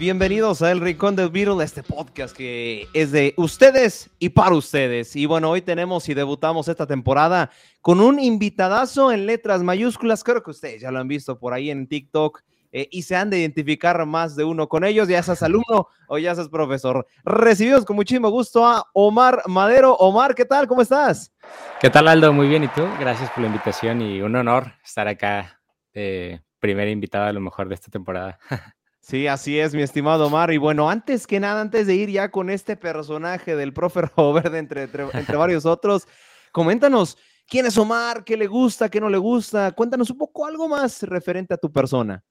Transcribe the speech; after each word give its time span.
bienvenidos 0.00 0.62
a 0.62 0.72
El 0.72 0.80
Rincón 0.80 1.14
del 1.14 1.28
Beatle, 1.28 1.62
este 1.62 1.82
podcast 1.82 2.34
que 2.34 2.88
es 2.94 3.12
de 3.12 3.34
ustedes 3.36 4.08
y 4.18 4.30
para 4.30 4.54
ustedes. 4.54 5.14
Y 5.14 5.26
bueno, 5.26 5.50
hoy 5.50 5.60
tenemos 5.60 6.08
y 6.08 6.14
debutamos 6.14 6.68
esta 6.68 6.86
temporada 6.86 7.50
con 7.82 8.00
un 8.00 8.18
invitadazo 8.18 9.12
en 9.12 9.26
letras 9.26 9.62
mayúsculas. 9.62 10.24
Creo 10.24 10.42
que 10.42 10.52
ustedes 10.52 10.80
ya 10.80 10.90
lo 10.90 11.00
han 11.00 11.06
visto 11.06 11.38
por 11.38 11.52
ahí 11.52 11.70
en 11.70 11.86
TikTok 11.86 12.40
eh, 12.72 12.88
y 12.90 13.02
se 13.02 13.14
han 13.14 13.28
de 13.28 13.40
identificar 13.40 14.06
más 14.06 14.36
de 14.36 14.44
uno 14.44 14.70
con 14.70 14.84
ellos, 14.84 15.06
ya 15.06 15.22
seas 15.22 15.42
alumno 15.42 15.88
o 16.08 16.16
ya 16.16 16.34
seas 16.34 16.48
profesor. 16.48 17.06
Recibimos 17.22 17.84
con 17.84 17.96
muchísimo 17.96 18.30
gusto 18.30 18.66
a 18.66 18.86
Omar 18.94 19.42
Madero. 19.48 19.92
Omar, 19.96 20.34
¿qué 20.34 20.46
tal? 20.46 20.66
¿Cómo 20.66 20.80
estás? 20.80 21.30
¿Qué 21.78 21.90
tal, 21.90 22.08
Aldo? 22.08 22.32
Muy 22.32 22.48
bien. 22.48 22.64
¿Y 22.64 22.68
tú? 22.68 22.88
Gracias 22.98 23.28
por 23.32 23.42
la 23.42 23.48
invitación 23.48 24.00
y 24.00 24.22
un 24.22 24.34
honor 24.34 24.72
estar 24.82 25.06
acá, 25.06 25.60
eh, 25.92 26.40
primer 26.58 26.88
invitado 26.88 27.26
a 27.26 27.32
lo 27.34 27.40
mejor 27.40 27.68
de 27.68 27.74
esta 27.74 27.90
temporada. 27.90 28.38
Sí, 29.00 29.26
así 29.26 29.58
es, 29.58 29.74
mi 29.74 29.82
estimado 29.82 30.26
Omar. 30.26 30.52
Y 30.52 30.58
bueno, 30.58 30.90
antes 30.90 31.26
que 31.26 31.40
nada, 31.40 31.60
antes 31.60 31.86
de 31.86 31.94
ir 31.94 32.10
ya 32.10 32.30
con 32.30 32.50
este 32.50 32.76
personaje 32.76 33.56
del 33.56 33.72
profe 33.72 34.02
Robert, 34.16 34.54
entre, 34.54 34.82
entre, 34.84 35.04
entre 35.12 35.36
varios 35.36 35.66
otros, 35.66 36.06
coméntanos 36.52 37.16
quién 37.46 37.66
es 37.66 37.76
Omar, 37.78 38.24
qué 38.24 38.36
le 38.36 38.46
gusta, 38.46 38.88
qué 38.88 39.00
no 39.00 39.08
le 39.08 39.18
gusta. 39.18 39.72
Cuéntanos 39.72 40.10
un 40.10 40.18
poco 40.18 40.46
algo 40.46 40.68
más 40.68 41.02
referente 41.02 41.54
a 41.54 41.58
tu 41.58 41.72
persona. 41.72 42.22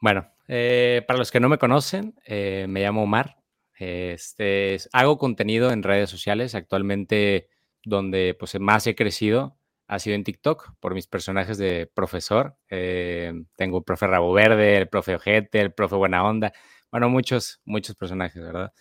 Bueno, 0.00 0.26
eh, 0.48 1.04
para 1.06 1.18
los 1.18 1.30
que 1.30 1.40
no 1.40 1.48
me 1.48 1.58
conocen, 1.58 2.14
eh, 2.24 2.66
me 2.68 2.80
llamo 2.80 3.04
Omar. 3.04 3.36
Este, 3.78 4.78
hago 4.92 5.18
contenido 5.18 5.70
en 5.70 5.82
redes 5.82 6.10
sociales. 6.10 6.54
Actualmente, 6.54 7.48
donde 7.84 8.34
pues, 8.38 8.58
más 8.58 8.86
he 8.86 8.94
crecido 8.94 9.58
ha 9.92 9.98
sido 9.98 10.16
en 10.16 10.24
TikTok 10.24 10.74
por 10.80 10.94
mis 10.94 11.06
personajes 11.06 11.58
de 11.58 11.90
profesor. 11.92 12.56
Eh, 12.70 13.32
tengo 13.56 13.78
el 13.78 13.84
profe 13.84 14.06
Rabo 14.06 14.32
Verde, 14.32 14.78
el 14.78 14.88
profe 14.88 15.14
Ojete, 15.16 15.60
el 15.60 15.74
profe 15.74 15.96
Buena 15.96 16.24
Onda. 16.24 16.52
Bueno, 16.90 17.10
muchos, 17.10 17.60
muchos 17.66 17.94
personajes, 17.94 18.42
¿verdad? 18.42 18.72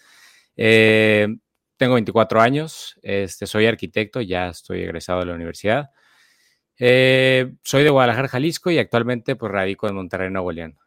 tengo 1.77 1.95
24 1.95 2.39
años, 2.39 2.99
este, 3.01 3.47
soy 3.47 3.65
arquitecto, 3.65 4.21
ya 4.21 4.49
estoy 4.49 4.83
egresado 4.83 5.21
de 5.21 5.25
la 5.25 5.33
universidad. 5.33 5.89
soy 6.77 7.83
de 7.83 7.89
Guadalajara, 7.89 8.27
Jalisco 8.27 8.69
y 8.69 8.77
actualmente 8.77 9.35
pues 9.35 9.51
radico 9.51 9.87
en 9.89 9.95
Monterrey, 9.95 10.29
Nuevo 10.29 10.51
León. 10.51 10.77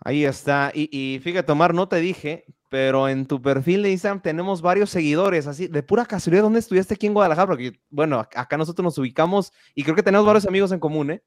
Ahí 0.00 0.24
está. 0.24 0.70
Y, 0.74 1.20
fíjate, 1.22 1.52
Omar, 1.52 1.74
no 1.74 1.88
te 1.88 1.96
dije, 1.96 2.44
pero 2.68 3.08
en 3.08 3.26
tu 3.26 3.40
perfil 3.40 3.82
de 3.82 3.90
Instagram 3.90 4.20
tenemos 4.20 4.62
varios 4.62 4.90
seguidores, 4.90 5.46
así, 5.46 5.68
de 5.68 5.82
pura 5.82 6.04
casualidad, 6.04 6.42
¿dónde 6.42 6.58
estudiaste 6.58 6.94
aquí 6.94 7.06
en 7.06 7.14
Guadalajara? 7.14 7.46
Porque, 7.46 7.80
bueno, 7.90 8.18
acá 8.18 8.56
nosotros 8.56 8.84
nos 8.84 8.98
ubicamos 8.98 9.52
y 9.74 9.82
creo 9.84 9.96
que 9.96 10.02
tenemos 10.02 10.26
varios 10.26 10.46
amigos 10.46 10.72
en 10.72 10.80
común, 10.80 11.10
¿eh? 11.12 11.22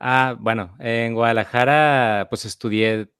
Ah, 0.00 0.36
bueno, 0.38 0.76
en 0.78 1.14
Guadalajara, 1.14 2.26
pues 2.30 2.44
estudié, 2.44 3.10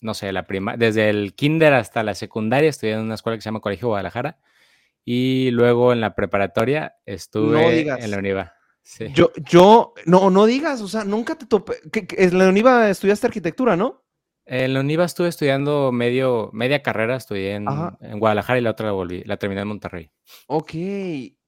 no 0.00 0.14
sé, 0.14 0.32
la 0.32 0.46
prima, 0.46 0.76
desde 0.76 1.10
el 1.10 1.34
kinder 1.34 1.74
hasta 1.74 2.02
la 2.02 2.14
secundaria, 2.14 2.70
estudié 2.70 2.94
en 2.94 3.00
una 3.00 3.14
escuela 3.14 3.36
que 3.36 3.42
se 3.42 3.48
llama 3.48 3.60
Colegio 3.60 3.88
Guadalajara. 3.88 4.38
Y 5.04 5.50
luego 5.50 5.92
en 5.92 6.00
la 6.00 6.14
preparatoria 6.14 6.94
estuve 7.04 7.80
en 7.80 8.10
la 8.10 8.18
UNIVA. 8.18 8.54
Yo, 9.14 9.32
yo, 9.36 9.94
no, 10.06 10.30
no 10.30 10.46
digas, 10.46 10.80
o 10.80 10.88
sea, 10.88 11.04
nunca 11.04 11.36
te 11.36 11.46
topé. 11.46 11.74
en 11.92 12.38
la 12.38 12.48
UNIVA 12.48 12.90
estudiaste 12.90 13.26
arquitectura, 13.26 13.76
¿no? 13.76 14.01
En 14.44 14.74
la 14.74 14.80
UNIVA 14.80 15.04
estuve 15.04 15.28
estudiando 15.28 15.92
medio, 15.92 16.50
media 16.52 16.82
carrera, 16.82 17.16
estudié 17.16 17.54
en, 17.54 17.66
Guadalajara 18.18 18.58
y 18.58 18.62
la 18.62 18.70
otra 18.70 18.86
la 18.86 18.92
volví, 18.92 19.22
la 19.24 19.36
terminé 19.36 19.60
en 19.60 19.68
Monterrey. 19.68 20.10
Ok, 20.46 20.70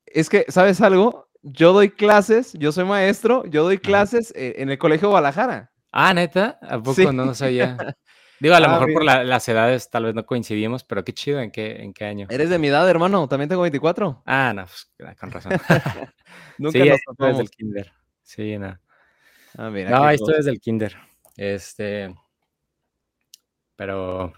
es 0.07 0.29
que, 0.29 0.47
¿sabes 0.49 0.81
algo? 0.81 1.29
Yo 1.43 1.73
doy 1.73 1.91
clases, 1.91 2.53
yo 2.55 2.73
soy 2.73 2.85
maestro, 2.85 3.45
yo 3.47 3.65
doy 3.65 3.79
clases 3.79 4.33
eh, 4.37 4.55
en 4.59 4.71
el 4.71 4.79
Colegio 4.79 5.09
Guadalajara. 5.09 5.73
Ah, 5.93 6.15
neta, 6.15 6.59
¿a 6.63 6.81
poco 6.81 7.13
no 7.13 7.25
lo 7.25 7.35
sabía? 7.35 7.77
Digo, 8.41 8.55
a 8.55 8.61
lo 8.61 8.67
ah, 8.67 8.73
mejor 8.73 8.93
por 8.93 9.05
las 9.05 9.49
edades 9.49 9.91
tal 9.91 10.05
vez 10.05 10.15
no 10.15 10.27
coincidimos, 10.27 10.85
pero 10.85 11.05
qué 11.05 11.13
chido, 11.13 11.41
¿en 11.41 11.51
qué, 11.51 11.83
en 11.83 11.95
qué 11.95 12.05
año? 12.05 12.27
Eres 12.31 12.51
de 12.51 12.59
mi 12.59 12.69
edad, 12.69 12.89
hermano, 12.89 13.29
también 13.29 13.49
tengo 13.49 13.63
24. 13.63 14.23
Ah, 14.27 14.53
no, 14.55 14.67
pues, 14.67 15.17
con 15.19 15.31
razón. 15.31 15.53
Nunca 16.59 16.79
sí, 16.79 16.89
nos 16.89 17.01
desde 17.17 17.43
el 17.43 17.51
kinder. 17.51 17.93
Sí, 18.23 18.59
no. 18.59 18.79
Ah, 19.57 19.71
mira, 19.71 19.91
no, 19.91 20.11
esto 20.11 20.31
es 20.33 20.39
desde 20.39 20.51
el 20.51 20.61
kinder. 20.61 20.97
Este, 21.37 22.15
pero 23.77 24.33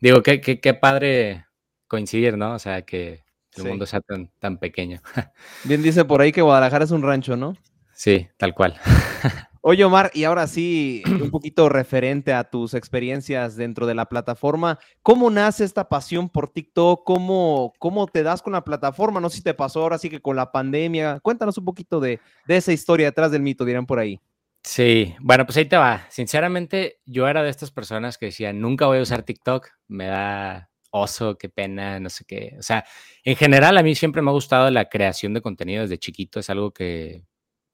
digo, 0.00 0.22
qué, 0.22 0.40
qué, 0.40 0.60
qué 0.60 0.74
padre 0.74 1.46
coincidir, 1.86 2.36
¿no? 2.36 2.54
O 2.54 2.58
sea, 2.58 2.82
que 2.82 3.24
el 3.56 3.64
mundo 3.64 3.86
sea 3.86 4.00
tan, 4.00 4.30
tan 4.38 4.58
pequeño. 4.58 5.00
Bien 5.64 5.82
dice 5.82 6.04
por 6.04 6.20
ahí 6.20 6.32
que 6.32 6.42
Guadalajara 6.42 6.84
es 6.84 6.90
un 6.90 7.02
rancho, 7.02 7.36
¿no? 7.36 7.56
Sí, 7.92 8.28
tal 8.36 8.54
cual. 8.54 8.76
Oye, 9.60 9.84
Omar, 9.84 10.10
y 10.14 10.24
ahora 10.24 10.46
sí, 10.46 11.02
un 11.06 11.30
poquito 11.30 11.68
referente 11.68 12.32
a 12.32 12.44
tus 12.44 12.74
experiencias 12.74 13.56
dentro 13.56 13.86
de 13.86 13.94
la 13.94 14.06
plataforma, 14.06 14.78
¿cómo 15.02 15.30
nace 15.30 15.64
esta 15.64 15.88
pasión 15.88 16.28
por 16.28 16.48
TikTok? 16.48 17.04
¿Cómo, 17.04 17.72
cómo 17.78 18.06
te 18.06 18.22
das 18.22 18.40
con 18.40 18.52
la 18.52 18.64
plataforma? 18.64 19.20
No 19.20 19.28
sé 19.28 19.38
si 19.38 19.42
te 19.42 19.54
pasó 19.54 19.82
ahora 19.82 19.98
sí 19.98 20.08
que 20.08 20.22
con 20.22 20.36
la 20.36 20.52
pandemia. 20.52 21.18
Cuéntanos 21.20 21.58
un 21.58 21.64
poquito 21.64 21.98
de, 21.98 22.20
esa 22.46 22.72
historia 22.72 23.06
detrás 23.06 23.32
del 23.32 23.42
mito, 23.42 23.64
dirán 23.64 23.84
por 23.84 23.98
ahí. 23.98 24.20
Sí, 24.62 25.14
bueno, 25.20 25.46
pues 25.46 25.56
ahí 25.56 25.66
te 25.66 25.76
va. 25.76 26.06
Sinceramente, 26.10 27.00
yo 27.06 27.28
era 27.28 27.42
de 27.42 27.50
estas 27.50 27.70
personas 27.70 28.18
que 28.18 28.26
decían, 28.26 28.60
nunca 28.60 28.86
voy 28.86 28.98
a 28.98 29.02
usar 29.02 29.22
TikTok, 29.22 29.68
me 29.88 30.06
da 30.06 30.70
oso, 30.90 31.38
qué 31.38 31.48
pena, 31.48 32.00
no 32.00 32.10
sé 32.10 32.24
qué. 32.26 32.56
O 32.58 32.62
sea, 32.62 32.84
en 33.24 33.36
general 33.36 33.78
a 33.78 33.82
mí 33.82 33.94
siempre 33.94 34.22
me 34.22 34.30
ha 34.30 34.32
gustado 34.32 34.70
la 34.70 34.88
creación 34.88 35.34
de 35.34 35.42
contenido 35.42 35.82
desde 35.82 35.98
chiquito, 35.98 36.40
es 36.40 36.50
algo 36.50 36.72
que 36.72 37.24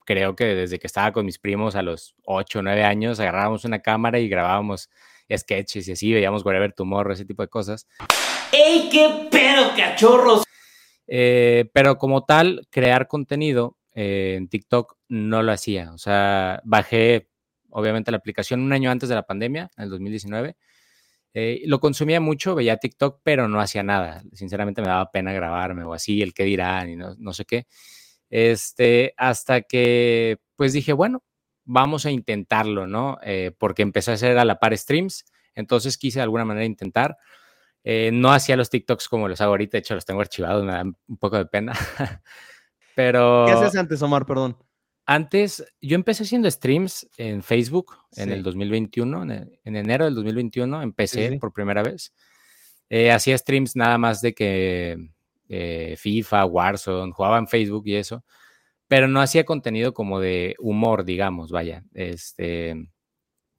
creo 0.05 0.37
que 0.37 0.45
desde 0.45 0.79
que 0.79 0.87
estaba 0.87 1.13
con 1.13 1.25
mis 1.25 1.39
primos 1.39 1.77
a 1.77 1.83
los 1.83 2.15
8 2.25 2.59
o 2.59 2.63
9 2.63 2.85
años, 2.85 3.21
agarrábamos 3.21 3.65
una 3.65 3.81
cámara 3.81 4.19
y 4.19 4.29
grabábamos 4.29 4.91
sketches 5.35 5.89
y 5.89 5.93
así, 5.93 6.13
veíamos 6.13 6.45
Whatever 6.45 6.73
Tomorrow, 6.73 7.13
ese 7.13 7.25
tipo 7.25 7.43
de 7.43 7.49
cosas. 7.49 7.87
¡Ey, 8.53 8.89
qué 8.91 9.29
pedo, 9.31 9.73
cachorros! 9.77 10.45
Eh, 11.07 11.71
pero 11.73 11.99
como 11.99 12.25
tal, 12.25 12.67
crear 12.71 13.09
contenido 13.09 13.77
eh, 13.95 14.35
en 14.37 14.49
TikTok 14.49 14.97
no 15.09 15.43
lo 15.43 15.53
hacía. 15.53 15.93
O 15.93 15.99
sea, 15.99 16.61
bajé, 16.65 17.31
obviamente, 17.71 18.11
la 18.11 18.17
aplicación 18.19 18.61
un 18.61 18.73
año 18.73 18.91
antes 18.91 19.09
de 19.09 19.15
la 19.15 19.27
pandemia, 19.27 19.71
en 19.77 19.85
el 19.85 19.91
2019. 19.91 20.57
Eh, 21.35 21.63
lo 21.67 21.81
consumía 21.81 22.21
mucho, 22.21 22.55
veía 22.55 22.77
TikTok, 22.77 23.21
pero 23.25 23.49
no 23.49 23.61
hacía 23.61 23.83
nada. 23.83 24.23
Sinceramente 24.33 24.83
me 24.83 24.89
daba 24.89 25.11
pena 25.11 25.33
grabarme 25.33 25.85
o 25.85 25.95
así, 25.95 26.23
el 26.23 26.35
qué 26.35 26.45
dirán 26.45 26.91
y 26.91 26.97
no, 26.97 27.15
no 27.19 27.33
sé 27.33 27.45
qué. 27.45 27.67
Este, 28.31 29.15
hasta 29.17 29.63
que 29.63 30.39
pues 30.57 30.73
dije, 30.73 30.93
bueno, 30.93 31.25
vamos 31.65 32.07
a 32.07 32.11
intentarlo, 32.11 32.87
¿no? 32.87 33.19
Eh, 33.23 33.53
porque 33.59 33.83
empecé 33.83 34.13
a 34.13 34.15
hacer 34.15 34.39
a 34.39 34.45
la 34.45 34.59
par 34.61 34.77
streams, 34.77 35.25
entonces 35.55 35.99
quise 35.99 36.21
de 36.21 36.25
alguna 36.25 36.45
manera 36.45 36.67
intentar. 36.67 37.17
No 38.13 38.33
hacía 38.33 38.57
los 38.57 38.71
TikToks 38.71 39.09
como 39.09 39.29
los 39.29 39.41
hago 39.43 39.53
ahorita, 39.53 39.73
de 39.73 39.81
hecho 39.81 39.95
los 39.95 40.07
tengo 40.07 40.23
archivados, 40.23 40.65
me 40.65 40.73
da 40.73 40.83
un 40.85 41.19
poco 41.19 41.37
de 41.37 41.47
pena. 41.47 41.75
Pero... 42.95 43.45
¿Qué 43.47 43.53
haces 43.53 43.77
antes, 43.77 44.01
Omar? 44.03 44.27
Perdón. 44.27 44.57
Antes, 45.07 45.65
yo 45.83 45.97
empecé 45.97 46.23
haciendo 46.23 46.51
streams 46.51 47.09
en 47.19 47.43
Facebook 47.43 47.95
en 48.17 48.31
el 48.31 48.43
2021, 48.43 49.23
en, 49.25 49.77
enero 49.77 50.07
del 50.07 50.15
2021 50.15 50.83
empecé 50.83 51.37
por 51.39 51.53
primera 51.53 51.83
vez. 51.83 52.15
Eh, 52.89 53.11
hacía 53.11 53.37
streams 53.37 53.77
nada 53.77 53.99
más 53.99 54.23
de 54.23 54.35
que 54.35 55.11
eh, 55.51 55.95
FIFA, 55.99 56.47
Warzone, 56.47 57.13
jugaba 57.13 57.37
en 57.39 57.49
Facebook 57.49 57.83
y 57.87 57.97
eso, 57.97 58.25
pero 58.89 59.07
no 59.07 59.21
hacía 59.21 59.45
contenido 59.45 59.93
como 59.93 60.21
de 60.21 60.57
humor, 60.59 61.05
digamos, 61.05 61.51
vaya. 61.51 61.85
Este, 61.93 62.89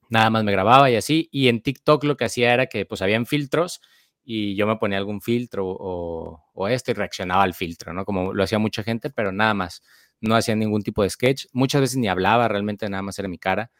nada 0.09 0.31
más 0.31 0.43
me 0.43 0.51
grababa 0.51 0.89
y 0.89 0.95
así. 0.95 1.29
Y 1.31 1.47
en 1.47 1.61
TikTok 1.61 2.05
lo 2.05 2.17
que 2.17 2.25
hacía 2.25 2.53
era 2.55 2.65
que 2.65 2.85
pues 2.87 3.03
habían 3.03 3.27
filtros 3.27 3.81
y 4.25 4.55
yo 4.55 4.65
me 4.65 4.77
ponía 4.77 4.97
algún 4.97 5.21
filtro 5.21 5.65
o, 5.67 6.67
esto 6.67 6.91
y 6.91 6.93
reaccionaba 6.95 7.43
al 7.43 7.53
filtro, 7.53 7.93
¿no? 7.93 8.05
Como 8.05 8.33
lo 8.33 8.43
hacía 8.43 8.57
mucha 8.57 8.83
gente, 8.83 9.09
pero 9.11 9.31
nada 9.31 9.53
más. 9.53 9.83
No 10.21 10.35
hacía 10.35 10.55
ningún 10.55 10.81
tipo 10.81 11.03
de 11.03 11.09
sketch. 11.09 11.45
Muchas 11.53 11.81
veces 11.81 11.97
ni 11.97 12.07
hablaba, 12.07 12.47
realmente 12.47 12.89
nada 12.89 13.03
más 13.03 13.19
era 13.19 13.27
mi 13.27 13.37
cara. 13.37 13.71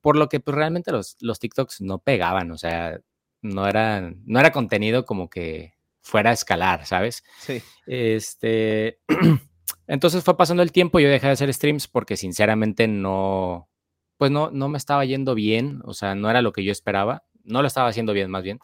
Por 0.00 0.16
lo 0.16 0.28
que 0.28 0.40
pues 0.40 0.56
realmente 0.56 0.90
los, 0.90 1.16
los 1.20 1.38
TikToks 1.38 1.82
no 1.82 1.98
pegaban, 1.98 2.50
o 2.50 2.58
sea, 2.58 2.98
no 3.42 3.68
era, 3.68 4.12
no 4.24 4.40
era 4.40 4.50
contenido 4.50 5.04
como 5.04 5.28
que 5.30 5.74
fuera 6.00 6.30
a 6.30 6.32
escalar, 6.32 6.86
¿sabes? 6.86 7.22
Sí. 7.38 7.62
Este, 7.86 8.98
entonces 9.86 10.24
fue 10.24 10.36
pasando 10.36 10.62
el 10.62 10.72
tiempo, 10.72 10.98
yo 10.98 11.08
dejé 11.08 11.26
de 11.26 11.34
hacer 11.34 11.52
streams 11.52 11.86
porque 11.86 12.16
sinceramente 12.16 12.88
no, 12.88 13.68
pues 14.16 14.30
no, 14.30 14.50
no 14.50 14.68
me 14.68 14.78
estaba 14.78 15.04
yendo 15.04 15.34
bien, 15.34 15.82
o 15.84 15.94
sea, 15.94 16.14
no 16.14 16.30
era 16.30 16.42
lo 16.42 16.52
que 16.52 16.64
yo 16.64 16.72
esperaba, 16.72 17.24
no 17.44 17.60
lo 17.60 17.68
estaba 17.68 17.88
haciendo 17.88 18.14
bien 18.14 18.30
más 18.30 18.42
bien. 18.42 18.58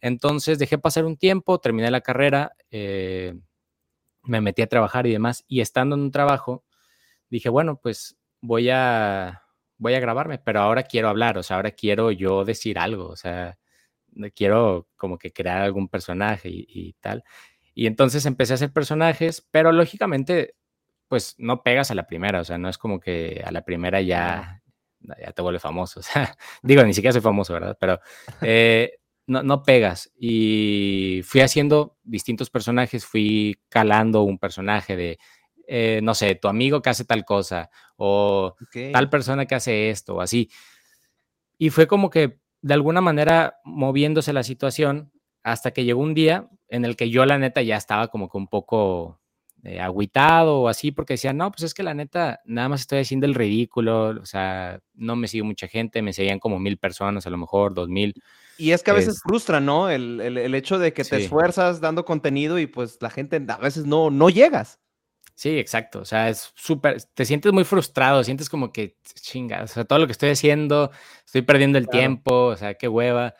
Entonces 0.00 0.58
dejé 0.58 0.78
pasar 0.78 1.04
un 1.04 1.16
tiempo, 1.16 1.58
terminé 1.58 1.90
la 1.90 2.00
carrera, 2.00 2.52
eh, 2.70 3.34
me 4.22 4.40
metí 4.40 4.62
a 4.62 4.68
trabajar 4.68 5.06
y 5.06 5.12
demás, 5.12 5.44
y 5.48 5.60
estando 5.60 5.96
en 5.96 6.02
un 6.02 6.10
trabajo, 6.10 6.64
dije, 7.30 7.48
bueno, 7.48 7.80
pues 7.82 8.16
voy 8.40 8.70
a, 8.70 9.42
voy 9.78 9.94
a 9.94 10.00
grabarme, 10.00 10.38
pero 10.38 10.60
ahora 10.60 10.84
quiero 10.84 11.08
hablar, 11.08 11.38
o 11.38 11.42
sea, 11.42 11.56
ahora 11.56 11.72
quiero 11.72 12.10
yo 12.12 12.44
decir 12.44 12.78
algo, 12.78 13.08
o 13.08 13.16
sea, 13.16 13.58
quiero 14.34 14.88
como 14.96 15.18
que 15.18 15.32
crear 15.32 15.62
algún 15.62 15.88
personaje 15.88 16.48
y, 16.50 16.94
tal. 17.00 17.24
Y 17.74 17.86
entonces 17.86 18.26
empecé 18.26 18.54
a 18.54 18.56
hacer 18.56 18.72
personajes, 18.72 19.46
pero 19.50 19.72
lógicamente, 19.72 20.54
pues 21.08 21.34
no 21.38 21.62
pegas 21.62 21.90
a 21.90 21.94
la 21.94 22.06
primera, 22.06 22.40
o 22.40 22.44
sea, 22.44 22.58
no 22.58 22.68
es 22.68 22.78
como 22.78 23.00
que 23.00 23.42
a 23.44 23.52
la 23.52 23.62
primera 23.64 24.00
ya, 24.00 24.62
ya 25.00 25.32
te 25.32 25.42
vuelve 25.42 25.60
famoso. 25.60 26.00
O 26.00 26.02
sea, 26.02 26.36
digo, 26.62 26.82
ni 26.82 26.94
siquiera 26.94 27.12
soy 27.12 27.22
famoso, 27.22 27.54
¿verdad? 27.54 27.76
Pero 27.80 28.00
eh, 28.42 28.97
no, 29.28 29.42
no 29.44 29.62
pegas. 29.62 30.10
Y 30.18 31.20
fui 31.24 31.42
haciendo 31.42 31.96
distintos 32.02 32.50
personajes, 32.50 33.06
fui 33.06 33.60
calando 33.68 34.22
un 34.22 34.38
personaje 34.38 34.96
de, 34.96 35.18
eh, 35.68 36.00
no 36.02 36.14
sé, 36.14 36.34
tu 36.34 36.48
amigo 36.48 36.82
que 36.82 36.90
hace 36.90 37.04
tal 37.04 37.24
cosa, 37.24 37.70
o 37.96 38.56
tal 38.92 39.10
persona 39.10 39.46
que 39.46 39.54
hace 39.54 39.90
esto, 39.90 40.16
o 40.16 40.20
así. 40.20 40.50
Y 41.58 41.70
fue 41.70 41.86
como 41.86 42.10
que 42.10 42.40
de 42.62 42.74
alguna 42.74 43.00
manera 43.00 43.60
moviéndose 43.64 44.32
la 44.32 44.42
situación 44.42 45.12
hasta 45.42 45.70
que 45.72 45.84
llegó 45.84 46.00
un 46.00 46.14
día 46.14 46.48
en 46.68 46.84
el 46.84 46.96
que 46.96 47.10
yo 47.10 47.24
la 47.26 47.38
neta 47.38 47.62
ya 47.62 47.76
estaba 47.76 48.08
como 48.08 48.28
que 48.28 48.38
un 48.38 48.48
poco 48.48 49.20
eh, 49.64 49.80
agüitado 49.80 50.60
o 50.60 50.68
así, 50.68 50.92
porque 50.92 51.14
decía, 51.14 51.32
no, 51.32 51.50
pues 51.50 51.64
es 51.64 51.74
que 51.74 51.82
la 51.82 51.94
neta, 51.94 52.40
nada 52.44 52.68
más 52.68 52.82
estoy 52.82 53.00
haciendo 53.00 53.26
el 53.26 53.34
ridículo, 53.34 54.10
o 54.20 54.26
sea, 54.26 54.80
no 54.94 55.16
me 55.16 55.26
sigue 55.28 55.42
mucha 55.42 55.66
gente, 55.66 56.00
me 56.00 56.12
seguían 56.12 56.38
como 56.38 56.58
mil 56.58 56.78
personas, 56.78 57.26
a 57.26 57.30
lo 57.30 57.38
mejor 57.38 57.74
dos 57.74 57.88
mil. 57.88 58.14
Y 58.56 58.72
es 58.72 58.82
que 58.82 58.90
a 58.90 58.94
veces 58.94 59.20
frustra, 59.22 59.60
¿no? 59.60 59.88
El, 59.88 60.20
el, 60.20 60.54
hecho 60.54 60.78
de 60.78 60.92
que 60.92 61.04
te 61.04 61.16
esfuerzas 61.16 61.80
dando 61.80 62.04
contenido 62.04 62.58
y 62.58 62.66
pues 62.66 62.98
la 63.00 63.10
gente 63.10 63.44
a 63.48 63.56
veces 63.58 63.86
no, 63.86 64.10
no 64.10 64.30
llegas. 64.30 64.80
Sí, 65.38 65.56
exacto. 65.56 66.00
O 66.00 66.04
sea, 66.04 66.28
es 66.28 66.52
súper, 66.56 67.00
te 67.14 67.24
sientes 67.24 67.52
muy 67.52 67.62
frustrado, 67.62 68.24
sientes 68.24 68.50
como 68.50 68.72
que, 68.72 68.96
chinga, 69.14 69.62
o 69.62 69.66
sea, 69.68 69.84
todo 69.84 70.00
lo 70.00 70.06
que 70.06 70.12
estoy 70.12 70.30
haciendo, 70.30 70.90
estoy 71.24 71.42
perdiendo 71.42 71.78
el 71.78 71.88
tiempo, 71.88 72.46
o 72.46 72.56
sea, 72.56 72.74
qué 72.74 72.88
hueva. 72.88 73.34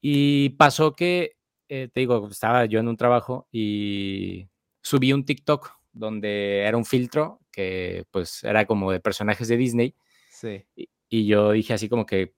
Y 0.00 0.50
pasó 0.50 0.94
que, 0.94 1.36
eh, 1.68 1.88
te 1.92 2.00
digo, 2.00 2.28
estaba 2.28 2.64
yo 2.66 2.80
en 2.80 2.88
un 2.88 2.96
trabajo 2.96 3.46
y 3.52 4.48
subí 4.86 5.12
un 5.12 5.24
TikTok 5.24 5.72
donde 5.92 6.60
era 6.60 6.76
un 6.76 6.84
filtro 6.84 7.40
que 7.50 8.04
pues 8.12 8.44
era 8.44 8.66
como 8.66 8.92
de 8.92 9.00
personajes 9.00 9.48
de 9.48 9.56
Disney. 9.56 9.96
Sí. 10.30 10.64
Y, 11.08 11.26
yo 11.26 11.50
dije 11.50 11.74
así 11.74 11.88
como 11.88 12.06
que 12.06 12.34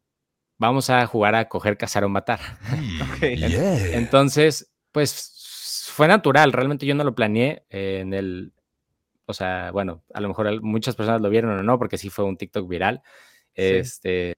vamos 0.57 0.89
a 0.89 1.07
jugar 1.07 1.35
a 1.35 1.49
coger, 1.49 1.77
cazar 1.77 2.05
o 2.05 2.09
matar. 2.09 2.41
Okay. 3.17 3.43
Entonces, 3.93 4.73
pues 4.93 5.91
fue 5.93 6.09
natural, 6.09 6.53
realmente 6.53 6.87
yo 6.87 6.95
no 6.95 7.05
lo 7.05 7.15
planeé 7.15 7.67
en 7.69 8.15
el, 8.15 8.53
o 9.27 9.35
sea, 9.35 9.71
bueno, 9.73 10.05
a 10.15 10.21
lo 10.21 10.29
mejor 10.29 10.63
muchas 10.63 10.95
personas 10.95 11.21
lo 11.21 11.29
vieron 11.29 11.51
o 11.51 11.63
no, 11.63 11.79
porque 11.79 11.99
sí 11.99 12.09
fue 12.09 12.25
un 12.25 12.37
TikTok 12.37 12.69
viral, 12.69 13.03
este, 13.55 14.35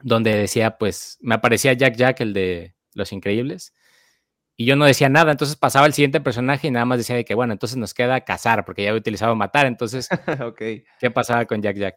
donde 0.00 0.34
decía, 0.34 0.78
pues, 0.78 1.18
me 1.20 1.34
aparecía 1.34 1.74
Jack 1.74 1.96
Jack, 1.96 2.20
el 2.20 2.32
de 2.32 2.74
Los 2.94 3.12
Increíbles, 3.12 3.74
y 4.62 4.64
yo 4.64 4.76
no 4.76 4.84
decía 4.84 5.08
nada, 5.08 5.32
entonces 5.32 5.56
pasaba 5.56 5.86
el 5.86 5.92
siguiente 5.92 6.20
personaje 6.20 6.68
y 6.68 6.70
nada 6.70 6.84
más 6.84 6.96
decía 6.96 7.16
de 7.16 7.24
que, 7.24 7.34
bueno, 7.34 7.52
entonces 7.52 7.76
nos 7.76 7.94
queda 7.94 8.20
cazar, 8.20 8.64
porque 8.64 8.84
ya 8.84 8.90
había 8.90 9.00
utilizado 9.00 9.34
matar, 9.34 9.66
entonces, 9.66 10.08
okay. 10.46 10.84
¿qué 11.00 11.10
pasaba 11.10 11.44
con 11.46 11.60
Jack 11.60 11.76
Jack? 11.78 11.96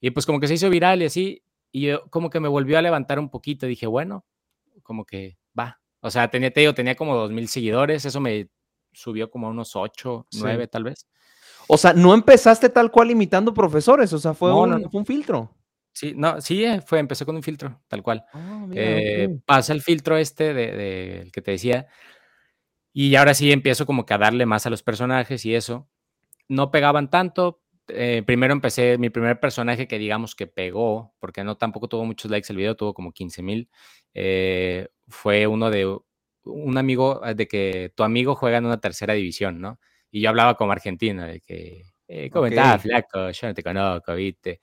Y 0.00 0.10
pues 0.10 0.26
como 0.26 0.40
que 0.40 0.48
se 0.48 0.54
hizo 0.54 0.68
viral 0.68 1.00
y 1.02 1.04
así, 1.04 1.44
y 1.70 1.82
yo 1.82 2.10
como 2.10 2.28
que 2.28 2.40
me 2.40 2.48
volvió 2.48 2.76
a 2.76 2.82
levantar 2.82 3.20
un 3.20 3.30
poquito, 3.30 3.66
dije, 3.66 3.86
bueno, 3.86 4.26
como 4.82 5.04
que 5.04 5.38
va. 5.56 5.80
O 6.00 6.10
sea, 6.10 6.28
tenía, 6.28 6.52
te 6.52 6.58
digo, 6.58 6.74
tenía 6.74 6.96
como 6.96 7.14
dos 7.14 7.30
mil 7.30 7.46
seguidores, 7.46 8.04
eso 8.04 8.18
me 8.18 8.48
subió 8.92 9.30
como 9.30 9.46
a 9.46 9.50
unos 9.50 9.76
ocho, 9.76 10.26
nueve 10.40 10.66
tal 10.66 10.82
vez. 10.82 11.06
O 11.68 11.78
sea, 11.78 11.92
no 11.92 12.14
empezaste 12.14 12.68
tal 12.68 12.90
cual 12.90 13.12
imitando 13.12 13.54
profesores, 13.54 14.12
o 14.12 14.18
sea, 14.18 14.34
fue, 14.34 14.52
un, 14.52 14.90
fue 14.90 14.98
un 14.98 15.06
filtro. 15.06 15.54
Sí, 15.92 16.14
no, 16.16 16.40
sí, 16.40 16.64
eh, 16.64 16.80
fue, 16.80 16.98
empezó 16.98 17.26
con 17.26 17.36
un 17.36 17.42
filtro, 17.42 17.82
tal 17.86 18.02
cual. 18.02 18.24
Ah, 18.32 18.66
eh, 18.74 19.28
pasa 19.44 19.72
el 19.72 19.82
filtro 19.82 20.16
este 20.16 20.54
de, 20.54 21.30
que 21.32 21.42
te 21.42 21.52
decía, 21.52 21.86
y 22.94 23.14
ahora 23.14 23.34
sí 23.34 23.52
empiezo 23.52 23.86
como 23.86 24.06
que 24.06 24.14
a 24.14 24.18
darle 24.18 24.46
más 24.46 24.66
a 24.66 24.70
los 24.70 24.82
personajes 24.82 25.44
y 25.44 25.54
eso. 25.54 25.88
No 26.48 26.70
pegaban 26.70 27.10
tanto. 27.10 27.62
Eh, 27.88 28.22
primero 28.24 28.52
empecé, 28.52 28.96
mi 28.98 29.10
primer 29.10 29.40
personaje 29.40 29.86
que 29.86 29.98
digamos 29.98 30.34
que 30.34 30.46
pegó, 30.46 31.14
porque 31.18 31.44
no 31.44 31.56
tampoco 31.56 31.88
tuvo 31.88 32.04
muchos 32.04 32.30
likes 32.30 32.50
el 32.50 32.56
video, 32.56 32.76
tuvo 32.76 32.94
como 32.94 33.12
15 33.12 33.42
mil. 33.42 33.68
fue 35.08 35.46
uno 35.46 35.70
de 35.70 35.98
un 36.44 36.78
amigo, 36.78 37.20
de 37.34 37.46
que 37.46 37.92
tu 37.94 38.02
amigo 38.02 38.34
juega 38.34 38.58
en 38.58 38.66
una 38.66 38.80
tercera 38.80 39.14
división, 39.14 39.60
¿no? 39.60 39.78
Y 40.10 40.20
yo 40.22 40.30
hablaba 40.30 40.56
como 40.56 40.72
argentino, 40.72 41.24
de 41.26 41.40
que, 41.40 41.84
¿cómo 42.30 42.46
estás, 42.46 42.82
flaco? 42.82 43.30
Yo 43.30 43.46
no 43.46 43.54
te 43.54 43.62
conozco, 43.62 44.14
¿viste? 44.14 44.60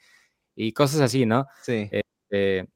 Y 0.61 0.73
cosas 0.73 0.99
así, 0.99 1.25
¿no? 1.25 1.47
Sí. 1.61 1.89
Este, 1.89 2.67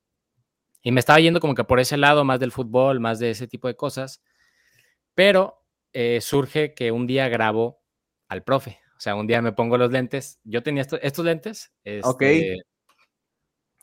y 0.81 0.91
me 0.93 1.01
estaba 1.01 1.19
yendo 1.19 1.41
como 1.41 1.53
que 1.53 1.65
por 1.65 1.81
ese 1.81 1.97
lado, 1.97 2.23
más 2.23 2.39
del 2.39 2.53
fútbol, 2.53 3.01
más 3.01 3.19
de 3.19 3.31
ese 3.31 3.45
tipo 3.45 3.67
de 3.67 3.75
cosas. 3.75 4.23
Pero 5.13 5.65
eh, 5.91 6.21
surge 6.21 6.73
que 6.73 6.93
un 6.93 7.07
día 7.07 7.27
grabo 7.27 7.83
al 8.29 8.41
profe. 8.41 8.79
O 8.95 9.01
sea, 9.01 9.15
un 9.15 9.27
día 9.27 9.41
me 9.41 9.51
pongo 9.51 9.77
los 9.77 9.91
lentes. 9.91 10.39
Yo 10.45 10.63
tenía 10.63 10.83
estos 10.83 11.25
lentes. 11.25 11.73
ok. 12.03 12.21
Este, 12.21 12.61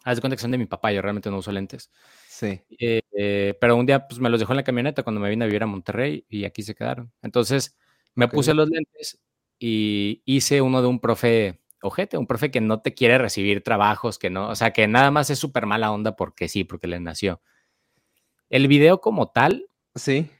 haz 0.04 0.16
de 0.16 0.20
cuenta 0.22 0.36
que 0.36 0.42
son 0.42 0.50
de 0.50 0.58
mi 0.58 0.64
papá, 0.64 0.92
yo 0.92 1.02
realmente 1.02 1.30
no 1.30 1.36
uso 1.36 1.52
lentes. 1.52 1.90
Sí. 2.26 2.58
Eh, 2.78 3.02
eh, 3.12 3.54
pero 3.60 3.76
un 3.76 3.84
día 3.84 4.08
pues 4.08 4.18
me 4.18 4.30
los 4.30 4.40
dejó 4.40 4.54
en 4.54 4.58
la 4.58 4.64
camioneta 4.64 5.02
cuando 5.02 5.20
me 5.20 5.28
vine 5.28 5.44
a 5.44 5.46
vivir 5.46 5.62
a 5.62 5.66
Monterrey 5.66 6.24
y 6.30 6.46
aquí 6.46 6.62
se 6.62 6.74
quedaron. 6.74 7.12
Entonces 7.20 7.76
me 8.14 8.28
puse 8.28 8.54
los 8.54 8.70
lentes 8.70 9.20
y 9.58 10.22
hice 10.24 10.62
uno 10.62 10.80
de 10.80 10.88
un 10.88 11.00
profe 11.00 11.59
ojete, 11.82 12.18
un 12.18 12.26
profe 12.26 12.50
que 12.50 12.60
no 12.60 12.80
te 12.80 12.94
quiere 12.94 13.18
recibir 13.18 13.62
trabajos, 13.62 14.18
que 14.18 14.30
no, 14.30 14.48
o 14.48 14.54
sea, 14.54 14.72
que 14.72 14.86
nada 14.88 15.10
más 15.10 15.30
es 15.30 15.38
súper 15.38 15.66
mala 15.66 15.92
onda 15.92 16.16
porque 16.16 16.48
sí, 16.48 16.64
porque 16.64 16.86
le 16.86 17.00
nació. 17.00 17.40
El 18.48 18.68
video 18.68 19.00
como 19.00 19.30
tal, 19.30 19.66
sí, 19.94 20.30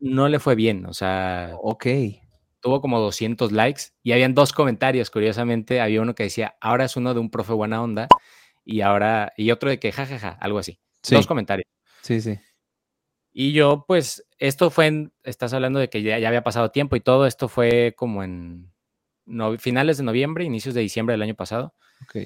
no 0.00 0.28
le 0.28 0.38
fue 0.38 0.54
bien, 0.54 0.86
o 0.86 0.94
sea, 0.94 1.54
ok. 1.60 1.86
Tuvo 2.60 2.80
como 2.80 3.00
200 3.00 3.52
likes 3.52 3.82
y 4.02 4.12
habían 4.12 4.34
dos 4.34 4.52
comentarios, 4.52 5.10
curiosamente, 5.10 5.80
había 5.80 6.02
uno 6.02 6.14
que 6.14 6.24
decía, 6.24 6.56
ahora 6.60 6.84
es 6.84 6.96
uno 6.96 7.14
de 7.14 7.20
un 7.20 7.30
profe 7.30 7.52
buena 7.52 7.82
onda 7.82 8.08
y 8.64 8.82
ahora, 8.82 9.32
y 9.36 9.50
otro 9.50 9.70
de 9.70 9.78
que 9.78 9.92
jajaja, 9.92 10.30
algo 10.40 10.58
así. 10.58 10.78
Dos 11.10 11.26
comentarios. 11.26 11.66
Sí, 12.02 12.20
sí. 12.20 12.38
Y 13.32 13.52
yo, 13.52 13.84
pues, 13.86 14.26
esto 14.38 14.70
fue 14.70 14.86
en, 14.86 15.12
estás 15.22 15.52
hablando 15.52 15.78
de 15.78 15.88
que 15.88 16.02
ya, 16.02 16.18
ya 16.18 16.28
había 16.28 16.42
pasado 16.42 16.70
tiempo 16.70 16.96
y 16.96 17.00
todo, 17.00 17.26
esto 17.26 17.48
fue 17.48 17.94
como 17.96 18.22
en 18.22 18.69
finales 19.58 19.98
de 19.98 20.04
noviembre, 20.04 20.44
inicios 20.44 20.74
de 20.74 20.80
diciembre 20.80 21.14
del 21.14 21.22
año 21.22 21.34
pasado. 21.34 21.74
Ok. 22.02 22.16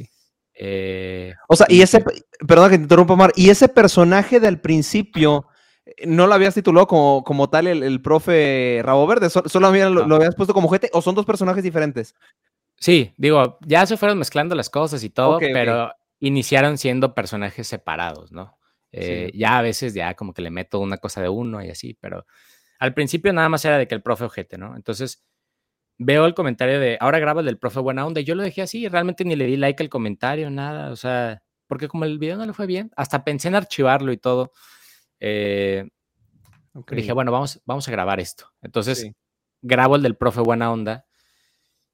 Eh, 0.56 1.34
o 1.48 1.56
sea, 1.56 1.66
y 1.68 1.82
ese, 1.82 2.04
perdón 2.46 2.70
que 2.70 2.76
te 2.76 2.82
interrumpa, 2.84 3.16
Mar, 3.16 3.32
y 3.34 3.50
ese 3.50 3.68
personaje 3.68 4.38
del 4.38 4.60
principio, 4.60 5.46
eh, 5.84 6.06
¿no 6.06 6.26
lo 6.26 6.34
habías 6.34 6.54
titulado 6.54 6.86
como, 6.86 7.24
como 7.24 7.50
tal 7.50 7.66
el, 7.66 8.02
profe 8.02 8.80
Rabo 8.84 9.06
Verde? 9.06 9.30
¿Solo, 9.30 9.70
lo, 9.70 10.14
habías 10.16 10.36
puesto 10.36 10.54
como 10.54 10.68
gente 10.68 10.90
o 10.92 11.02
son 11.02 11.14
dos 11.14 11.26
personajes 11.26 11.62
diferentes? 11.62 12.14
Sí, 12.78 13.12
digo, 13.16 13.58
ya 13.66 13.86
se 13.86 13.96
fueron 13.96 14.18
mezclando 14.18 14.54
las 14.54 14.70
cosas 14.70 15.02
y 15.04 15.10
todo, 15.10 15.38
pero 15.38 15.92
iniciaron 16.20 16.78
siendo 16.78 17.14
personajes 17.14 17.66
separados, 17.66 18.32
¿no? 18.32 18.58
Eh, 18.92 19.32
ya 19.34 19.58
a 19.58 19.62
veces 19.62 19.92
ya 19.92 20.14
como 20.14 20.32
que 20.32 20.42
le 20.42 20.50
meto 20.50 20.78
una 20.78 20.98
cosa 20.98 21.20
de 21.20 21.28
uno 21.28 21.64
y 21.64 21.68
así, 21.68 21.98
pero 22.00 22.26
al 22.78 22.94
principio 22.94 23.32
nada 23.32 23.48
más 23.48 23.64
era 23.64 23.76
de 23.76 23.88
que 23.88 23.94
el 23.94 24.02
profe 24.02 24.24
ojete, 24.24 24.56
¿no? 24.56 24.76
Entonces, 24.76 25.24
veo 25.98 26.26
el 26.26 26.34
comentario 26.34 26.80
de 26.80 26.98
ahora 27.00 27.18
graba 27.18 27.40
el 27.40 27.46
del 27.46 27.58
profe 27.58 27.80
buena 27.80 28.06
onda 28.06 28.20
y 28.20 28.24
yo 28.24 28.34
lo 28.34 28.42
dejé 28.42 28.62
así, 28.62 28.88
realmente 28.88 29.24
ni 29.24 29.36
le 29.36 29.46
di 29.46 29.56
like 29.56 29.82
al 29.82 29.88
comentario, 29.88 30.50
nada, 30.50 30.90
o 30.90 30.96
sea, 30.96 31.42
porque 31.66 31.88
como 31.88 32.04
el 32.04 32.18
video 32.18 32.36
no 32.36 32.46
le 32.46 32.52
fue 32.52 32.66
bien, 32.66 32.90
hasta 32.96 33.24
pensé 33.24 33.48
en 33.48 33.54
archivarlo 33.54 34.12
y 34.12 34.18
todo. 34.18 34.52
Eh, 35.20 35.88
Dije, 36.90 37.12
bueno, 37.12 37.30
vamos, 37.30 37.62
vamos 37.64 37.86
a 37.86 37.92
grabar 37.92 38.18
esto. 38.18 38.50
Entonces, 38.60 39.08
grabo 39.62 39.94
el 39.94 40.02
del 40.02 40.16
profe 40.16 40.40
buena 40.40 40.72
onda 40.72 41.06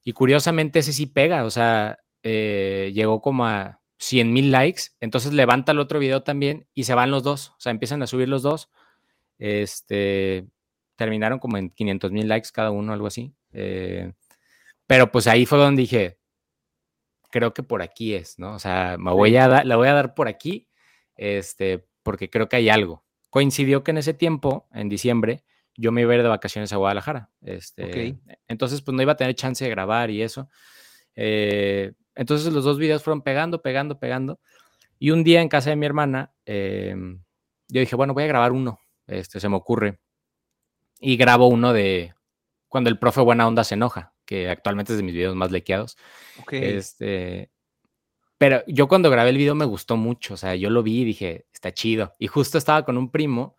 y 0.03 0.13
curiosamente 0.13 0.79
ese 0.79 0.93
sí 0.93 1.07
pega, 1.07 1.45
o 1.45 1.51
sea, 1.51 1.99
eh, 2.23 2.91
llegó 2.95 3.21
como 3.21 3.47
a 3.47 3.81
100 3.99 4.33
mil 4.33 4.51
likes, 4.51 4.85
entonces 5.01 5.35
levanta 5.35 5.73
el 5.73 5.79
otro 5.79 5.99
video 5.99 6.23
también 6.23 6.67
y 6.73 6.85
se 6.85 6.95
van 6.95 7.11
los 7.11 7.23
dos, 7.23 7.51
o 7.51 7.61
sea, 7.61 7.71
empiezan 7.71 8.03
a 8.03 8.07
subir 8.07 8.29
los 8.29 8.43
dos. 8.43 8.71
Este, 9.39 10.47
terminaron 10.97 11.39
como 11.39 11.59
en 11.59 11.71
500 11.71 12.13
mil 12.13 12.29
likes 12.29 12.49
cada 12.53 12.71
uno, 12.71 12.93
algo 12.93 13.07
así. 13.07 13.35
Eh, 13.53 14.13
pero 14.87 15.11
pues 15.13 15.27
ahí 15.27 15.47
fue 15.47 15.59
donde 15.59 15.83
dije, 15.83 16.19
creo 17.31 17.55
que 17.55 17.63
por 17.63 17.83
aquí 17.83 18.15
es, 18.15 18.39
¿no? 18.39 18.55
O 18.55 18.59
sea, 18.59 18.97
me 18.99 19.13
voy 19.13 19.37
a 19.37 19.65
la 19.65 19.77
voy 19.77 19.89
a 19.89 19.95
dar 19.95 20.15
por 20.15 20.29
aquí, 20.29 20.69
este, 21.17 21.87
porque 22.03 22.29
creo 22.29 22.49
que 22.49 22.57
hay 22.57 22.69
algo. 22.69 23.05
Coincidió 23.31 23.85
que 23.85 23.93
en 23.93 23.99
ese 23.99 24.15
tiempo, 24.15 24.69
en 24.73 24.89
diciembre, 24.89 25.45
yo 25.77 25.93
me 25.93 26.03
iba 26.03 26.13
a 26.13 26.17
ir 26.17 26.23
de 26.23 26.29
vacaciones 26.29 26.73
a 26.73 26.77
Guadalajara. 26.77 27.31
Este, 27.41 28.19
Entonces, 28.49 28.83
pues 28.83 28.95
no 28.95 29.03
iba 29.03 29.13
a 29.13 29.17
tener 29.17 29.35
chance 29.35 29.65
de 29.65 29.71
grabar 29.71 30.11
y 30.11 30.23
eso. 30.23 30.49
Eh, 31.15 31.93
entonces 32.15 32.53
los 32.53 32.65
dos 32.65 32.79
videos 32.79 33.03
fueron 33.03 33.23
pegando, 33.23 33.63
pegando, 33.63 33.99
pegando. 33.99 34.41
Y 34.99 35.11
un 35.11 35.25
día 35.25 35.41
en 35.41 35.49
casa 35.49 35.71
de 35.71 35.77
mi 35.77 35.87
hermana, 35.87 36.35
em, 36.45 37.23
yo 37.69 37.81
dije, 37.81 37.97
bueno, 37.97 38.13
voy 38.13 38.25
a 38.25 38.27
grabar 38.27 38.53
uno. 38.53 38.79
Este, 39.07 39.41
se 39.41 39.49
me 39.49 39.57
ocurre. 39.57 40.01
Y 41.01 41.17
grabo 41.17 41.47
uno 41.47 41.73
de 41.73 42.15
cuando 42.71 42.89
el 42.89 42.99
profe 42.99 43.21
Buena 43.21 43.47
Onda 43.47 43.65
se 43.65 43.75
enoja, 43.75 44.15
que 44.25 44.49
actualmente 44.49 44.93
es 44.93 44.97
de 44.97 45.03
mis 45.03 45.15
videos 45.15 45.35
más 45.35 45.51
lequeados. 45.51 45.99
Este, 46.51 47.51
pero 48.39 48.63
yo 48.67 48.89
cuando 48.89 49.11
grabé 49.11 49.31
el 49.31 49.37
video 49.37 49.55
me 49.55 49.67
gustó 49.67 49.99
mucho, 49.99 50.35
o 50.35 50.37
sea, 50.39 50.55
yo 50.55 50.71
lo 50.71 50.83
vi 50.83 51.01
y 51.01 51.05
dije, 51.05 51.47
está 51.53 51.75
chido. 51.75 52.15
Y 52.19 52.29
justo 52.29 52.57
estaba 52.57 52.85
con 52.85 52.97
un 52.97 53.11
primo 53.11 53.57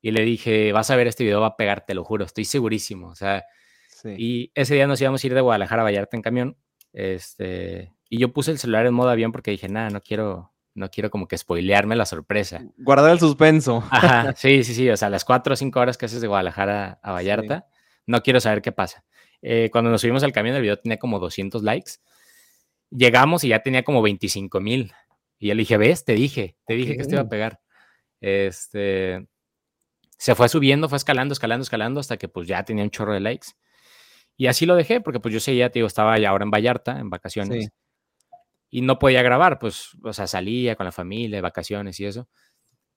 y 0.00 0.12
le 0.12 0.22
dije, 0.22 0.70
vas 0.70 0.90
a 0.90 0.96
ver 0.96 1.06
este 1.06 1.24
video, 1.24 1.40
va 1.40 1.48
a 1.48 1.56
pegar, 1.56 1.84
te 1.86 1.94
lo 1.94 2.04
juro, 2.04 2.26
estoy 2.26 2.44
segurísimo. 2.44 3.08
O 3.08 3.14
sea, 3.14 3.44
y 4.16 4.52
ese 4.54 4.74
día 4.74 4.86
nos 4.86 5.00
íbamos 5.00 5.24
a 5.24 5.26
ir 5.26 5.34
de 5.34 5.40
Guadalajara 5.40 5.82
a 5.82 5.84
Vallarta 5.84 6.16
en 6.16 6.22
camión. 6.22 6.56
Este, 6.92 7.92
y 8.08 8.18
yo 8.18 8.32
puse 8.32 8.50
el 8.50 8.58
celular 8.58 8.86
en 8.86 8.94
modo 8.94 9.08
avión 9.08 9.32
porque 9.32 9.50
dije, 9.50 9.68
nada, 9.68 9.88
no 9.88 10.02
quiero, 10.02 10.52
no 10.74 10.90
quiero 10.90 11.10
como 11.10 11.26
que 11.26 11.38
spoilearme 11.38 11.96
la 11.96 12.06
sorpresa. 12.06 12.62
Guardar 12.76 13.12
el 13.12 13.18
suspenso. 13.18 13.82
Ajá, 13.90 14.34
sí, 14.36 14.62
sí, 14.62 14.74
sí, 14.74 14.90
o 14.90 14.96
sea, 14.96 15.08
las 15.08 15.24
cuatro 15.24 15.54
o 15.54 15.56
cinco 15.56 15.80
horas 15.80 15.96
que 15.96 16.04
haces 16.04 16.20
de 16.20 16.28
Guadalajara 16.28 17.00
a 17.02 17.12
Vallarta, 17.12 17.66
no 18.06 18.22
quiero 18.22 18.40
saber 18.40 18.62
qué 18.62 18.72
pasa. 18.72 19.04
Eh, 19.42 19.68
cuando 19.70 19.90
nos 19.90 20.00
subimos 20.00 20.22
al 20.22 20.32
camión, 20.32 20.56
el 20.56 20.62
video 20.62 20.78
tenía 20.78 20.98
como 20.98 21.18
200 21.18 21.62
likes. 21.62 21.92
Llegamos 22.90 23.44
y 23.44 23.48
ya 23.48 23.62
tenía 23.62 23.82
como 23.82 24.02
25 24.02 24.60
mil. 24.60 24.92
Y 25.38 25.48
yo 25.48 25.54
le 25.54 25.60
dije, 25.60 25.76
ves, 25.76 26.04
te 26.04 26.14
dije, 26.14 26.56
te 26.66 26.74
dije 26.74 26.96
que 26.96 27.02
esto 27.02 27.14
iba 27.14 27.22
a 27.22 27.28
pegar. 27.28 27.60
Este, 28.20 29.26
se 30.18 30.34
fue 30.34 30.48
subiendo, 30.48 30.88
fue 30.88 30.96
escalando, 30.96 31.32
escalando, 31.32 31.62
escalando, 31.62 32.00
hasta 32.00 32.16
que 32.16 32.28
pues 32.28 32.48
ya 32.48 32.64
tenía 32.64 32.84
un 32.84 32.90
chorro 32.90 33.12
de 33.12 33.20
likes. 33.20 33.48
Y 34.36 34.46
así 34.48 34.66
lo 34.66 34.76
dejé, 34.76 35.00
porque 35.00 35.20
pues 35.20 35.32
yo 35.32 35.40
seguía, 35.40 35.70
te 35.70 35.78
digo, 35.78 35.86
estaba 35.86 36.18
ya 36.18 36.30
ahora 36.30 36.44
en 36.44 36.50
Vallarta, 36.50 36.98
en 36.98 37.10
vacaciones. 37.10 37.70
Y 38.70 38.80
no 38.82 38.98
podía 38.98 39.22
grabar, 39.22 39.58
pues, 39.58 39.90
o 40.02 40.12
sea, 40.12 40.26
salía 40.26 40.76
con 40.76 40.84
la 40.84 40.92
familia, 40.92 41.40
vacaciones 41.40 41.98
y 42.00 42.06
eso. 42.06 42.28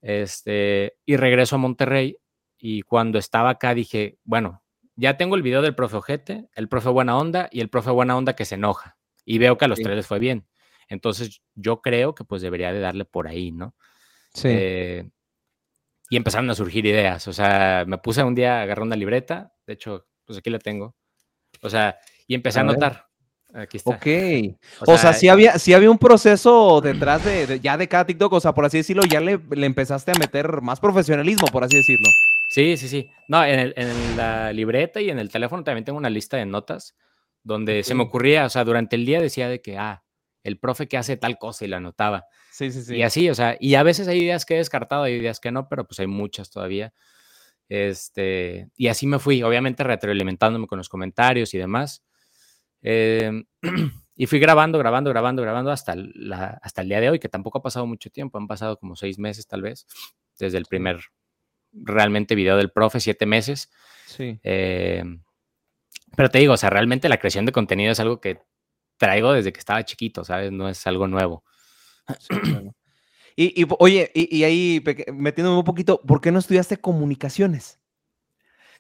Este, 0.02 0.98
y 1.06 1.16
regreso 1.16 1.56
a 1.56 1.60
Monterrey. 1.60 2.18
Y 2.58 2.82
cuando 2.82 3.20
estaba 3.20 3.52
acá 3.52 3.74
dije, 3.74 4.18
bueno, 4.24 4.64
ya 5.00 5.18
tengo 5.18 5.36
el 5.36 5.42
video 5.42 5.62
del 5.62 5.76
profe 5.76 5.96
Ojete, 5.96 6.50
el 6.56 6.68
profe 6.68 6.90
Buena 6.90 7.18
Onda 7.18 7.48
y 7.52 7.62
el 7.62 7.70
profe 7.70 7.90
Buena 7.90 8.18
Onda 8.18 8.36
que 8.36 8.46
se 8.46 8.56
enoja. 8.56 8.98
Y 9.24 9.38
veo 9.38 9.58
que 9.58 9.66
a 9.66 9.68
los 9.68 9.80
tres 9.80 9.96
les 9.96 10.06
fue 10.06 10.20
bien. 10.20 10.46
Entonces 10.90 11.42
yo 11.56 11.82
creo 11.82 12.14
que 12.16 12.26
pues 12.26 12.42
debería 12.42 12.74
de 12.74 12.80
darle 12.80 13.06
por 13.06 13.28
ahí, 13.28 13.52
¿no? 13.52 13.76
Sí. 14.34 14.50
Eh, 14.52 15.10
y 16.10 16.18
empezaron 16.18 16.50
a 16.50 16.56
surgir 16.56 16.86
ideas. 16.86 17.28
O 17.28 17.34
sea, 17.34 17.86
me 17.88 17.98
puse 18.00 18.24
un 18.24 18.36
día, 18.36 18.62
agarré 18.62 18.82
una 18.82 18.96
libreta, 18.96 19.54
de 19.66 19.74
hecho, 19.74 20.06
pues 20.26 20.40
aquí 20.40 20.50
la 20.50 20.60
tengo. 20.60 20.96
O 21.62 21.70
sea, 21.70 21.98
y 22.28 22.36
empecé 22.36 22.60
a, 22.60 22.64
anotar. 22.64 23.08
Aquí 23.54 23.78
está. 23.78 23.92
Ok. 23.92 24.08
O, 24.86 24.98
sea, 24.98 25.14
sí 25.14 25.30
había, 25.30 25.58
sí 25.60 25.74
había 25.74 25.92
un 25.92 25.98
proceso 25.98 26.82
detrás 26.82 27.24
de, 27.24 27.60
ya 27.62 27.78
de 27.78 27.88
cada 27.88 28.06
TikTok, 28.06 28.34
o 28.34 28.40
sea, 28.40 28.54
por 28.54 28.66
así 28.66 28.78
decirlo, 28.78 29.04
ya 29.04 29.22
le, 29.22 29.40
le, 29.52 29.66
empezaste 29.66 30.12
a 30.12 30.16
meter 30.20 30.62
más 30.62 30.80
profesionalismo, 30.80 31.48
por 31.48 31.64
así 31.64 31.78
decirlo. 31.78 32.10
Sí, 32.50 32.78
sí, 32.78 32.88
sí. 32.88 33.12
No, 33.28 33.46
en, 33.46 33.74
en, 33.76 34.18
la 34.18 34.52
libreta 34.52 35.00
y 35.00 35.12
en 35.12 35.20
el 35.20 35.30
teléfono 35.30 35.64
también 35.64 35.86
tengo 35.86 36.00
una 36.00 36.10
lista 36.10 36.36
de 36.36 36.48
notas 36.48 36.96
donde 37.44 37.84
se 37.84 37.94
me 37.94 38.04
ocurría, 38.04 38.46
o 38.46 38.50
sea, 38.50 38.64
durante 38.64 38.96
el 38.96 39.06
día 39.06 39.22
decía 39.22 39.48
de 39.48 39.62
que, 39.62 39.78
ah, 39.78 40.04
el 40.44 40.58
profe 40.58 40.88
que 40.88 40.98
hace 40.98 41.16
tal 41.16 41.38
cosa 41.38 41.66
y 41.66 41.68
la 41.68 41.78
anotaba. 41.78 42.26
Sí, 42.52 42.72
sí, 42.72 42.82
sí. 42.82 42.96
Y 42.96 43.04
así, 43.04 43.30
o 43.30 43.36
sea, 43.36 43.56
y 43.60 43.76
a 43.76 43.84
veces 43.84 44.08
hay 44.08 44.18
ideas 44.20 44.46
que 44.46 44.56
he 44.56 44.58
descartado, 44.58 45.04
hay 45.04 45.14
ideas 45.14 45.40
que 45.40 45.52
no, 45.52 45.70
pero 45.70 45.86
pues 45.86 46.00
hay 46.00 46.08
muchas 46.08 46.50
todavía. 46.50 46.92
Este, 47.70 48.70
y 48.76 48.88
así 48.88 49.06
me 49.06 49.20
fui, 49.20 49.44
obviamente 49.44 49.84
retroalimentándome 49.84 50.66
con 50.66 50.80
los 50.80 50.90
comentarios 50.90 51.54
y 51.54 51.60
demás. 51.60 52.04
Em, 52.82 53.46
y 54.16 54.26
fui 54.26 54.40
grabando, 54.40 54.80
grabando, 54.80 55.12
grabando, 55.12 55.44
grabando 55.44 55.72
hasta, 55.72 55.94
la, 55.96 56.60
hasta 56.64 56.82
el 56.82 56.90
día 56.90 57.00
de 57.00 57.12
hoy, 57.12 57.20
que 57.20 57.30
tampoco 57.30 57.60
ha 57.60 57.62
pasado 57.62 57.86
mucho 57.86 58.10
tiempo, 58.10 58.40
han 58.40 58.48
pasado 58.48 58.78
como 58.78 58.96
seis 58.96 59.20
meses 59.20 59.46
tal 59.48 59.62
vez, 59.62 59.86
desde 60.40 60.58
el 60.58 60.66
primer 60.66 61.00
realmente 61.72 62.36
video 62.36 62.58
del 62.58 62.72
profe, 62.72 63.00
siete 63.00 63.26
meses. 63.26 63.72
Sí. 64.06 64.40
Em, 64.44 65.22
pero 66.16 66.30
te 66.30 66.40
digo, 66.40 66.54
o 66.54 66.58
sea, 66.58 66.70
realmente 66.70 67.10
la 67.10 67.18
creación 67.18 67.46
de 67.46 67.52
contenido 67.52 67.92
es 67.92 68.00
algo 68.00 68.20
que 68.20 68.42
traigo 68.98 69.32
desde 69.32 69.54
que 69.54 69.60
estaba 69.60 69.84
chiquito, 69.86 70.24
¿sabes? 70.24 70.52
No 70.52 70.70
es 70.70 70.86
algo 70.86 71.08
nuevo. 71.08 71.44
y, 73.36 73.66
oye, 73.80 74.12
y, 74.14 74.44
ahí 74.44 74.84
metiéndome 75.14 75.58
un 75.58 75.64
poquito, 75.64 76.02
¿por 76.02 76.22
qué 76.22 76.32
no 76.32 76.40
estudiaste 76.40 76.78
comunicaciones? 76.78 77.80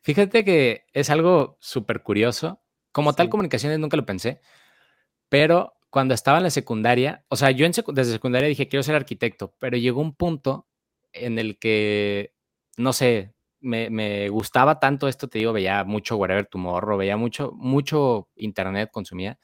Fíjate 0.01 0.43
que 0.43 0.85
es 0.93 1.09
algo 1.09 1.57
súper 1.59 2.03
curioso. 2.03 2.61
Como 2.91 3.13
tal, 3.13 3.29
comunicaciones 3.29 3.79
nunca 3.79 3.97
lo 3.97 4.05
pensé, 4.05 4.41
pero 5.29 5.73
cuando 5.89 6.13
estaba 6.13 6.37
en 6.37 6.43
la 6.43 6.49
secundaria, 6.49 7.23
o 7.29 7.35
sea, 7.35 7.51
yo 7.51 7.65
en 7.65 7.71
desde 7.71 8.11
secundaria 8.11 8.49
dije, 8.49 8.67
quiero 8.67 8.83
ser 8.83 8.95
arquitecto, 8.95 9.55
pero 9.59 9.77
llegó 9.77 10.01
un 10.01 10.15
punto 10.15 10.67
en 11.13 11.39
el 11.39 11.59
que, 11.59 12.33
no 12.79 12.93
sé, 12.93 13.33
me, 13.59 13.89
me, 13.89 14.29
gustaba 14.29 14.79
tanto 14.79 15.07
esto, 15.07 15.27
te 15.27 15.39
digo, 15.39 15.51
veía 15.51 15.83
mucho 15.83 16.15
Whatever 16.15 16.45
Tomorrow, 16.45 16.97
veía 16.97 17.17
mucho, 17.17 17.51
mucho 17.53 18.29
internet, 18.35 18.89
consumía, 18.91 19.37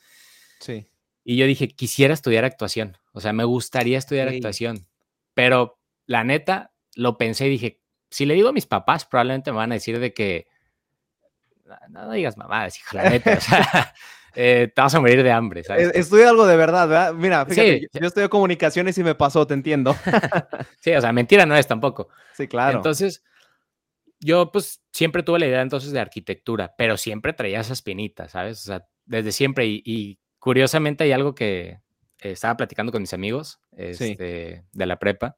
Sí. 0.61 0.87
Y 1.25 1.35
yo 1.35 1.45
dije, 1.45 1.67
quisiera 1.67 2.13
estudiar 2.13 2.45
actuación. 2.45 2.97
O 3.11 3.19
sea, 3.19 3.33
me 3.33 3.43
gustaría 3.43 3.97
estudiar 3.97 4.29
actuación. 4.29 4.87
Pero 5.33 5.79
la 6.05 6.23
neta, 6.23 6.71
lo 6.95 7.17
pensé 7.17 7.47
y 7.47 7.49
dije, 7.49 7.81
si 8.09 8.25
le 8.25 8.35
digo 8.35 8.49
a 8.49 8.53
mis 8.53 8.67
papás, 8.67 9.05
probablemente 9.05 9.51
me 9.51 9.57
van 9.57 9.71
a 9.71 9.75
decir 9.75 9.99
de 9.99 10.13
que, 10.13 10.47
no, 11.89 12.11
digas 12.11 12.37
mamadas, 12.37 12.77
hija, 12.77 13.03
la 13.03 13.09
neta. 13.09 13.37
o 13.37 13.41
sea, 13.41 13.93
eh, 14.35 14.71
te 14.73 14.81
vas 14.81 14.93
a 14.93 14.99
morir 14.99 15.23
de 15.23 15.31
hambre, 15.31 15.63
¿sabes? 15.63 15.91
Estudio 15.93 16.29
algo 16.29 16.45
de 16.45 16.57
verdad, 16.57 16.87
¿verdad? 16.87 17.13
Mira, 17.13 17.45
fíjate, 17.45 17.81
yo, 17.81 17.99
yo 17.99 18.07
estudio 18.07 18.29
comunicaciones 18.29 18.97
y 18.97 19.03
me 19.03 19.15
pasó, 19.15 19.47
te 19.47 19.53
entiendo. 19.53 19.95
sí, 20.81 20.93
o 20.93 21.01
sea, 21.01 21.13
mentira 21.13 21.45
no 21.45 21.55
es 21.55 21.67
tampoco. 21.67 22.09
Sí, 22.33 22.47
claro. 22.47 22.77
Entonces, 22.77 23.23
yo 24.19 24.51
pues 24.51 24.81
siempre 24.91 25.23
tuve 25.23 25.39
la 25.39 25.47
idea 25.47 25.61
entonces 25.61 25.91
de 25.91 25.99
arquitectura, 25.99 26.73
pero 26.77 26.97
siempre 26.97 27.33
traía 27.33 27.61
esas 27.61 27.81
pinitas, 27.81 28.31
¿sabes? 28.31 28.61
O 28.61 28.65
sea, 28.65 28.85
desde 29.05 29.31
siempre 29.31 29.65
y 29.65 30.19
Curiosamente 30.45 31.05
hay 31.05 31.11
algo 31.11 31.33
que 31.33 31.79
estaba 32.19 32.55
platicando 32.55 32.91
con 32.91 33.01
mis 33.01 33.15
amigos 33.15 33.59
este, 33.75 34.63
de 34.71 34.85
la 34.85 34.99
prepa. 34.99 35.37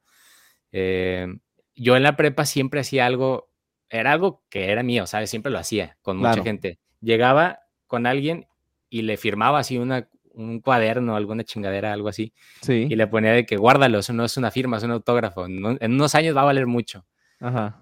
Em, 0.73 1.39
yo 1.75 1.95
en 1.95 2.03
la 2.03 2.17
prepa 2.17 2.45
siempre 2.45 2.81
hacía 2.81 3.05
algo, 3.05 3.49
era 3.87 4.11
algo 4.11 4.43
que 4.49 4.69
era 4.69 4.83
mío, 4.83 5.07
¿sabes? 5.07 5.29
Siempre 5.29 5.49
lo 5.49 5.59
hacía 5.59 5.97
con 6.01 6.17
mucha 6.17 6.43
gente. 6.43 6.79
Llegaba 6.99 7.61
con 7.85 8.05
alguien 8.05 8.47
y 8.89 9.01
le 9.01 9.17
firmaba 9.17 9.59
así 9.59 9.77
una, 9.77 10.07
un 10.33 10.61
cuaderno, 10.61 11.15
alguna 11.15 11.43
chingadera, 11.43 11.93
algo 11.93 12.09
así. 12.09 12.33
Sí. 12.61 12.87
Y 12.89 12.95
le 12.95 13.07
ponía 13.07 13.31
de 13.31 13.45
que 13.45 13.57
guárdalo, 13.57 13.99
eso 13.99 14.13
no 14.13 14.25
es 14.25 14.37
una 14.37 14.51
firma, 14.51 14.77
es 14.77 14.83
un 14.83 14.91
autógrafo. 14.91 15.45
en 15.45 15.91
unos 15.91 16.15
años 16.15 16.35
va 16.35 16.41
a 16.41 16.45
valer 16.45 16.67
mucho. 16.67 17.05
Ajá. 17.39 17.81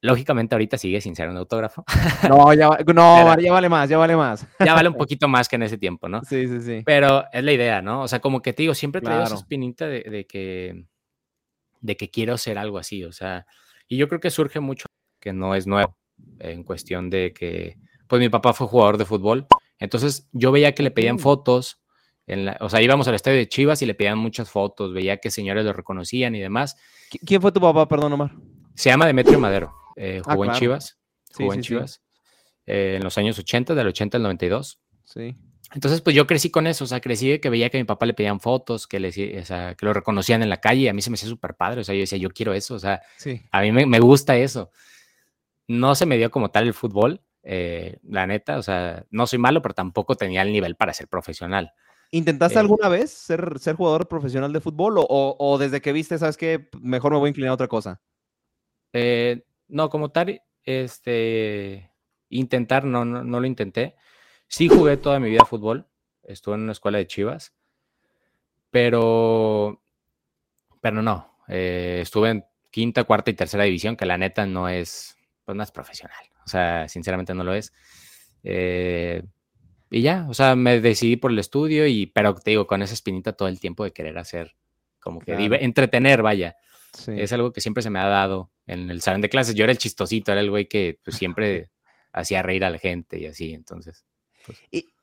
Lógicamente 0.00 0.54
ahorita 0.54 0.78
sigue 0.78 1.00
sin 1.00 1.16
ser 1.16 1.28
un 1.28 1.36
autógrafo. 1.36 1.84
No, 2.28 2.52
ya, 2.54 2.68
no, 2.94 3.40
ya 3.40 3.52
vale 3.52 3.68
más, 3.68 3.88
ya 3.88 3.98
vale 3.98 4.16
más. 4.16 4.46
Ya 4.64 4.74
vale 4.74 4.88
un 4.88 4.94
poquito 4.98 5.28
más 5.28 5.48
que 5.48 5.56
en 5.56 5.64
ese 5.64 5.78
tiempo, 5.78 6.08
¿no? 6.08 6.22
Sí, 6.22 6.46
sí, 6.46 6.60
sí. 6.60 6.82
Pero 6.84 7.24
es 7.32 7.42
la 7.42 7.52
idea, 7.52 7.82
¿no? 7.82 8.02
O 8.02 8.08
sea, 8.08 8.20
como 8.20 8.40
que 8.40 8.52
te 8.52 8.62
digo, 8.62 8.74
siempre 8.74 9.00
traigo 9.00 9.24
esa 9.24 9.34
espinita 9.34 9.86
de, 9.86 10.26
que, 10.28 10.84
de 11.80 11.96
que 11.96 12.10
quiero 12.10 12.36
ser 12.38 12.58
algo 12.58 12.78
así, 12.78 13.04
o 13.04 13.12
sea, 13.12 13.46
y 13.88 13.96
yo 13.96 14.08
creo 14.08 14.20
que 14.20 14.30
surge 14.30 14.60
mucho 14.60 14.86
que 15.20 15.32
no 15.32 15.54
es 15.54 15.66
nuevo 15.66 15.96
en 16.38 16.62
cuestión 16.62 17.10
de 17.10 17.32
que, 17.32 17.76
pues 18.06 18.20
mi 18.20 18.28
papá 18.28 18.52
fue 18.52 18.66
jugador 18.66 18.98
de 18.98 19.04
fútbol, 19.04 19.46
entonces 19.78 20.28
yo 20.32 20.52
veía 20.52 20.74
que 20.74 20.82
le 20.82 20.90
pedían 20.90 21.18
fotos, 21.18 21.80
en 22.26 22.44
la, 22.44 22.58
o 22.60 22.68
sea, 22.68 22.82
íbamos 22.82 23.08
al 23.08 23.14
estadio 23.14 23.38
de 23.38 23.48
Chivas 23.48 23.80
y 23.82 23.86
le 23.86 23.94
pedían 23.94 24.18
muchas 24.18 24.50
fotos, 24.50 24.92
veía 24.92 25.16
que 25.16 25.30
señores 25.30 25.64
lo 25.64 25.72
reconocían 25.72 26.34
y 26.34 26.40
demás. 26.40 26.76
¿Quién 27.24 27.40
fue 27.40 27.52
tu 27.52 27.60
papá, 27.60 27.88
perdón, 27.88 28.12
Omar? 28.12 28.32
Se 28.74 28.90
llama 28.90 29.06
Demetrio 29.06 29.40
Madero. 29.40 29.74
Eh, 29.96 30.20
ah, 30.24 30.32
jugó 30.32 30.44
en 30.44 30.52
Chivas. 30.52 30.98
Jugó 31.34 31.54
en 31.54 31.62
Chivas. 31.62 32.02
Eh, 32.66 32.96
en 32.96 33.04
los 33.04 33.16
años 33.16 33.38
80, 33.38 33.74
del 33.74 33.86
80 33.86 34.18
al 34.18 34.22
92. 34.22 34.78
Sí. 35.04 35.36
Entonces, 35.74 36.00
pues 36.00 36.16
yo 36.16 36.26
crecí 36.26 36.50
con 36.50 36.66
eso, 36.66 36.84
o 36.84 36.86
sea, 36.86 37.00
crecí 37.00 37.28
de 37.28 37.40
que 37.40 37.50
veía 37.50 37.68
que 37.68 37.76
a 37.76 37.80
mi 37.80 37.84
papá 37.84 38.06
le 38.06 38.14
pedían 38.14 38.40
fotos, 38.40 38.86
que, 38.86 39.00
le, 39.00 39.08
o 39.08 39.44
sea, 39.44 39.74
que 39.74 39.84
lo 39.84 39.92
reconocían 39.92 40.42
en 40.42 40.48
la 40.48 40.60
calle, 40.60 40.82
y 40.82 40.88
a 40.88 40.94
mí 40.94 41.02
se 41.02 41.10
me 41.10 41.14
hacía 41.14 41.28
súper 41.28 41.54
padre, 41.54 41.82
o 41.82 41.84
sea, 41.84 41.94
yo 41.94 42.00
decía, 42.00 42.16
yo 42.16 42.30
quiero 42.30 42.54
eso, 42.54 42.74
o 42.74 42.78
sea, 42.78 43.02
a 43.50 43.60
mí 43.60 43.72
me, 43.72 44.00
gusta 44.00 44.36
eso. 44.36 44.70
No 45.66 45.94
se 45.94 46.06
me 46.06 46.16
dio 46.16 46.30
como 46.30 46.50
tal 46.50 46.66
el 46.66 46.72
fútbol, 46.72 47.20
eh, 47.50 47.98
la 48.02 48.26
neta, 48.26 48.58
o 48.58 48.62
sea, 48.62 49.06
no 49.10 49.26
soy 49.26 49.38
malo, 49.38 49.62
pero 49.62 49.72
tampoco 49.72 50.16
tenía 50.16 50.42
el 50.42 50.52
nivel 50.52 50.76
para 50.76 50.92
ser 50.92 51.08
profesional. 51.08 51.72
¿Intentaste 52.10 52.58
alguna 52.58 52.90
vez 52.90 53.10
ser, 53.10 53.58
ser 53.58 53.74
jugador 53.74 54.06
profesional 54.06 54.52
de 54.52 54.60
fútbol 54.60 54.98
o, 54.98 55.06
o, 55.38 55.56
desde 55.56 55.80
que 55.80 55.94
viste, 55.94 56.18
sabes 56.18 56.36
que 56.36 56.68
mejor 56.78 57.12
me 57.12 57.18
voy 57.18 57.28
a 57.28 57.30
inclinar 57.30 57.52
a 57.52 57.54
otra 57.54 57.66
cosa? 57.66 58.02
Eh, 58.92 59.46
no, 59.66 59.88
como 59.88 60.10
tal, 60.10 60.42
este, 60.62 61.90
intentar, 62.28 62.84
no, 62.84 63.06
no, 63.06 63.40
lo 63.40 63.46
intenté. 63.46 63.96
Sí 64.46 64.68
jugué 64.68 64.98
toda 64.98 65.18
mi 65.18 65.30
vida 65.30 65.46
fútbol, 65.46 65.86
estuve 66.24 66.56
en 66.56 66.62
una 66.64 66.72
escuela 66.72 66.98
de 66.98 67.06
Chivas, 67.06 67.54
pero, 68.70 69.80
pero 70.82 71.00
no, 71.00 71.38
eh, 71.48 72.00
estuve 72.02 72.28
en 72.28 72.44
quinta, 72.70 73.04
cuarta 73.04 73.30
y 73.30 73.34
tercera 73.34 73.64
división, 73.64 73.96
que 73.96 74.04
la 74.04 74.18
neta 74.18 74.44
no 74.44 74.68
es, 74.68 75.16
pues 75.46 75.56
no 75.56 75.62
es 75.62 75.70
profesional, 75.70 76.28
o 76.48 76.50
sea, 76.50 76.88
sinceramente 76.88 77.34
no 77.34 77.44
lo 77.44 77.52
es. 77.52 77.74
Eh, 78.42 79.22
y 79.90 80.00
ya, 80.00 80.26
o 80.30 80.34
sea, 80.34 80.56
me 80.56 80.80
decidí 80.80 81.16
por 81.16 81.30
el 81.30 81.38
estudio 81.38 81.86
y, 81.86 82.06
pero 82.06 82.34
te 82.34 82.52
digo, 82.52 82.66
con 82.66 82.80
esa 82.80 82.94
espinita 82.94 83.34
todo 83.34 83.48
el 83.48 83.60
tiempo 83.60 83.84
de 83.84 83.92
querer 83.92 84.16
hacer, 84.16 84.54
como 84.98 85.20
que 85.20 85.34
entretener, 85.60 86.22
vaya. 86.22 86.56
Es 87.06 87.34
algo 87.34 87.52
que 87.52 87.60
siempre 87.60 87.82
se 87.82 87.90
me 87.90 87.98
ha 87.98 88.06
dado 88.06 88.50
en 88.66 88.90
el 88.90 89.02
salón 89.02 89.20
de 89.20 89.28
clases. 89.28 89.54
Yo 89.54 89.64
era 89.64 89.72
el 89.72 89.78
chistosito, 89.78 90.32
era 90.32 90.40
el 90.40 90.50
güey 90.50 90.66
que 90.66 90.98
pues, 91.04 91.18
siempre 91.18 91.70
hacía 92.12 92.42
reír 92.42 92.64
a 92.64 92.70
la 92.70 92.78
gente 92.78 93.18
y 93.18 93.26
así, 93.26 93.52
entonces. 93.52 94.06
Pues. 94.46 94.58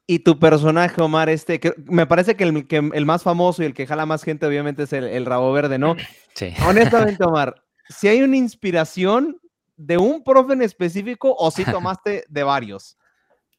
Y, 0.08 0.20
tu 0.20 0.40
personaje, 0.40 1.02
Omar, 1.02 1.30
este, 1.30 1.60
que 1.60 1.74
me 1.86 2.08
parece 2.08 2.36
que 2.36 2.44
el, 2.44 2.68
que 2.68 2.78
el, 2.78 3.06
más 3.06 3.22
famoso 3.22 3.62
y 3.62 3.68
el 3.68 3.74
que 3.74 3.88
jala 3.88 4.08
más 4.08 4.24
gente, 4.24 4.46
obviamente, 4.48 4.84
es 4.84 4.94
el, 4.94 5.26
rabo 5.26 5.52
verde, 5.52 5.78
¿no? 5.80 5.96
Sí. 6.34 6.54
Honestamente, 6.68 7.24
Omar, 7.24 7.64
si 7.90 8.08
hay 8.08 8.22
una 8.22 8.38
inspiración 8.38 9.40
de 9.78 9.98
un 9.98 10.24
profe 10.24 10.54
en 10.54 10.62
específico 10.62 11.36
o 11.38 11.52
si 11.52 11.64
tomaste 11.66 12.26
de 12.28 12.44
varios. 12.44 12.98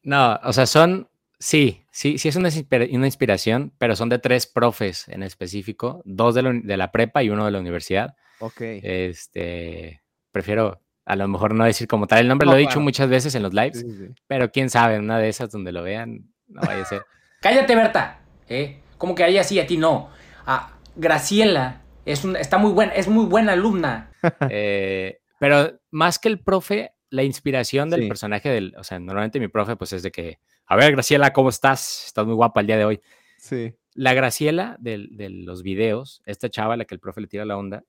No, 0.03 0.39
o 0.43 0.53
sea, 0.53 0.65
son, 0.65 1.09
Sí, 1.39 1.85
sí, 1.91 2.17
sí 2.17 2.29
es 2.29 2.35
una, 2.35 2.49
inspiración, 2.49 3.71
pero 3.77 3.95
son 3.95 4.09
de 4.09 4.17
tres 4.17 4.47
profes 4.47 5.07
en 5.07 5.21
específico, 5.21 6.01
dos 6.03 6.33
de 6.33 6.41
la, 6.41 6.51
de 6.51 6.77
la, 6.77 6.91
prepa 6.91 7.21
y 7.21 7.29
uno 7.29 7.45
de 7.45 7.51
la 7.51 7.59
universidad. 7.59 8.15
Ok. 8.39 8.59
Este, 8.59 10.01
prefiero 10.31 10.81
a 11.05 11.15
lo 11.15 11.27
mejor 11.27 11.53
no 11.53 11.63
decir 11.63 11.87
como 11.87 12.07
tal 12.07 12.19
el 12.19 12.27
nombre, 12.27 12.47
lo 12.47 12.55
he 12.55 12.59
dicho 12.59 12.81
muchas 12.81 13.07
veces 13.07 13.33
en 13.35 13.43
los 13.43 13.53
lives, 13.53 13.85
pero 14.25 14.51
quién 14.51 14.69
sabe, 14.69 14.99
una 14.99 15.19
de 15.19 15.29
esas 15.29 15.51
donde 15.51 15.71
lo 15.71 15.83
vean, 15.83 16.27
no 16.47 16.61
vaya 16.61 16.81
a 16.81 16.85
ser. 16.85 17.03
Cállate, 17.41 17.75
Berta. 17.75 18.19
¿Eh? 18.49 18.81
Como 18.97 19.13
que 19.13 19.23
ahí 19.23 19.37
así, 19.37 19.59
a 19.59 19.67
ti 19.67 19.77
no. 19.77 20.09
Ah, 20.45 20.73
Graciela 20.95 21.81
es 22.03 22.25
un, 22.25 22.35
está 22.35 22.57
muy 22.57 22.71
buena, 22.71 22.93
es 22.93 23.07
muy 23.07 23.25
buena 23.25 23.53
alumna. 23.53 24.11
Eh, 24.49 25.19
pero 25.39 25.79
más 25.91 26.19
que 26.19 26.27
el 26.29 26.39
profe, 26.39 26.93
la 27.09 27.23
inspiración 27.23 27.89
del 27.89 28.07
personaje 28.07 28.49
del, 28.49 28.75
o 28.77 28.83
sea, 28.83 28.99
normalmente 28.99 29.39
mi 29.39 29.47
profe 29.47 29.75
pues 29.75 29.93
es 29.93 30.03
de 30.03 30.11
que, 30.11 30.39
a 30.65 30.75
ver, 30.75 30.91
Graciela, 30.91 31.33
¿cómo 31.33 31.49
estás? 31.49 32.07
Estás 32.07 32.25
muy 32.25 32.35
guapa 32.35 32.61
el 32.61 32.67
día 32.67 32.77
de 32.77 32.85
hoy. 32.85 33.01
Sí. 33.37 33.73
La 33.93 34.13
Graciela 34.13 34.75
de, 34.79 35.07
de 35.11 35.29
los 35.29 35.63
videos, 35.63 36.21
esta 36.25 36.49
chava 36.49 36.73
a 36.73 36.77
la 36.77 36.85
que 36.85 36.95
el 36.95 36.99
profe 36.99 37.21
le 37.21 37.27
tira 37.27 37.45
la 37.45 37.57
onda, 37.57 37.83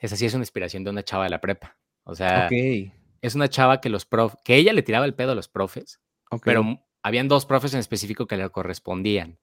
esa 0.00 0.16
sí 0.16 0.26
es 0.26 0.34
una 0.34 0.42
inspiración 0.42 0.84
de 0.84 0.90
una 0.90 1.02
chava 1.02 1.24
de 1.24 1.30
la 1.30 1.40
prepa. 1.40 1.76
O 2.04 2.14
sea, 2.14 2.48
es 2.50 3.34
una 3.34 3.48
chava 3.48 3.80
que 3.80 3.88
los 3.88 4.04
prof, 4.04 4.34
que 4.44 4.56
ella 4.56 4.72
le 4.72 4.82
tiraba 4.82 5.06
el 5.06 5.14
pedo 5.14 5.32
a 5.32 5.34
los 5.34 5.48
profes, 5.48 6.00
pero 6.44 6.80
habían 7.02 7.28
dos 7.28 7.46
profes 7.46 7.72
en 7.74 7.80
específico 7.80 8.26
que 8.26 8.36
le 8.36 8.48
correspondían. 8.50 9.38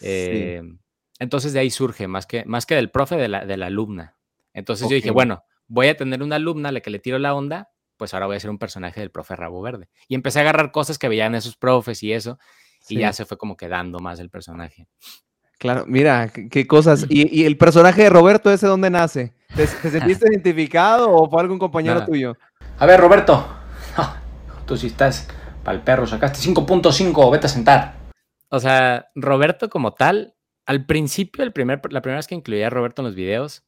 Eh, 0.00 0.62
entonces 1.18 1.52
de 1.52 1.60
ahí 1.60 1.70
surge, 1.70 2.06
más 2.06 2.26
que, 2.26 2.44
más 2.44 2.66
que 2.66 2.76
del 2.76 2.90
profe, 2.90 3.16
de 3.16 3.28
la, 3.28 3.44
de 3.44 3.56
la 3.56 3.66
alumna. 3.66 4.16
Entonces 4.52 4.88
yo 4.88 4.94
dije, 4.94 5.10
bueno, 5.10 5.44
voy 5.66 5.88
a 5.88 5.96
tener 5.96 6.22
una 6.22 6.36
alumna 6.36 6.68
a 6.68 6.72
la 6.72 6.80
que 6.80 6.90
le 6.90 6.98
tiro 6.98 7.18
la 7.18 7.34
onda, 7.34 7.70
pues 7.96 8.14
ahora 8.14 8.26
voy 8.26 8.36
a 8.36 8.40
ser 8.40 8.50
un 8.50 8.58
personaje 8.58 9.00
del 9.00 9.10
profe 9.10 9.36
Rabo 9.36 9.62
Verde. 9.62 9.88
Y 10.08 10.14
empecé 10.14 10.40
a 10.40 10.42
agarrar 10.42 10.72
cosas 10.72 10.98
que 10.98 11.08
veían 11.08 11.34
esos 11.34 11.56
profes 11.56 12.02
y 12.02 12.12
eso, 12.12 12.38
y 12.88 12.98
ya 12.98 13.12
se 13.12 13.24
fue 13.24 13.38
como 13.38 13.56
quedando 13.56 13.98
más 14.00 14.20
el 14.20 14.30
personaje. 14.30 14.88
Claro, 15.58 15.84
mira, 15.86 16.28
qué 16.28 16.66
cosas. 16.66 17.06
¿Y, 17.08 17.44
el 17.44 17.56
personaje 17.56 18.02
de 18.02 18.10
Roberto 18.10 18.52
ese 18.52 18.66
dónde 18.66 18.90
nace? 18.90 19.32
¿Te, 19.54 19.66
sentiste 19.66 20.28
identificado 20.30 21.10
o 21.10 21.30
fue 21.30 21.40
algún 21.40 21.58
compañero 21.58 22.04
tuyo? 22.04 22.36
A 22.78 22.86
ver, 22.86 23.00
Roberto, 23.00 23.46
tú 24.66 24.76
sí 24.76 24.88
estás 24.88 25.28
para 25.62 25.78
el 25.78 25.82
perro, 25.82 26.06
sacaste 26.06 26.38
5.5, 26.50 27.30
vete 27.32 27.46
a 27.46 27.48
sentar. 27.48 27.94
O 28.50 28.60
sea, 28.60 29.08
Roberto 29.14 29.70
como 29.70 29.94
tal, 29.94 30.34
al 30.66 30.84
principio, 30.86 31.42
el 31.42 31.52
primer, 31.52 31.80
la 31.90 32.02
primera 32.02 32.18
vez 32.18 32.26
que 32.26 32.34
incluía 32.34 32.66
a 32.66 32.70
Roberto 32.70 33.02
en 33.02 33.06
los 33.06 33.14
videos, 33.14 33.64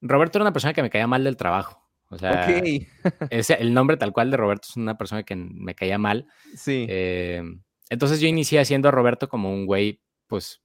Roberto 0.00 0.38
era 0.38 0.44
una 0.44 0.52
persona 0.52 0.74
que 0.74 0.82
me 0.82 0.90
caía 0.90 1.06
mal 1.06 1.24
del 1.24 1.36
trabajo. 1.36 1.88
O 2.10 2.18
sea, 2.18 2.46
ese, 3.30 3.54
el 3.54 3.74
nombre 3.74 3.96
tal 3.96 4.12
cual 4.12 4.30
de 4.30 4.36
Roberto 4.36 4.68
es 4.70 4.76
una 4.76 4.96
persona 4.96 5.22
que 5.22 5.36
me 5.36 5.74
caía 5.74 5.98
mal. 5.98 6.26
Sí. 6.56 6.86
Eh, 6.88 7.42
entonces 7.90 8.20
yo 8.20 8.28
inicié 8.28 8.60
haciendo 8.60 8.88
a 8.88 8.92
Roberto 8.92 9.28
como 9.28 9.52
un 9.52 9.66
güey, 9.66 10.02
pues, 10.26 10.62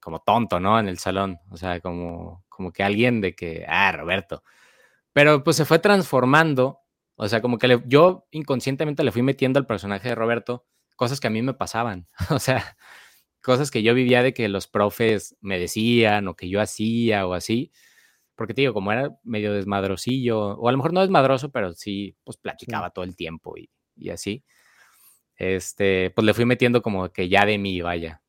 como 0.00 0.20
tonto, 0.20 0.60
¿no? 0.60 0.78
En 0.78 0.88
el 0.88 0.98
salón. 0.98 1.38
O 1.50 1.56
sea, 1.56 1.80
como, 1.80 2.44
como 2.48 2.72
que 2.72 2.82
alguien 2.82 3.20
de 3.20 3.34
que, 3.34 3.64
ah, 3.68 3.92
Roberto. 3.92 4.42
Pero 5.12 5.44
pues 5.44 5.56
se 5.56 5.64
fue 5.64 5.78
transformando. 5.78 6.80
O 7.16 7.28
sea, 7.28 7.40
como 7.40 7.58
que 7.58 7.80
yo 7.86 8.26
inconscientemente 8.32 9.04
le 9.04 9.12
fui 9.12 9.22
metiendo 9.22 9.58
al 9.58 9.66
personaje 9.66 10.08
de 10.08 10.14
Roberto 10.16 10.66
cosas 10.96 11.20
que 11.20 11.28
a 11.28 11.30
mí 11.30 11.42
me 11.42 11.54
pasaban. 11.54 12.08
o 12.30 12.38
sea, 12.38 12.76
cosas 13.40 13.70
que 13.70 13.82
yo 13.82 13.94
vivía 13.94 14.22
de 14.22 14.34
que 14.34 14.48
los 14.48 14.66
profes 14.66 15.36
me 15.40 15.58
decían 15.58 16.28
o 16.28 16.36
que 16.36 16.48
yo 16.48 16.60
hacía 16.60 17.26
o 17.26 17.34
así 17.34 17.72
porque 18.36 18.54
te 18.54 18.62
digo, 18.62 18.74
como 18.74 18.92
era 18.92 19.16
medio 19.22 19.52
desmadrosillo, 19.52 20.56
o 20.56 20.68
a 20.68 20.72
lo 20.72 20.78
mejor 20.78 20.92
no 20.92 21.00
desmadroso, 21.00 21.50
pero 21.50 21.72
sí, 21.74 22.16
pues 22.24 22.36
platicaba 22.36 22.90
todo 22.90 23.04
el 23.04 23.16
tiempo 23.16 23.56
y, 23.56 23.70
y, 23.96 24.10
así, 24.10 24.44
este, 25.36 26.10
pues 26.10 26.24
le 26.24 26.34
fui 26.34 26.44
metiendo 26.44 26.82
como 26.82 27.10
que 27.10 27.28
ya 27.28 27.46
de 27.46 27.58
mí, 27.58 27.80
vaya. 27.80 28.22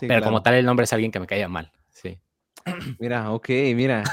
pero 0.00 0.22
como 0.22 0.42
tal 0.42 0.54
el 0.54 0.66
nombre 0.66 0.84
es 0.84 0.92
alguien 0.92 1.12
que 1.12 1.20
me 1.20 1.26
caía 1.26 1.48
mal, 1.48 1.72
sí. 1.90 2.18
Mira, 2.98 3.30
ok, 3.30 3.48
mira, 3.74 4.04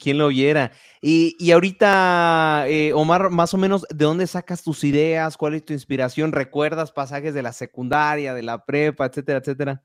¿quién 0.00 0.18
lo 0.18 0.26
oyera? 0.26 0.72
Y, 1.00 1.36
y 1.38 1.52
ahorita, 1.52 2.64
eh, 2.66 2.92
Omar, 2.92 3.30
más 3.30 3.54
o 3.54 3.56
menos, 3.56 3.86
¿de 3.88 4.04
dónde 4.04 4.26
sacas 4.26 4.64
tus 4.64 4.82
ideas? 4.82 5.36
¿Cuál 5.36 5.54
es 5.54 5.64
tu 5.64 5.72
inspiración? 5.72 6.32
¿Recuerdas 6.32 6.90
pasajes 6.90 7.34
de 7.34 7.42
la 7.42 7.52
secundaria, 7.52 8.34
de 8.34 8.42
la 8.42 8.64
prepa, 8.64 9.06
etcétera, 9.06 9.38
etcétera? 9.38 9.82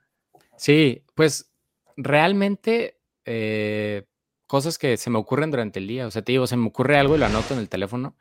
Sí, 0.57 1.03
pues 1.13 1.51
realmente 1.95 2.99
eh, 3.25 4.05
cosas 4.53 4.77
que 4.77 4.97
se 4.97 5.09
me 5.09 5.17
ocurren 5.17 5.49
durante 5.49 5.79
el 5.79 5.87
día. 5.87 6.05
O 6.05 6.11
sea, 6.11 6.21
te 6.21 6.31
digo, 6.31 6.45
se 6.45 6.55
me 6.55 6.67
ocurre 6.67 6.95
algo 6.95 7.15
y 7.15 7.17
lo 7.17 7.25
anoto 7.25 7.55
en 7.55 7.59
el 7.59 7.69
teléfono. 7.69 8.15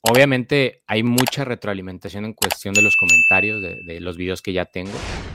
Obviamente 0.00 0.82
hay 0.86 1.02
mucha 1.02 1.44
retroalimentación 1.44 2.24
en 2.24 2.32
cuestión 2.32 2.72
de 2.72 2.80
los 2.80 2.96
comentarios 2.96 3.60
de, 3.60 4.00
los 4.00 4.16
videos 4.16 4.40
que 4.40 4.54
ya 4.54 4.64
tengo. 4.64 4.92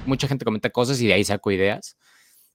Mucha 0.07 0.27
gente 0.27 0.43
comenta 0.43 0.71
cosas 0.71 0.99
y 1.01 1.05
de 1.05 1.13
ahí 1.13 1.23
saco 1.23 1.51
ideas. 1.51 1.99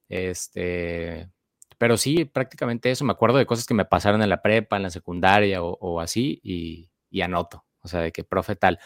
Este, 0.08 1.30
pero 1.78 1.96
sí, 1.96 2.24
prácticamente 2.24 2.90
eso. 2.90 3.04
Me 3.04 3.12
acuerdo 3.12 3.38
de 3.38 3.46
cosas 3.46 3.64
que 3.64 3.74
me 3.74 3.84
pasaron 3.84 4.22
en 4.22 4.28
la 4.28 4.42
prepa, 4.42 4.76
en 4.76 4.82
la 4.82 4.90
secundaria 4.90 5.62
o, 5.62 6.00
así 6.00 6.40
y, 6.42 6.90
y, 7.10 7.20
anoto. 7.20 7.64
O 7.82 7.86
sea, 7.86 8.00
de 8.00 8.10
que 8.10 8.24
profe 8.24 8.56
tal. 8.56 8.80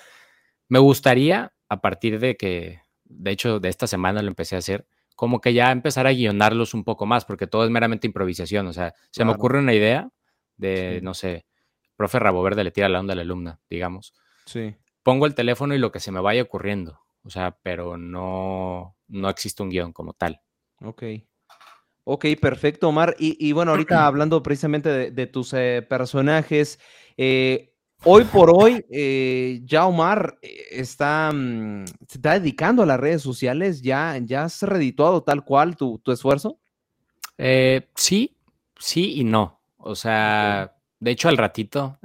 Me 0.69 0.81
gustaría, 0.81 1.55
a 1.71 1.81
partir 1.81 2.21
de 2.21 2.37
que, 2.37 2.83
de 3.05 3.31
hecho, 3.31 3.59
de 3.59 3.71
esta 3.71 3.87
semana 3.87 4.21
lo 4.21 4.29
empecé 4.29 4.55
a 4.55 4.59
hacer, 4.59 4.87
como 5.17 5.41
que 5.41 5.55
ya 5.55 5.73
empezar 5.73 6.07
a 6.07 6.13
guionarlos 6.13 6.75
un 6.75 6.85
poco 6.85 7.07
más, 7.07 7.25
porque 7.25 7.47
todo 7.47 7.65
es 7.65 7.71
meramente 7.71 8.07
improvisación. 8.07 8.67
O 8.69 8.73
sea, 8.73 8.95
se 9.11 9.25
me 9.25 9.33
ocurre 9.33 9.59
una 9.59 9.75
idea 9.75 10.11
de, 10.57 11.01
no 11.03 11.15
sé, 11.15 11.47
profe 11.97 12.19
Rabo 12.19 12.43
Verde 12.43 12.63
le 12.63 12.71
tira 12.71 12.89
la 12.89 13.01
onda 13.01 13.15
a 13.15 13.17
la 13.17 13.23
alumna, 13.23 13.59
digamos. 13.69 14.15
Sí. 14.45 14.77
Pongo 15.03 15.27
el 15.27 15.35
teléfono 15.35 15.75
y 15.75 15.79
lo 15.79 15.91
que 15.91 16.01
se 16.01 16.13
me 16.13 16.21
vaya 16.21 16.43
ocurriendo. 16.43 17.01
O 17.25 17.31
sea, 17.31 17.59
pero 17.63 17.97
no, 17.97 18.97
no 19.09 19.29
existe 19.29 19.63
un 19.63 19.71
guion 19.71 19.93
como 19.93 20.13
tal. 20.13 20.41
Ok. 20.83 21.03
Ok, 22.05 22.27
perfecto, 22.41 22.89
Omar. 22.89 23.17
Y, 23.19 23.51
bueno, 23.53 23.73
ahorita 23.73 24.07
hablando 24.07 24.43
precisamente 24.43 25.11
de, 25.11 25.27
tus 25.27 25.53
eh, 25.55 25.85
personajes, 25.89 26.79
eh, 27.17 27.75
Hoy 28.09 28.23
por 28.23 28.53
hoy, 28.55 28.87
eh, 28.89 29.63
ya 29.65 29.85
Omar 29.85 30.39
eh, 30.41 30.67
está, 30.71 31.33
mm, 31.35 31.87
se 32.07 32.19
está 32.19 32.39
dedicando 32.39 32.85
a 32.85 32.87
las 32.87 33.01
redes 33.01 33.21
sociales. 33.21 33.83
¿Ya, 33.83 34.17
ya 34.23 34.45
has 34.45 34.63
redituado 34.63 35.25
tal 35.25 35.45
cual 35.45 35.77
tu, 35.77 36.01
esfuerzo? 36.07 36.61
Eh, 37.37 37.89
sí, 37.97 38.37
sí 38.79 39.15
y 39.17 39.25
no. 39.25 39.61
O 39.79 39.97
sea, 39.97 40.77
de 41.01 41.11
hecho, 41.11 41.29
al 41.29 41.37
ratito, 41.37 41.99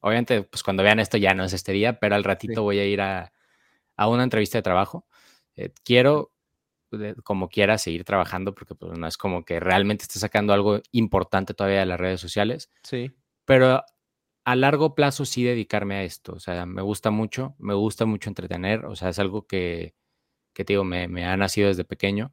obviamente, 0.00 0.44
pues 0.44 0.62
cuando 0.62 0.82
vean 0.82 0.98
esto 0.98 1.18
ya 1.18 1.34
no 1.34 1.44
es 1.44 1.52
este 1.52 1.72
día, 1.72 2.00
pero 2.00 2.14
al 2.14 2.24
ratito 2.24 2.62
voy 2.62 2.78
a 2.78 2.86
ir 2.86 3.02
a, 3.02 3.30
una 3.98 4.24
entrevista 4.24 4.56
de 4.56 4.62
trabajo. 4.62 5.04
quiero, 5.84 6.32
como 7.22 7.50
quiera, 7.50 7.76
seguir 7.76 8.04
trabajando 8.04 8.54
porque 8.54 8.74
pues, 8.74 8.98
no 8.98 9.06
es 9.06 9.18
como 9.18 9.44
que 9.44 9.60
realmente 9.60 10.04
esté 10.04 10.18
sacando 10.18 10.54
algo 10.54 10.80
importante 10.90 11.52
todavía 11.52 11.80
de 11.80 11.86
las 11.86 12.00
redes 12.00 12.20
sociales. 12.20 12.70
Sí. 12.82 13.12
Pero 13.44 13.84
a 14.44 14.56
largo 14.56 14.94
plazo 14.94 15.24
sí 15.24 15.44
dedicarme 15.44 15.96
a 15.96 16.02
esto. 16.04 16.32
O 16.34 16.40
sea, 16.40 16.66
me 16.66 16.82
gusta 16.82 17.10
mucho, 17.10 17.54
me 17.58 17.74
gusta 17.74 18.06
mucho 18.06 18.30
entretener. 18.30 18.84
O 18.86 18.96
sea, 18.96 19.08
es 19.08 19.18
algo 19.18 19.46
que, 19.46 19.94
que 20.52 20.64
te 20.64 20.72
digo, 20.74 20.84
me, 20.84 21.08
me 21.08 21.24
ha 21.26 21.36
nacido 21.36 21.68
desde 21.68 21.84
pequeño. 21.84 22.32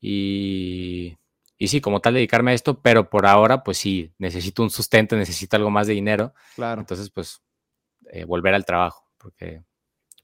Y, 0.00 1.16
y 1.56 1.68
sí, 1.68 1.80
como 1.80 2.00
tal, 2.00 2.14
dedicarme 2.14 2.50
a 2.50 2.54
esto, 2.54 2.82
pero 2.82 3.08
por 3.08 3.26
ahora, 3.26 3.62
pues 3.64 3.78
sí, 3.78 4.12
necesito 4.18 4.62
un 4.62 4.70
sustento, 4.70 5.16
necesito 5.16 5.56
algo 5.56 5.70
más 5.70 5.86
de 5.86 5.94
dinero. 5.94 6.34
Claro. 6.56 6.80
Entonces, 6.80 7.10
pues, 7.10 7.42
eh, 8.10 8.24
volver 8.24 8.54
al 8.54 8.64
trabajo, 8.64 9.10
porque 9.16 9.62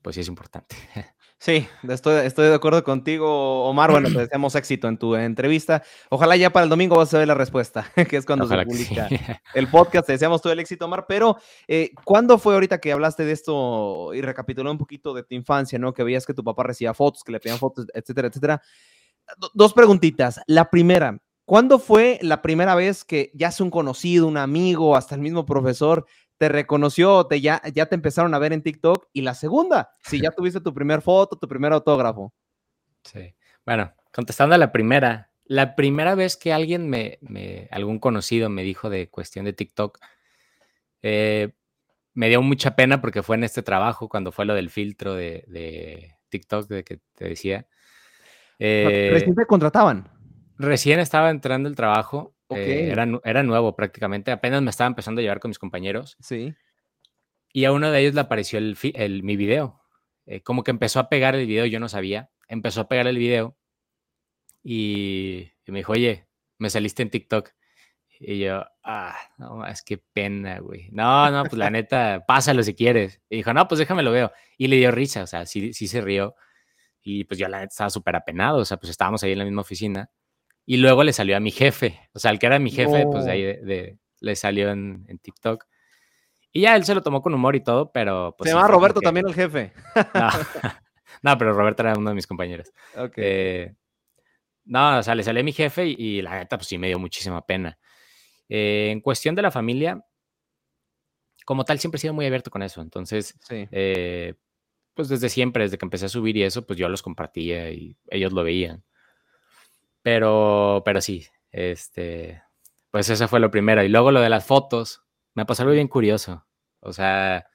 pues 0.02 0.14
sí 0.14 0.20
es 0.20 0.28
importante. 0.28 0.76
Sí, 1.40 1.66
estoy, 1.88 2.26
estoy 2.26 2.48
de 2.48 2.54
acuerdo 2.54 2.84
contigo, 2.84 3.64
Omar. 3.64 3.90
Bueno, 3.90 4.10
te 4.10 4.18
deseamos 4.28 4.54
éxito 4.56 4.88
en 4.88 4.98
tu 4.98 5.16
entrevista. 5.16 5.82
Ojalá 6.10 6.36
ya 6.36 6.50
para 6.50 6.64
el 6.64 6.70
domingo 6.70 6.96
vas 6.96 7.14
a 7.14 7.18
ver 7.18 7.28
la 7.28 7.34
respuesta, 7.34 7.90
que 8.10 8.18
es 8.18 8.26
cuando 8.26 8.46
se 8.46 8.62
publica 8.62 9.08
el 9.54 9.66
podcast. 9.68 10.06
Te 10.06 10.12
deseamos 10.12 10.42
todo 10.42 10.52
el 10.52 10.58
éxito, 10.58 10.84
Omar. 10.84 11.06
Pero, 11.08 11.38
eh, 11.66 11.92
¿cuándo 12.04 12.36
fue 12.36 12.52
ahorita 12.52 12.78
que 12.78 12.92
hablaste 12.92 13.24
de 13.24 13.32
esto 13.32 14.12
y 14.12 14.20
recapituló 14.20 14.70
un 14.70 14.76
poquito 14.76 15.14
de 15.14 15.22
tu 15.22 15.34
infancia, 15.34 15.78
¿no? 15.78 15.94
Que 15.94 16.04
veías 16.04 16.26
que 16.26 16.34
tu 16.34 16.44
papá 16.44 16.62
recibía 16.62 16.92
fotos, 16.92 17.24
que 17.24 17.32
le 17.32 17.40
pedían 17.40 17.58
fotos, 17.58 17.86
etcétera, 17.94 18.28
etcétera. 18.28 18.62
dos 19.54 19.72
preguntitas. 19.72 20.42
La 20.46 20.68
primera, 20.68 21.22
¿cuándo 21.46 21.78
fue 21.78 22.18
la 22.20 22.42
primera 22.42 22.74
vez 22.74 23.02
que 23.02 23.30
ya 23.32 23.50
sea 23.50 23.64
un 23.64 23.70
conocido, 23.70 24.26
un 24.26 24.36
amigo, 24.36 24.94
hasta 24.94 25.14
el 25.14 25.22
mismo 25.22 25.46
profesor, 25.46 26.04
te 26.40 26.48
reconoció, 26.48 27.26
te 27.26 27.42
ya, 27.42 27.60
ya 27.70 27.84
te 27.84 27.94
empezaron 27.94 28.32
a 28.32 28.38
ver 28.38 28.54
en 28.54 28.62
TikTok. 28.62 29.08
Y 29.12 29.20
la 29.20 29.34
segunda, 29.34 29.90
si 30.02 30.22
ya 30.22 30.30
tuviste 30.36 30.62
tu 30.62 30.72
primer 30.72 31.02
foto, 31.02 31.36
tu 31.36 31.46
primer 31.46 31.70
autógrafo. 31.74 32.32
Sí. 33.04 33.34
Bueno, 33.66 33.92
contestando 34.10 34.54
a 34.54 34.58
la 34.58 34.72
primera, 34.72 35.30
la 35.44 35.76
primera 35.76 36.14
vez 36.14 36.38
que 36.38 36.54
alguien 36.54 36.88
me, 36.88 37.18
algún 37.70 37.98
conocido 37.98 38.48
me 38.48 38.62
dijo 38.62 38.88
de 38.88 39.10
cuestión 39.10 39.44
de 39.44 39.52
TikTok, 39.52 39.98
eh, 41.02 41.52
me 42.14 42.30
dio 42.30 42.40
mucha 42.40 42.74
pena 42.74 43.02
porque 43.02 43.22
fue 43.22 43.36
en 43.36 43.44
este 43.44 43.62
trabajo, 43.62 44.08
cuando 44.08 44.32
fue 44.32 44.46
lo 44.46 44.54
del 44.54 44.70
filtro 44.70 45.14
de, 45.14 46.14
TikTok, 46.30 46.68
de 46.68 46.84
que 46.84 47.00
te 47.16 47.28
decía. 47.28 47.66
Eh, 48.58 49.10
¿Recién 49.12 49.34
te 49.34 49.44
contrataban? 49.44 50.08
Recién 50.56 51.00
estaba 51.00 51.28
entrando 51.28 51.68
el 51.68 51.76
trabajo 51.76 52.34
eh, 52.56 52.92
era, 53.24 53.42
nuevo 53.42 53.74
prácticamente. 53.76 54.30
Apenas 54.30 54.62
me 54.62 54.70
estaba 54.70 54.88
empezando 54.88 55.20
a 55.20 55.22
llevar 55.22 55.40
con 55.40 55.50
mis 55.50 55.58
compañeros. 55.58 56.16
Sí. 56.20 56.54
Y 57.52 57.64
a 57.64 57.72
uno 57.72 57.90
de 57.90 58.00
ellos 58.00 58.14
le 58.14 58.20
apareció 58.20 58.58
el, 58.58 59.22
mi 59.22 59.36
video. 59.36 59.80
eh, 60.26 60.42
como 60.42 60.62
que 60.62 60.70
empezó 60.70 61.00
a 61.00 61.08
pegar 61.08 61.34
el 61.34 61.46
video, 61.46 61.66
yo 61.66 61.80
no 61.80 61.88
sabía, 61.88 62.30
empezó 62.48 62.82
a 62.82 62.88
pegar 62.88 63.06
el 63.06 63.18
video 63.18 63.56
y, 64.62 65.50
me 65.66 65.78
dijo, 65.78 65.92
oye, 65.92 66.26
me 66.58 66.70
saliste 66.70 67.02
en 67.02 67.10
TikTok. 67.10 67.50
Y 68.18 68.40
yo, 68.40 68.64
ah, 68.84 69.16
no, 69.38 69.66
es 69.66 69.82
que 69.82 69.98
pena, 69.98 70.58
güey. 70.58 70.90
No, 70.92 71.30
no, 71.30 71.44
pues 71.44 71.54
la 71.54 71.70
neta, 71.70 72.24
pásalo 72.26 72.62
si 72.62 72.74
quieres. 72.74 73.20
Y 73.30 73.36
dijo, 73.36 73.54
no, 73.54 73.66
pues 73.66 73.78
déjame 73.78 74.02
lo 74.02 74.10
veo. 74.12 74.32
Y 74.58 74.68
le 74.68 74.76
dio 74.76 74.90
risa, 74.90 75.22
o 75.22 75.26
sea, 75.26 75.46
sí, 75.46 75.72
sí 75.72 75.88
se 75.88 76.00
rió. 76.00 76.34
Y 77.02 77.24
pues 77.24 77.38
yo 77.38 77.48
la 77.48 77.60
neta 77.60 77.70
estaba 77.70 77.90
súper 77.90 78.16
apenado, 78.16 78.58
o 78.58 78.64
sea, 78.64 78.76
pues 78.76 78.90
estábamos 78.90 79.22
ahí 79.22 79.32
en 79.32 79.38
la 79.38 79.44
misma 79.44 79.62
oficina. 79.62 80.10
Y 80.70 80.76
luego 80.76 81.02
le 81.02 81.12
salió 81.12 81.36
a 81.36 81.40
mi 81.40 81.50
jefe, 81.50 81.98
o 82.12 82.20
sea, 82.20 82.30
el 82.30 82.38
que 82.38 82.46
era 82.46 82.60
mi 82.60 82.70
jefe, 82.70 83.04
pues 83.10 83.24
de 83.24 83.32
ahí 83.32 83.42
de, 83.42 83.98
le 84.20 84.36
salió 84.36 84.70
en, 84.70 85.04
en, 85.08 85.18
TikTok. 85.18 85.64
Y 86.52 86.60
ya 86.60 86.76
él 86.76 86.84
se 86.84 86.94
lo 86.94 87.02
tomó 87.02 87.22
con 87.22 87.34
humor 87.34 87.56
y 87.56 87.60
todo, 87.64 87.90
pero... 87.90 88.36
Pues, 88.38 88.48
se 88.48 88.54
llama 88.54 88.68
Roberto 88.68 89.00
también 89.00 89.26
el 89.26 89.34
jefe. 89.34 89.72
No, 91.22 91.36
pero 91.36 91.54
Roberto 91.54 91.82
era 91.82 91.98
uno 91.98 92.10
de 92.10 92.14
mis 92.14 92.28
compañeros. 92.28 92.72
Ok. 92.96 93.14
Eh, 93.16 93.74
no, 94.64 94.98
o 94.98 95.02
sea, 95.02 95.16
le 95.16 95.24
salió 95.24 95.40
a 95.40 95.42
mi 95.42 95.52
jefe 95.52 95.86
y, 95.86 96.22
la 96.22 96.38
neta, 96.38 96.56
pues 96.56 96.68
sí 96.68 96.78
me 96.78 96.86
dio 96.86 97.00
muchísima 97.00 97.44
pena. 97.44 97.76
Eh, 98.48 98.90
en 98.92 99.00
cuestión 99.00 99.34
de 99.34 99.42
la 99.42 99.50
familia, 99.50 100.00
como 101.44 101.64
tal, 101.64 101.80
siempre 101.80 101.96
he 101.96 102.00
sido 102.00 102.14
muy 102.14 102.26
abierto 102.26 102.48
con 102.52 102.62
eso. 102.62 102.80
Entonces, 102.80 103.36
eh, 103.50 104.34
pues 104.94 105.08
desde 105.08 105.30
siempre, 105.30 105.64
desde 105.64 105.78
que 105.78 105.84
empecé 105.84 106.06
a 106.06 106.08
subir 106.08 106.36
y 106.36 106.44
eso, 106.44 106.64
pues 106.64 106.78
yo 106.78 106.88
los 106.88 107.02
compartía 107.02 107.72
y 107.72 107.96
ellos 108.08 108.32
lo 108.32 108.44
veían. 108.44 108.84
Pero, 110.02 110.82
pero 110.84 111.00
sí, 111.00 111.26
este, 111.52 112.42
pues 112.90 113.08
eso 113.10 113.28
fue 113.28 113.40
lo 113.40 113.50
primero. 113.50 113.82
Y 113.82 113.88
luego 113.88 114.10
lo 114.10 114.20
de 114.20 114.28
las 114.28 114.44
fotos, 114.44 115.02
me 115.34 115.46
pasó 115.46 115.62
algo 115.62 115.74
bien 115.74 115.88
curioso. 115.88 116.46
O 116.80 116.92
sea, 116.92 117.46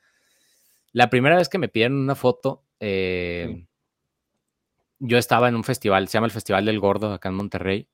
la 0.91 1.09
primera 1.09 1.35
vez 1.35 1.49
que 1.49 1.57
me 1.57 1.67
pidieron 1.67 1.97
una 1.97 2.15
foto, 2.15 2.63
eh, 2.79 3.65
yo 4.99 5.17
estaba 5.17 5.49
en 5.49 5.55
un 5.55 5.63
festival, 5.63 6.07
se 6.07 6.13
llama 6.13 6.27
el 6.27 6.31
Festival 6.31 6.65
del 6.65 6.79
Gordo 6.79 7.13
acá 7.13 7.29
en 7.29 7.35
Monterrey, 7.35 7.89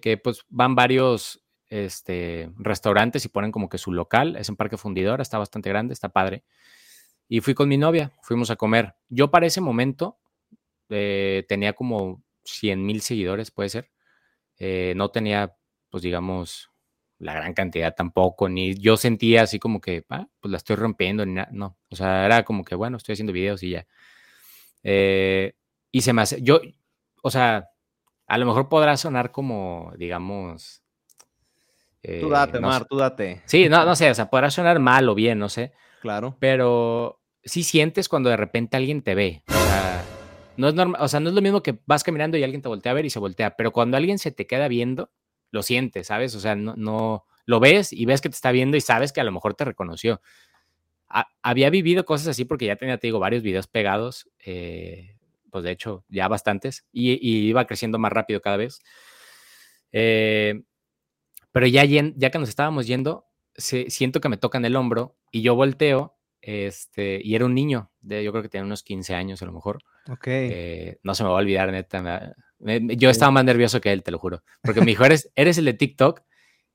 que 0.00 0.16
pues 0.18 0.44
van 0.48 0.74
varios 0.74 1.44
este, 1.68 2.50
restaurantes 2.56 3.24
y 3.24 3.28
ponen 3.28 3.50
como 3.50 3.68
que 3.68 3.78
su 3.78 3.92
local, 3.92 4.36
es 4.36 4.48
en 4.48 4.56
Parque 4.56 4.76
Fundidor, 4.76 5.20
está 5.20 5.38
bastante 5.38 5.70
grande, 5.70 5.92
está 5.92 6.10
padre. 6.10 6.44
Y 7.28 7.40
fui 7.40 7.54
con 7.54 7.68
mi 7.68 7.78
novia, 7.78 8.12
fuimos 8.22 8.50
a 8.50 8.56
comer. 8.56 8.94
Yo 9.08 9.30
para 9.30 9.46
ese 9.46 9.60
momento 9.60 10.18
eh, 10.90 11.44
tenía 11.48 11.72
como 11.72 12.22
100 12.44 12.84
mil 12.84 13.00
seguidores, 13.00 13.50
puede 13.50 13.70
ser. 13.70 13.90
Eh, 14.58 14.94
no 14.96 15.10
tenía, 15.10 15.56
pues 15.90 16.02
digamos, 16.02 16.70
la 17.18 17.34
gran 17.34 17.54
cantidad 17.54 17.94
tampoco, 17.94 18.48
ni 18.48 18.74
yo 18.74 18.96
sentía 18.96 19.42
así 19.42 19.58
como 19.58 19.80
que, 19.80 20.04
ah, 20.10 20.26
pues 20.40 20.50
la 20.50 20.58
estoy 20.58 20.76
rompiendo, 20.76 21.24
ni 21.24 21.34
nada, 21.34 21.48
no. 21.52 21.76
O 21.90 21.96
sea, 21.96 22.24
era 22.24 22.44
como 22.44 22.64
que, 22.64 22.74
bueno, 22.74 22.96
estoy 22.96 23.14
haciendo 23.14 23.32
videos 23.32 23.62
y 23.62 23.70
ya. 23.70 23.86
Eh, 24.82 25.54
y 25.90 26.00
se 26.02 26.12
me 26.12 26.22
hace, 26.22 26.42
yo, 26.42 26.60
o 27.22 27.30
sea, 27.30 27.70
a 28.26 28.38
lo 28.38 28.46
mejor 28.46 28.68
podrá 28.68 28.96
sonar 28.96 29.30
como, 29.32 29.92
digamos... 29.96 30.82
tú 32.20 32.28
date, 32.28 32.58
eh, 32.58 32.60
Mar, 32.60 32.84
tú 32.84 32.96
date. 32.96 33.42
Sí, 33.46 33.68
no, 33.68 33.84
no 33.84 33.96
sé, 33.96 34.10
o 34.10 34.14
sea, 34.14 34.28
podrá 34.28 34.50
sonar 34.50 34.78
mal 34.80 35.08
o 35.08 35.14
bien, 35.14 35.38
no 35.38 35.48
sé. 35.48 35.72
Claro. 36.02 36.36
Pero 36.38 37.22
sí 37.44 37.62
sientes 37.62 38.08
cuando 38.08 38.28
de 38.28 38.36
repente 38.36 38.76
alguien 38.76 39.02
te 39.02 39.14
ve. 39.14 39.42
No 40.56 40.68
es 40.68 40.74
normal, 40.74 41.00
o 41.02 41.08
sea, 41.08 41.20
no 41.20 41.28
es 41.28 41.34
lo 41.34 41.42
mismo 41.42 41.62
que 41.62 41.78
vas 41.86 42.04
caminando 42.04 42.36
y 42.36 42.44
alguien 42.44 42.62
te 42.62 42.68
voltea 42.68 42.92
a 42.92 42.94
ver 42.94 43.04
y 43.06 43.10
se 43.10 43.18
voltea, 43.18 43.56
pero 43.56 43.72
cuando 43.72 43.96
alguien 43.96 44.18
se 44.18 44.30
te 44.30 44.46
queda 44.46 44.68
viendo, 44.68 45.10
lo 45.50 45.62
sientes, 45.62 46.08
¿sabes? 46.08 46.34
O 46.34 46.40
sea, 46.40 46.54
no, 46.54 46.74
no 46.76 47.24
lo 47.46 47.60
ves 47.60 47.92
y 47.92 48.04
ves 48.06 48.20
que 48.20 48.28
te 48.28 48.34
está 48.34 48.52
viendo 48.52 48.76
y 48.76 48.80
sabes 48.80 49.12
que 49.12 49.20
a 49.20 49.24
lo 49.24 49.32
mejor 49.32 49.54
te 49.54 49.64
reconoció. 49.64 50.20
había 51.42 51.70
vivido 51.70 52.04
cosas 52.04 52.28
así 52.28 52.44
porque 52.44 52.66
ya 52.66 52.76
tenía, 52.76 52.98
te 52.98 53.06
digo, 53.06 53.18
varios 53.18 53.42
videos 53.42 53.66
pegados, 53.66 54.28
eh, 54.44 55.16
pues 55.50 55.64
de 55.64 55.70
hecho, 55.70 56.04
ya 56.08 56.28
bastantes, 56.28 56.84
y, 56.92 57.12
iba 57.48 57.66
creciendo 57.66 57.98
más 57.98 58.12
rápido 58.12 58.40
cada 58.40 58.56
vez. 58.56 58.80
Eh, 59.92 60.62
pero 61.52 61.66
ya, 61.66 61.84
ya 61.84 62.30
que 62.30 62.38
nos 62.38 62.48
estábamos 62.48 62.86
yendo, 62.86 63.26
siento 63.56 64.20
que 64.20 64.28
me 64.28 64.36
tocan 64.36 64.64
el 64.64 64.76
hombro 64.76 65.16
y 65.30 65.42
yo 65.42 65.54
volteo, 65.54 66.16
este, 66.40 67.20
y 67.22 67.36
era 67.36 67.44
un 67.46 67.54
niño, 67.54 67.92
de, 68.00 68.24
yo 68.24 68.32
creo 68.32 68.42
que 68.42 68.48
tenía 68.48 68.64
unos 68.64 68.82
15 68.82 69.14
años 69.14 69.40
a 69.42 69.46
lo 69.46 69.52
mejor. 69.52 69.78
Ok. 70.08 70.26
Eh, 70.26 70.98
no 71.02 71.14
se 71.14 71.22
me 71.22 71.30
va 71.30 71.36
a 71.36 71.38
olvidar, 71.40 71.70
neta. 71.70 72.34
Yo 72.58 73.10
estaba 73.10 73.30
más 73.30 73.44
nervioso 73.44 73.80
que 73.80 73.92
él, 73.92 74.02
te 74.02 74.10
lo 74.10 74.18
juro. 74.18 74.42
Porque 74.62 74.80
me 74.80 74.86
dijo, 74.86 75.04
¿eres, 75.04 75.30
eres 75.34 75.58
el 75.58 75.64
de 75.66 75.74
TikTok? 75.74 76.22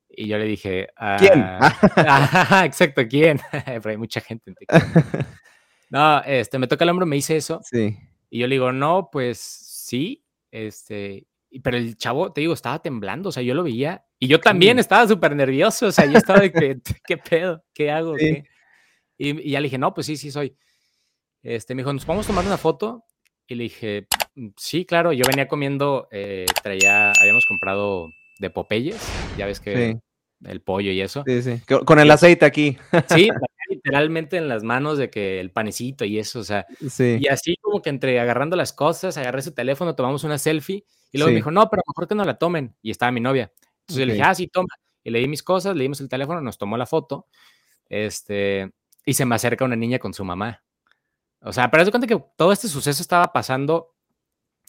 Y 0.09 0.27
yo 0.27 0.37
le 0.37 0.45
dije, 0.45 0.89
¿quién? 1.19 1.43
Ah, 1.45 2.63
exacto, 2.65 3.01
¿quién? 3.07 3.39
Pero 3.65 3.89
hay 3.89 3.97
mucha 3.97 4.21
gente 4.21 4.51
en 4.51 4.55
TikTok. 4.55 4.83
No, 5.89 6.21
este, 6.23 6.59
me 6.59 6.67
toca 6.67 6.83
el 6.83 6.89
hombro, 6.89 7.05
me 7.05 7.15
dice 7.15 7.35
eso. 7.35 7.61
Sí. 7.63 7.97
Y 8.29 8.39
yo 8.39 8.47
le 8.47 8.55
digo, 8.55 8.71
no, 8.71 9.09
pues 9.11 9.39
sí, 9.39 10.23
este, 10.51 11.27
pero 11.63 11.77
el 11.77 11.97
chavo, 11.97 12.31
te 12.31 12.41
digo, 12.41 12.53
estaba 12.53 12.79
temblando, 12.81 13.29
o 13.29 13.31
sea, 13.31 13.41
yo 13.41 13.55
lo 13.55 13.63
veía 13.63 14.05
y 14.19 14.27
yo 14.27 14.39
también 14.39 14.77
estaba 14.77 15.07
súper 15.07 15.35
nervioso, 15.35 15.87
o 15.87 15.91
sea, 15.91 16.05
yo 16.05 16.17
estaba 16.17 16.41
de 16.41 16.51
que, 16.51 16.79
¿qué 17.05 17.17
pedo? 17.17 17.63
¿Qué 17.73 17.89
hago? 17.89 18.17
Y, 18.19 18.43
y, 19.17 19.51
ya 19.51 19.59
le 19.59 19.65
dije, 19.65 19.77
no, 19.77 19.93
pues 19.93 20.05
sí, 20.07 20.17
sí 20.17 20.31
soy. 20.31 20.55
Este, 21.41 21.73
me 21.73 21.81
dijo, 21.81 21.93
¿nos 21.93 22.05
podemos 22.05 22.27
tomar 22.27 22.45
una 22.45 22.57
foto? 22.57 23.05
Y 23.49 23.55
le 23.55 23.63
dije, 23.63 24.07
Mm, 24.39 24.49
sí, 24.55 24.85
claro, 24.85 25.11
yo 25.11 25.23
venía 25.27 25.49
comiendo, 25.49 26.07
eh, 26.11 26.45
traía, 26.63 27.11
habíamos 27.19 27.45
comprado 27.45 28.07
de 28.39 28.49
Popeyes, 28.49 28.97
ya 29.37 29.45
ves 29.45 29.59
que 29.59 29.99
el 30.45 30.61
pollo 30.61 30.91
y 30.91 31.01
eso. 31.01 31.23
Sí, 31.27 31.41
sí, 31.41 31.61
con 31.85 31.99
el 31.99 32.09
aceite 32.09 32.45
aquí. 32.45 32.77
Sí, 33.09 33.27
literalmente 33.69 34.37
en 34.37 34.47
las 34.47 34.63
manos 34.63 34.97
de 34.97 35.09
que 35.09 35.41
el 35.41 35.51
panecito 35.51 36.05
y 36.05 36.19
eso, 36.19 36.39
o 36.39 36.43
sea, 36.43 36.65
y 36.79 37.27
así 37.27 37.57
como 37.61 37.81
que 37.81 37.89
entre 37.89 38.17
agarrando 38.19 38.55
las 38.55 38.71
cosas, 38.71 39.17
agarré 39.17 39.41
su 39.41 39.53
teléfono, 39.53 39.93
tomamos 39.93 40.23
una 40.23 40.37
selfie 40.37 40.85
y 41.11 41.17
luego 41.17 41.31
me 41.31 41.35
dijo, 41.35 41.51
no, 41.51 41.69
pero 41.69 41.83
mejor 41.85 42.07
que 42.07 42.15
no 42.15 42.23
la 42.23 42.37
tomen 42.37 42.75
y 42.81 42.91
estaba 42.91 43.11
mi 43.11 43.19
novia. 43.19 43.51
Entonces 43.81 44.07
le 44.07 44.13
dije, 44.13 44.25
ah, 44.25 44.35
sí, 44.35 44.47
toma. 44.47 44.69
Y 45.03 45.09
le 45.11 45.19
di 45.19 45.27
mis 45.27 45.43
cosas, 45.43 45.75
le 45.75 45.83
dimos 45.83 45.99
el 45.99 46.07
teléfono, 46.07 46.39
nos 46.39 46.57
tomó 46.57 46.77
la 46.77 46.85
foto, 46.85 47.27
este, 47.89 48.71
y 49.05 49.13
se 49.13 49.25
me 49.25 49.35
acerca 49.35 49.65
una 49.65 49.75
niña 49.75 49.99
con 49.99 50.13
su 50.13 50.23
mamá. 50.23 50.63
O 51.41 51.53
sea, 51.53 51.71
pero 51.71 51.85
de 51.85 51.91
cuenta 51.91 52.07
que 52.07 52.21
todo 52.35 52.51
este 52.51 52.67
suceso 52.67 53.01
estaba 53.01 53.31
pasando 53.31 53.95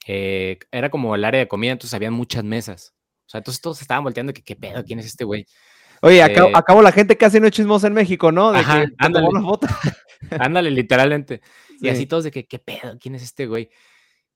eh, 0.07 0.59
era 0.71 0.91
como 0.91 1.15
el 1.15 1.25
área 1.25 1.41
de 1.41 1.49
comida, 1.49 1.73
entonces 1.73 1.95
había 1.95 2.11
muchas 2.11 2.45
mesas. 2.45 2.95
O 3.27 3.31
sea, 3.31 3.39
entonces 3.39 3.61
todos 3.61 3.81
estaban 3.83 4.05
volteando 4.05 4.33
que 4.33 4.43
qué 4.43 4.57
pedo, 4.57 4.85
¿quién 4.85 4.99
es 4.99 5.07
este 5.07 5.25
güey? 5.25 5.47
Oye, 6.03 6.19
eh, 6.19 6.53
acabo, 6.55 6.81
la 6.81 6.93
gente 6.93 7.17
casi 7.17 7.41
no 7.41 7.47
es 7.47 7.53
chismosa 7.53 7.87
en 7.87 7.93
México, 7.93 8.33
¿no? 8.33 8.53
De 8.53 8.61
que 8.61 8.87
ándale. 8.99 9.29
ándale, 10.41 10.71
literalmente. 10.71 11.43
Y 11.81 11.89
así 11.89 12.07
todos 12.07 12.25
de 12.25 12.31
que 12.31 12.47
qué 12.47 12.59
pedo, 12.59 12.97
¿quién 12.99 13.15
es 13.15 13.23
este 13.23 13.47
güey? 13.47 13.69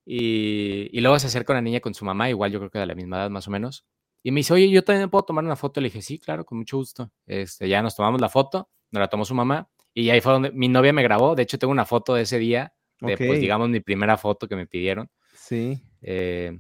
Y, 0.05 0.91
y, 0.93 1.01
luego 1.01 1.19
se 1.19 1.29
acerca 1.29 1.55
una 1.55 1.63
niña 1.63 1.81
con 1.81 1.95
su 1.95 2.05
mamá, 2.05 2.29
igual 2.29 2.53
yo 2.53 2.59
creo 2.59 2.71
que 2.71 2.79
de 2.79 2.85
la 2.85 2.95
misma 2.95 3.17
edad 3.17 3.31
más 3.31 3.49
o 3.49 3.51
menos. 3.51 3.87
Y 4.23 4.31
me 4.31 4.41
dice, 4.41 4.55
oye, 4.55 4.71
yo 4.71 4.83
también 4.83 5.11
puedo 5.11 5.25
tomar 5.25 5.45
una 5.45 5.55
foto. 5.55 5.81
Le 5.81 5.89
dije, 5.89 6.01
sí, 6.01 6.19
claro, 6.19 6.45
con 6.47 6.59
mucho 6.59 6.79
gusto. 6.79 7.11
Este, 7.27 7.69
ya 7.69 7.83
nos 7.83 7.95
tomamos 7.95 8.21
la 8.21 8.31
foto, 8.31 8.71
nos 8.91 9.01
la 9.01 9.09
tomó 9.09 9.25
su 9.25 9.35
mamá. 9.35 9.69
Y 9.95 10.11
ahí 10.11 10.21
fue 10.21 10.33
donde 10.33 10.51
mi 10.51 10.69
novia 10.69 10.93
me 10.93 11.03
grabó. 11.03 11.37
De 11.37 11.45
hecho, 11.45 11.59
tengo 11.59 11.71
una 11.71 11.87
foto 11.87 12.15
de 12.15 12.23
ese 12.23 12.39
día, 12.39 12.75
de, 13.01 13.17
pues, 13.17 13.41
digamos, 13.41 13.69
mi 13.69 13.81
primera 13.81 14.17
foto 14.17 14.49
que 14.49 14.57
me 14.57 14.67
pidieron. 14.67 15.09
Sí. 15.35 15.81
Eh, 16.03 16.59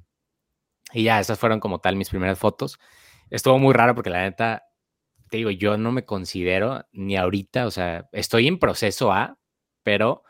y 0.92 1.02
ya, 1.02 1.18
esas 1.18 1.38
fueron 1.38 1.58
como 1.58 1.80
tal 1.80 1.96
mis 1.96 2.08
primeras 2.08 2.38
fotos. 2.38 2.78
Estuvo 3.30 3.58
muy 3.58 3.74
raro 3.74 3.94
porque 3.94 4.10
la 4.10 4.22
neta, 4.22 4.64
te 5.28 5.38
digo, 5.38 5.50
yo 5.50 5.76
no 5.76 5.90
me 5.90 6.04
considero 6.04 6.84
ni 6.92 7.16
ahorita, 7.16 7.66
o 7.66 7.70
sea, 7.72 8.08
estoy 8.12 8.46
en 8.46 8.60
proceso 8.60 9.12
A, 9.12 9.38
pero 9.82 10.22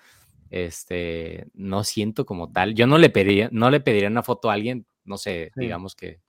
este, 0.51 1.49
no 1.53 1.85
siento 1.85 2.25
como 2.25 2.51
tal. 2.51 2.75
Yo 2.75 2.87
no 2.87 2.97
le 2.97 3.11
pediría, 3.11 3.51
no 3.53 3.71
le 3.71 3.81
pediría 3.81 4.09
una 4.09 4.23
foto 4.23 4.51
a 4.51 4.55
alguien, 4.55 4.87
no 5.05 5.19
sé, 5.19 5.51
digamos 5.57 5.95
que 5.95 6.21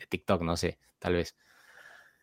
de 0.00 0.06
TikTok, 0.08 0.42
no 0.42 0.56
sé, 0.56 0.78
tal 0.98 1.14
vez. 1.14 1.36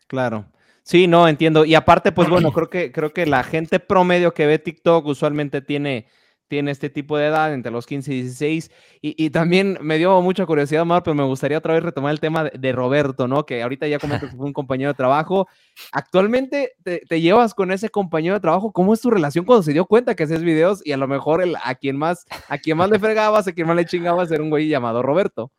Claro. 0.08 0.52
Sí, 0.84 1.08
no, 1.08 1.28
entiendo. 1.28 1.66
Y 1.66 1.76
aparte, 1.76 2.12
pues 2.12 2.30
bueno, 2.30 2.52
creo 2.54 2.70
que, 2.70 2.92
creo 2.92 3.14
que 3.14 3.26
la 3.26 3.44
gente 3.44 3.80
promedio 3.80 4.34
que 4.34 4.46
ve 4.46 4.60
TikTok 4.60 5.06
usualmente 5.06 5.62
tiene 5.62 6.08
tiene 6.52 6.72
este 6.72 6.90
tipo 6.90 7.18
de 7.18 7.28
edad, 7.28 7.54
entre 7.54 7.72
los 7.72 7.86
15 7.88 8.14
y 8.14 8.24
16. 8.24 8.72
Y, 9.02 9.30
también 9.30 9.78
me 9.80 9.98
dio 9.98 10.22
mucha 10.22 10.46
curiosidad, 10.46 10.84
Mar, 10.84 11.02
pero 11.02 11.16
me 11.16 11.24
gustaría 11.24 11.58
otra 11.58 11.76
vez 11.76 11.82
retomar 11.82 12.12
el 12.12 12.20
tema 12.20 12.44
de, 12.44 12.72
Roberto, 12.74 13.26
¿no? 13.30 13.46
Que 13.46 13.64
ahorita 13.64 13.88
ya 13.88 14.00
comenté 14.00 14.28
que 14.30 14.36
fue 14.36 14.48
un 14.48 14.52
compañero 14.52 14.90
de 14.90 14.96
trabajo. 14.96 15.48
Actualmente 15.94 16.74
te, 16.84 17.22
llevas 17.22 17.54
con 17.54 17.72
ese 17.72 17.88
compañero 17.88 18.34
de 18.34 18.42
trabajo. 18.42 18.74
¿Cómo 18.74 18.94
es 18.94 19.00
tu 19.00 19.10
relación 19.10 19.46
cuando 19.46 19.64
se 19.64 19.72
dio 19.72 19.86
cuenta 19.86 20.14
que 20.14 20.24
haces 20.24 20.44
videos 20.44 20.86
y 20.86 20.92
a 20.92 20.98
lo 20.98 21.08
mejor 21.08 21.42
el, 21.42 21.56
a 21.64 21.74
quien 21.76 21.96
más 21.96 22.26
a 22.50 22.58
quien 22.58 22.76
más 22.76 22.90
le 22.90 23.00
fregabas, 23.00 23.48
a 23.48 23.54
quien 23.54 23.66
más 23.66 23.78
le 23.78 23.86
chingabas 23.86 24.30
era 24.30 24.44
un 24.44 24.50
güey 24.50 24.68
llamado 24.68 25.02
Roberto? 25.02 25.54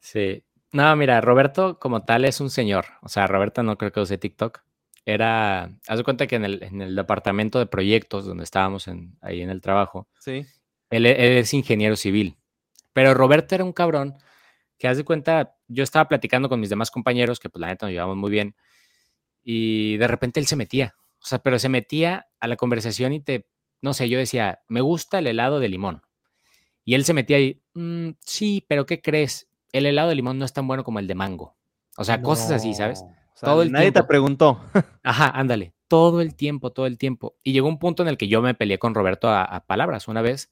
Sí. 0.00 0.42
No, 0.72 0.96
mira, 0.96 1.20
Roberto 1.20 1.78
como 1.78 2.04
tal 2.04 2.24
es 2.24 2.40
un 2.40 2.50
señor. 2.50 2.86
O 3.02 3.08
sea, 3.08 3.26
Roberto 3.26 3.62
no 3.62 3.76
creo 3.76 3.92
que 3.92 4.00
use 4.00 4.18
TikTok 4.18 4.62
era, 5.04 5.64
haz 5.88 5.98
de 5.98 6.04
cuenta 6.04 6.26
que 6.26 6.36
en 6.36 6.44
el, 6.44 6.62
en 6.62 6.80
el, 6.80 6.94
departamento 6.94 7.58
de 7.58 7.66
proyectos 7.66 8.24
donde 8.24 8.44
estábamos 8.44 8.88
en, 8.88 9.16
ahí 9.20 9.42
en 9.42 9.50
el 9.50 9.60
trabajo, 9.60 10.08
sí. 10.18 10.46
él, 10.90 11.06
es 11.06 11.52
ingeniero 11.54 11.96
civil, 11.96 12.38
pero 12.92 13.14
Roberto 13.14 13.54
era 13.54 13.64
un 13.64 13.72
cabrón 13.72 14.16
que 14.78 14.88
haz 14.88 14.96
de 14.96 15.04
cuenta, 15.04 15.56
yo 15.68 15.82
estaba 15.84 16.08
platicando 16.08 16.48
con 16.48 16.60
mis 16.60 16.70
demás 16.70 16.90
compañeros, 16.90 17.40
que 17.40 17.48
pues 17.48 17.60
la 17.60 17.68
neta 17.68 17.86
nos 17.86 17.92
llevamos 17.92 18.16
muy 18.16 18.30
bien, 18.30 18.54
y 19.42 19.96
de 19.96 20.08
repente 20.08 20.40
él 20.40 20.46
se 20.46 20.56
metía, 20.56 20.94
o 21.20 21.26
sea, 21.26 21.40
pero 21.40 21.58
se 21.58 21.68
metía 21.68 22.26
a 22.40 22.46
la 22.46 22.56
conversación 22.56 23.12
y 23.12 23.20
te, 23.20 23.48
no 23.80 23.94
sé, 23.94 24.08
yo 24.08 24.18
decía, 24.18 24.62
me 24.68 24.80
gusta 24.80 25.18
el 25.18 25.26
helado 25.26 25.60
de 25.60 25.68
limón. 25.68 26.02
Y 26.84 26.94
él 26.94 27.04
se 27.04 27.14
metía 27.14 27.36
ahí, 27.36 27.62
mm, 27.74 28.10
sí, 28.20 28.64
pero 28.68 28.86
¿qué 28.86 29.00
crees? 29.00 29.48
El 29.72 29.86
helado 29.86 30.10
de 30.10 30.14
limón 30.14 30.38
no 30.38 30.44
es 30.44 30.52
tan 30.52 30.66
bueno 30.66 30.84
como 30.84 30.98
el 30.98 31.06
de 31.06 31.14
mango. 31.14 31.56
O 31.96 32.04
sea, 32.04 32.22
cosas 32.22 32.50
así, 32.50 32.74
¿sabes? 32.74 33.04
todo 33.40 33.62
el 33.62 33.72
nadie 33.72 33.92
te 33.92 34.04
preguntó. 34.04 34.60
Ajá, 35.02 35.28
ándale. 35.28 35.74
Todo 35.88 36.20
el 36.20 36.34
tiempo, 36.34 36.70
todo 36.70 36.86
el 36.86 36.96
tiempo. 36.98 37.36
Y 37.42 37.52
llegó 37.52 37.68
un 37.68 37.78
punto 37.78 38.02
en 38.02 38.08
el 38.08 38.16
que 38.16 38.28
yo 38.28 38.40
me 38.40 38.54
peleé 38.54 38.78
con 38.78 38.94
Roberto 38.94 39.28
a, 39.28 39.64
palabras 39.66 40.08
una 40.08 40.22
vez, 40.22 40.50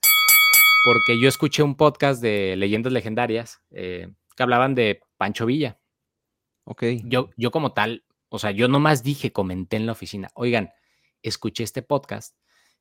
porque 0.85 1.21
yo 1.21 1.29
escuché 1.29 1.63
un 1.63 1.77
podcast 1.77 2.21
de 2.21 2.57
leyendas 2.57 2.93
legendarias 2.93 3.63
eh, 3.71 4.09
que 4.37 4.43
hablaban 4.43 4.75
de 4.75 5.01
Pancho 5.17 5.47
Villa. 5.47 5.79
Ok. 6.65 6.85
Yo, 7.05 7.31
yo 7.37 7.51
como 7.51 7.73
tal, 7.73 8.05
o 8.29 8.39
sea, 8.39 8.51
yo 8.51 8.69
nomás 8.69 9.03
dije, 9.03 9.33
comenté 9.33 9.77
en 9.77 9.87
la 9.87 9.93
oficina, 9.93 10.29
oigan, 10.35 10.71
escuché 11.23 11.65
este 11.65 11.83
podcast 11.83 12.37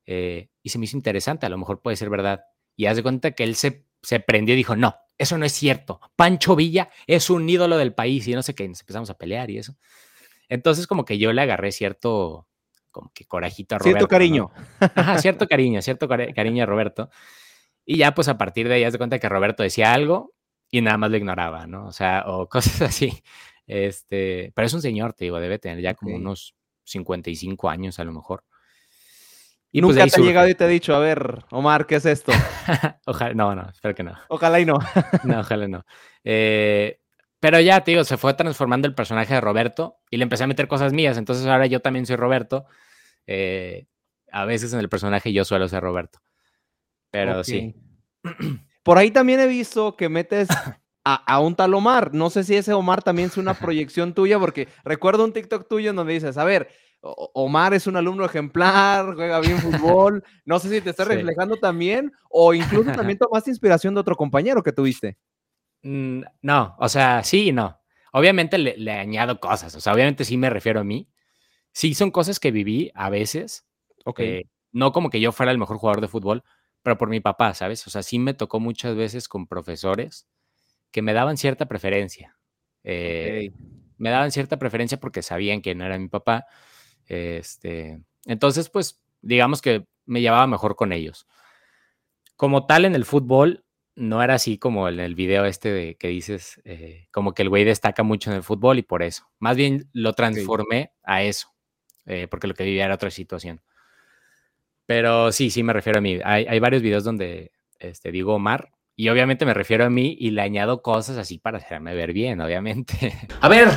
eh, 0.06 0.50
y 0.64 0.70
se 0.70 0.80
me 0.80 0.86
hizo 0.86 0.98
interesante, 0.98 1.46
a 1.46 1.50
lo 1.50 1.58
mejor 1.58 1.82
puede 1.82 1.98
ser 1.98 2.10
verdad. 2.10 2.44
Y 2.76 2.88
haz 2.88 2.98
de 2.98 3.04
cuenta 3.04 3.32
que 3.32 3.44
él 3.44 3.56
se, 3.56 3.86
se 4.02 4.20
prendió 4.20 4.54
y 4.54 4.58
dijo, 4.58 4.76
no, 4.76 4.96
eso 5.20 5.38
no 5.38 5.46
es 5.46 5.52
cierto. 5.52 6.00
Pancho 6.16 6.56
Villa 6.56 6.90
es 7.06 7.30
un 7.30 7.48
ídolo 7.48 7.78
del 7.78 7.94
país 7.94 8.28
y 8.28 8.34
no 8.34 8.42
sé 8.42 8.56
qué, 8.56 8.68
nos 8.68 8.80
empezamos 8.80 9.10
a 9.10 9.18
pelear 9.18 9.52
y 9.52 9.60
eso. 9.60 9.76
Entonces 10.48 10.88
como 10.88 11.06
que 11.06 11.20
yo 11.20 11.32
le 11.34 11.42
agarré 11.42 11.72
cierto, 11.72 12.48
como 12.90 13.12
que 13.14 13.26
corajito 13.26 13.76
a 13.76 13.80
Roberto. 13.80 13.98
Cierto 14.00 14.08
cariño. 14.08 14.50
Ajá, 14.80 15.20
cierto 15.20 15.48
cariño, 15.48 15.82
cierto 15.82 16.08
cariño 16.08 16.64
a 16.64 16.66
Roberto. 16.66 17.10
Y 17.86 17.98
ya 17.98 18.16
pues 18.16 18.30
a 18.30 18.38
partir 18.38 18.68
de 18.68 18.76
ahí 18.76 18.84
haz 18.86 18.94
de 18.94 18.98
cuenta 18.98 19.20
que 19.20 19.30
Roberto 19.30 19.62
decía 19.62 19.94
algo 19.94 20.34
y 20.72 20.82
nada 20.82 20.98
más 20.98 21.12
lo 21.12 21.18
ignoraba, 21.18 21.68
¿no? 21.68 21.86
O 21.88 21.92
sea, 21.92 22.24
o 22.28 22.48
cosas 22.48 22.82
así. 22.82 23.22
Este, 23.68 24.52
pero 24.56 24.66
es 24.66 24.74
un 24.74 24.82
señor, 24.82 25.14
te 25.14 25.26
digo, 25.26 25.40
debe 25.40 25.60
tener 25.60 25.82
ya 25.82 25.94
como 25.94 26.16
unos 26.16 26.56
55 26.86 27.70
años 27.70 28.00
a 28.00 28.06
lo 28.06 28.14
mejor. 28.14 28.46
Y 29.72 29.82
pues, 29.82 29.96
Nunca 29.96 30.08
te 30.10 30.22
ha 30.22 30.24
llegado 30.24 30.50
y 30.50 30.56
te 30.56 30.64
ha 30.64 30.68
dicho, 30.68 30.96
a 30.96 31.00
ver, 31.00 31.44
Omar, 31.52 31.86
¿qué 31.86 31.96
es 31.96 32.06
esto? 32.06 32.32
ojalá, 33.06 33.34
no, 33.34 33.56
no, 33.56 33.70
espero 33.70 33.94
que 33.94 34.04
no. 34.04 34.14
Ojalá 34.28 34.60
y 34.60 34.66
no. 34.66 34.80
no, 35.24 35.40
ojalá 35.40 35.68
no. 35.68 35.86
Eh, 36.24 37.00
pero 37.40 37.60
ya, 37.60 37.82
te 37.84 37.92
digo, 37.92 38.04
se 38.04 38.18
fue 38.18 38.34
transformando 38.34 38.88
el 38.88 38.96
personaje 38.96 39.36
de 39.36 39.42
Roberto 39.42 40.00
y 40.10 40.18
le 40.18 40.24
empecé 40.24 40.44
a 40.44 40.48
meter 40.48 40.68
cosas 40.68 40.92
mías. 40.92 41.18
Entonces 41.18 41.46
ahora 41.46 41.68
yo 41.68 41.82
también 41.82 42.06
soy 42.06 42.16
Roberto. 42.16 42.66
Eh, 43.28 43.86
a 44.32 44.46
veces 44.46 44.74
en 44.74 44.80
el 44.80 44.90
personaje 44.90 45.32
yo 45.32 45.46
suelo 45.46 45.68
ser 45.68 45.84
Roberto. 45.84 46.20
Pero 47.12 47.44
sí. 47.44 47.76
Por 48.84 48.98
ahí 48.98 49.12
también 49.12 49.40
he 49.40 49.48
visto 49.48 49.96
que 49.96 50.10
metes 50.10 50.50
a, 51.04 51.40
un 51.40 51.56
tal 51.56 51.74
Omar. 51.74 52.14
No 52.14 52.30
sé 52.30 52.44
si 52.44 52.56
ese 52.56 52.74
Omar 52.74 53.04
también 53.04 53.30
es 53.30 53.38
una 53.38 53.54
proyección 53.60 54.14
tuya, 54.14 54.40
porque 54.40 54.68
recuerdo 54.84 55.24
un 55.24 55.34
TikTok 55.34 55.68
tuyo 55.68 55.92
en 55.92 55.96
donde 55.96 56.14
dices, 56.14 56.38
a 56.38 56.44
ver, 56.44 56.70
Omar 57.02 57.74
es 57.74 57.88
un 57.88 57.96
alumno 57.96 58.26
ejemplar, 58.26 59.16
juega 59.16 59.40
bien 59.40 59.58
fútbol. 59.60 60.24
No 60.46 60.60
sé 60.60 60.70
si 60.70 60.82
te 60.82 60.90
está 60.90 61.06
reflejando 61.06 61.56
también 61.58 62.12
o 62.30 62.54
incluso 62.54 62.92
también 62.92 63.18
tomaste 63.20 63.50
inspiración 63.50 63.94
de 63.94 64.02
otro 64.02 64.16
compañero 64.16 64.64
que 64.64 64.72
tuviste. 64.72 65.18
Mm, 65.84 66.22
no, 66.42 66.76
o 66.80 66.90
sea, 66.90 67.24
sí 67.24 67.50
y 67.50 67.52
no. 67.52 67.80
Obviamente 68.12 68.58
le, 68.58 68.92
añado 68.92 69.40
cosas, 69.40 69.76
o 69.76 69.82
sea, 69.82 69.94
obviamente 69.94 70.26
sí 70.26 70.36
me 70.38 70.50
refiero 70.50 70.80
a 70.80 70.84
mí. 70.84 71.08
Sí, 71.72 71.94
son 71.94 72.12
cosas 72.12 72.40
que 72.40 72.52
viví 72.52 72.92
a 72.96 73.10
veces. 73.10 73.68
Ok. 74.06 74.20
Eh, 74.20 74.50
no 74.72 74.92
como 74.92 75.10
que 75.10 75.20
yo 75.20 75.32
fuera 75.32 75.52
el 75.52 75.58
mejor 75.58 75.78
jugador 75.78 76.02
de 76.02 76.08
fútbol, 76.08 76.44
pero 76.82 76.98
por 76.98 77.10
mi 77.10 77.20
papá, 77.20 77.54
¿sabes? 77.54 77.86
O 77.88 77.90
sea, 77.90 78.04
sí 78.04 78.20
me 78.20 78.34
tocó 78.34 78.60
muchas 78.60 78.96
veces 78.96 79.28
con 79.28 79.48
profesores 79.48 80.28
que 80.92 81.02
me 81.02 81.14
daban 81.14 81.38
cierta 81.38 81.68
preferencia. 81.68 82.38
Eh, 82.84 83.52
me 83.98 84.10
daban 84.10 84.32
cierta 84.32 84.58
preferencia 84.58 85.00
porque 85.00 85.22
sabían 85.22 85.62
que 85.62 85.76
no 85.76 85.86
era 85.86 85.98
mi 85.98 86.08
papá. 86.08 86.46
Este, 87.10 88.02
entonces, 88.26 88.70
pues, 88.70 89.02
digamos 89.22 89.62
que 89.62 89.86
me 90.06 90.22
llevaba 90.22 90.48
mejor 90.48 90.76
con 90.76 90.94
ellos. 90.94 91.28
Como 92.38 92.66
tal, 92.66 92.86
en 92.86 92.96
el 92.96 93.04
fútbol, 93.04 93.66
no 93.96 94.24
era 94.24 94.36
así 94.36 94.58
como 94.58 94.88
en 94.88 95.00
el 95.00 95.16
video 95.16 95.44
este 95.44 95.72
de 95.72 95.96
que 95.96 96.08
dices, 96.08 96.62
eh, 96.64 97.08
como 97.12 97.34
que 97.34 97.42
el 97.42 97.50
güey 97.50 97.66
destaca 97.66 98.04
mucho 98.04 98.30
en 98.30 98.38
el 98.38 98.44
fútbol 98.44 98.80
y 98.80 98.84
por 98.84 99.04
eso. 99.04 99.30
Más 99.40 99.58
bien 99.58 99.90
lo 99.92 100.14
transformé 100.14 100.94
a 101.04 101.24
eso, 101.24 101.54
eh, 102.06 102.28
porque 102.30 102.48
lo 102.48 102.54
que 102.54 102.64
vivía 102.64 102.86
era 102.86 102.96
otra 102.96 103.12
situación. 103.12 103.62
Pero 104.86 105.32
sí, 105.32 105.50
sí 105.50 105.64
me 105.64 105.74
refiero 105.74 106.00
a 106.00 106.02
mí. 106.02 106.20
Hay, 106.24 106.46
hay 106.48 106.60
varios 106.60 106.82
videos 106.82 107.04
donde 107.04 107.52
este, 107.80 108.12
digo 108.12 108.36
Omar 108.36 108.72
y 108.96 109.10
obviamente 109.10 109.46
me 109.46 109.54
refiero 109.54 109.86
a 109.86 109.90
mí 109.90 110.16
y 110.20 110.32
le 110.32 110.42
añado 110.42 110.82
cosas 110.82 111.18
así 111.18 111.38
para 111.38 111.58
hacerme 111.58 111.94
ver 111.94 112.14
bien, 112.14 112.40
obviamente. 112.42 113.14
A 113.42 113.50
ver, 113.50 113.70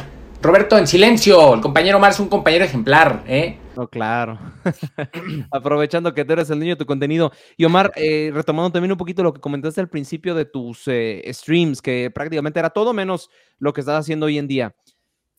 Roberto, 0.42 0.76
en 0.76 0.88
silencio. 0.88 1.55
El 1.55 1.61
compañero 1.61 1.98
Omar 1.98 2.11
es 2.11 2.18
un 2.18 2.28
compañero 2.28 2.64
ejemplar, 2.64 3.22
¿eh? 3.28 3.59
No, 3.76 3.87
claro. 3.87 4.40
Aprovechando 5.52 6.12
que 6.12 6.24
tú 6.24 6.33
eres 6.33 6.50
el 6.50 6.59
niño 6.59 6.72
de 6.72 6.81
tu 6.81 6.85
contenido. 6.85 7.31
Y 7.57 7.64
Omar, 7.64 7.92
eh, 7.94 8.33
retomando 8.35 8.72
también 8.72 8.90
un 8.90 8.98
poquito 8.98 9.22
lo 9.22 9.33
que 9.33 9.40
comentaste 9.40 9.81
al 9.81 9.88
principio 9.88 10.35
de 10.35 10.44
tus 10.44 10.83
eh, 10.88 11.22
streams, 11.33 11.81
que 11.81 12.11
prácticamente 12.12 12.59
era 12.59 12.70
todo 12.70 12.92
menos 12.92 13.31
lo 13.61 13.72
que 13.72 13.83
estás 13.83 14.00
haciendo 14.00 14.26
hoy 14.26 14.37
en 14.37 14.48
día. 14.48 14.74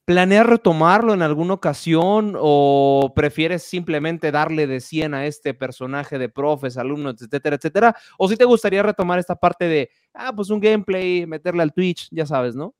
¿Planeas 0.05 0.45
retomarlo 0.45 1.13
en 1.13 1.21
alguna 1.21 1.55
ocasión 1.55 2.37
o 2.39 3.11
prefieres 3.13 3.63
simplemente 3.63 4.31
darle 4.31 4.67
de 4.67 4.79
100 4.79 5.15
a 5.15 5.25
este 5.25 5.53
personaje 5.53 6.17
de 6.17 6.29
profes, 6.29 6.77
alumnos, 6.77 7.21
etcétera, 7.21 7.57
etcétera? 7.57 7.95
¿O 8.17 8.29
si 8.29 8.37
te 8.37 8.45
gustaría 8.45 8.81
retomar 8.81 9.19
esta 9.19 9.35
parte 9.35 9.65
de, 9.65 9.89
ah, 10.13 10.31
pues 10.33 10.49
un 10.49 10.61
gameplay, 10.61 11.25
meterle 11.27 11.61
al 11.61 11.73
Twitch, 11.73 12.07
ya 12.09 12.25
sabes, 12.25 12.55
¿no? 12.55 12.73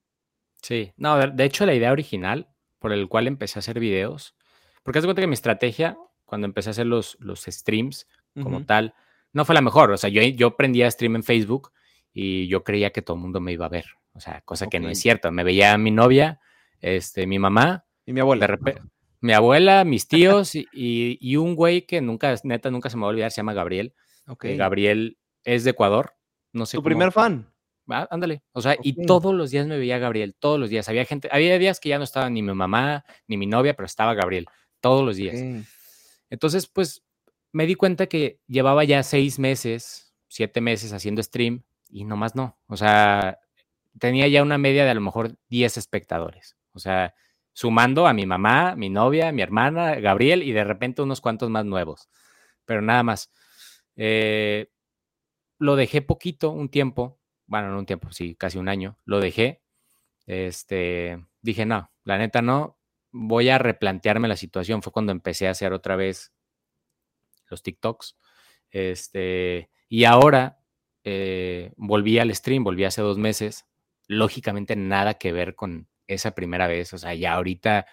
Sí, 0.63 0.93
no, 0.97 1.27
de 1.27 1.43
hecho 1.43 1.67
la 1.67 1.75
idea 1.75 1.91
original 1.91 2.47
por 2.79 2.91
el 2.91 3.07
cual 3.07 3.27
empecé 3.27 3.59
a 3.59 3.61
hacer 3.61 3.79
videos, 3.79 4.35
porque 4.81 4.97
haz 4.97 5.05
cuenta 5.05 5.21
que 5.21 5.27
mi 5.27 5.35
estrategia 5.35 5.95
cuando 6.33 6.47
empecé 6.47 6.69
a 6.69 6.71
hacer 6.71 6.87
los, 6.87 7.15
los 7.19 7.43
streams 7.43 8.07
como 8.41 8.65
tal, 8.65 8.95
no 9.33 9.45
fue 9.45 9.53
la 9.53 9.61
mejor. 9.61 9.91
O 9.91 9.97
sea, 9.97 10.09
yo, 10.09 10.23
yo 10.23 10.55
prendía 10.57 10.89
stream 10.89 11.17
en 11.17 11.23
Facebook 11.23 11.71
y 12.11 12.47
yo 12.47 12.63
creía 12.63 12.89
que 12.89 13.03
todo 13.03 13.17
el 13.17 13.21
mundo 13.21 13.39
me 13.39 13.51
iba 13.51 13.67
a 13.67 13.69
ver. 13.69 13.85
O 14.13 14.19
sea, 14.19 14.41
cosa 14.41 14.65
que 14.65 14.79
no 14.79 14.89
es 14.89 14.99
cierto. 14.99 15.31
Me 15.31 15.43
veía 15.43 15.73
a 15.73 15.77
mi 15.77 15.91
novia 15.91 16.39
este, 16.81 17.27
mi 17.27 17.37
mamá. 17.37 17.85
Y 18.03 18.13
mi 18.13 18.19
abuela. 18.19 18.47
De 18.47 18.81
mi 19.21 19.33
abuela, 19.33 19.83
mis 19.83 20.07
tíos 20.07 20.53
y, 20.55 21.35
un 21.37 21.53
güey 21.53 21.85
que 21.85 22.01
nunca, 22.01 22.33
neta, 22.43 22.71
nunca 22.71 22.89
se 22.89 22.97
me 22.97 23.01
va 23.01 23.09
a 23.09 23.09
olvidar, 23.11 23.29
se 23.29 23.37
llama 23.37 23.53
Gabriel. 23.53 23.93
Okay. 24.25 24.57
Gabriel 24.57 25.19
es 25.43 25.63
de 25.65 25.69
Ecuador. 25.69 26.15
No 26.51 26.65
sé. 26.65 26.77
¿Tu 26.77 26.83
primer 26.83 27.11
fan? 27.11 27.52
Ah, 27.89 28.07
ándale. 28.09 28.43
O 28.53 28.61
sea, 28.61 28.77
y 28.81 29.05
todos 29.05 29.33
los 29.33 29.51
días 29.51 29.67
me 29.67 29.77
veía 29.77 29.97
Gabriel, 29.99 30.35
todos 30.39 30.59
los 30.59 30.69
días. 30.69 30.87
Había 30.89 31.05
gente, 31.05 31.29
había 31.31 31.57
días 31.59 31.79
que 31.79 31.89
ya 31.89 31.97
no 31.97 32.03
estaba 32.03 32.29
ni 32.29 32.41
mi 32.41 32.53
mamá, 32.53 33.03
ni 33.27 33.37
mi 33.37 33.45
novia, 33.45 33.75
pero 33.75 33.85
estaba 33.85 34.13
Gabriel, 34.13 34.47
todos 34.79 35.05
los 35.05 35.17
días. 35.17 35.39
Entonces, 36.29 36.67
pues, 36.67 37.03
me 37.51 37.65
di 37.65 37.75
cuenta 37.75 38.07
que 38.07 38.39
llevaba 38.47 38.83
ya 38.83 39.03
seis 39.03 39.37
meses, 39.37 40.13
siete 40.27 40.61
meses 40.61 40.93
haciendo 40.93 41.21
stream 41.21 41.63
y 41.89 42.05
nomás 42.05 42.35
no. 42.35 42.57
O 42.67 42.77
sea, 42.77 43.39
tenía 43.99 44.27
ya 44.27 44.41
una 44.41 44.57
media 44.57 44.83
de 44.83 44.89
a 44.89 44.95
lo 44.95 45.01
mejor 45.01 45.35
10 45.49 45.77
espectadores. 45.77 46.57
O 46.73 46.79
sea, 46.79 47.13
sumando 47.53 48.07
a 48.07 48.13
mi 48.13 48.25
mamá, 48.25 48.75
mi 48.75 48.89
novia, 48.89 49.31
mi 49.31 49.41
hermana, 49.41 49.95
Gabriel 49.95 50.43
y 50.43 50.51
de 50.51 50.63
repente 50.63 51.01
unos 51.01 51.21
cuantos 51.21 51.49
más 51.49 51.65
nuevos. 51.65 52.09
Pero 52.65 52.81
nada 52.81 53.03
más. 53.03 53.31
Eh, 53.95 54.71
lo 55.59 55.75
dejé 55.75 56.01
poquito, 56.01 56.49
un 56.49 56.69
tiempo. 56.69 57.19
Bueno, 57.45 57.69
no 57.71 57.79
un 57.79 57.85
tiempo, 57.85 58.11
sí, 58.11 58.35
casi 58.35 58.57
un 58.57 58.69
año. 58.69 58.97
Lo 59.05 59.19
dejé. 59.19 59.61
Este, 60.25 61.23
dije, 61.41 61.65
no, 61.65 61.91
la 62.03 62.17
neta 62.17 62.41
no. 62.41 62.77
Voy 63.11 63.49
a 63.49 63.57
replantearme 63.57 64.27
la 64.27 64.37
situación. 64.37 64.81
Fue 64.81 64.93
cuando 64.93 65.11
empecé 65.11 65.47
a 65.47 65.51
hacer 65.51 65.73
otra 65.73 65.95
vez 65.95 66.33
los 67.49 67.63
TikToks. 67.63 68.17
Este, 68.71 69.69
y 69.89 70.05
ahora 70.05 70.59
eh, 71.03 71.73
volví 71.77 72.19
al 72.19 72.33
stream, 72.33 72.63
volví 72.63 72.85
hace 72.85 73.01
dos 73.01 73.17
meses. 73.17 73.65
Lógicamente 74.07 74.75
nada 74.75 75.15
que 75.15 75.31
ver 75.31 75.55
con, 75.55 75.87
esa 76.07 76.31
primera 76.31 76.67
vez. 76.67 76.93
O 76.93 76.97
sea, 76.97 77.13
ya 77.13 77.33
ahorita 77.33 77.85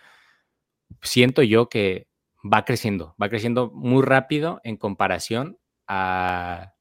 siento 1.02 1.42
yo 1.42 1.68
que 1.68 2.08
va 2.42 2.64
creciendo, 2.64 3.14
va 3.20 3.28
creciendo 3.28 3.70
muy 3.72 4.02
rápido 4.02 4.60
en 4.64 4.76
comparación 4.76 5.58
a, 5.86 6.74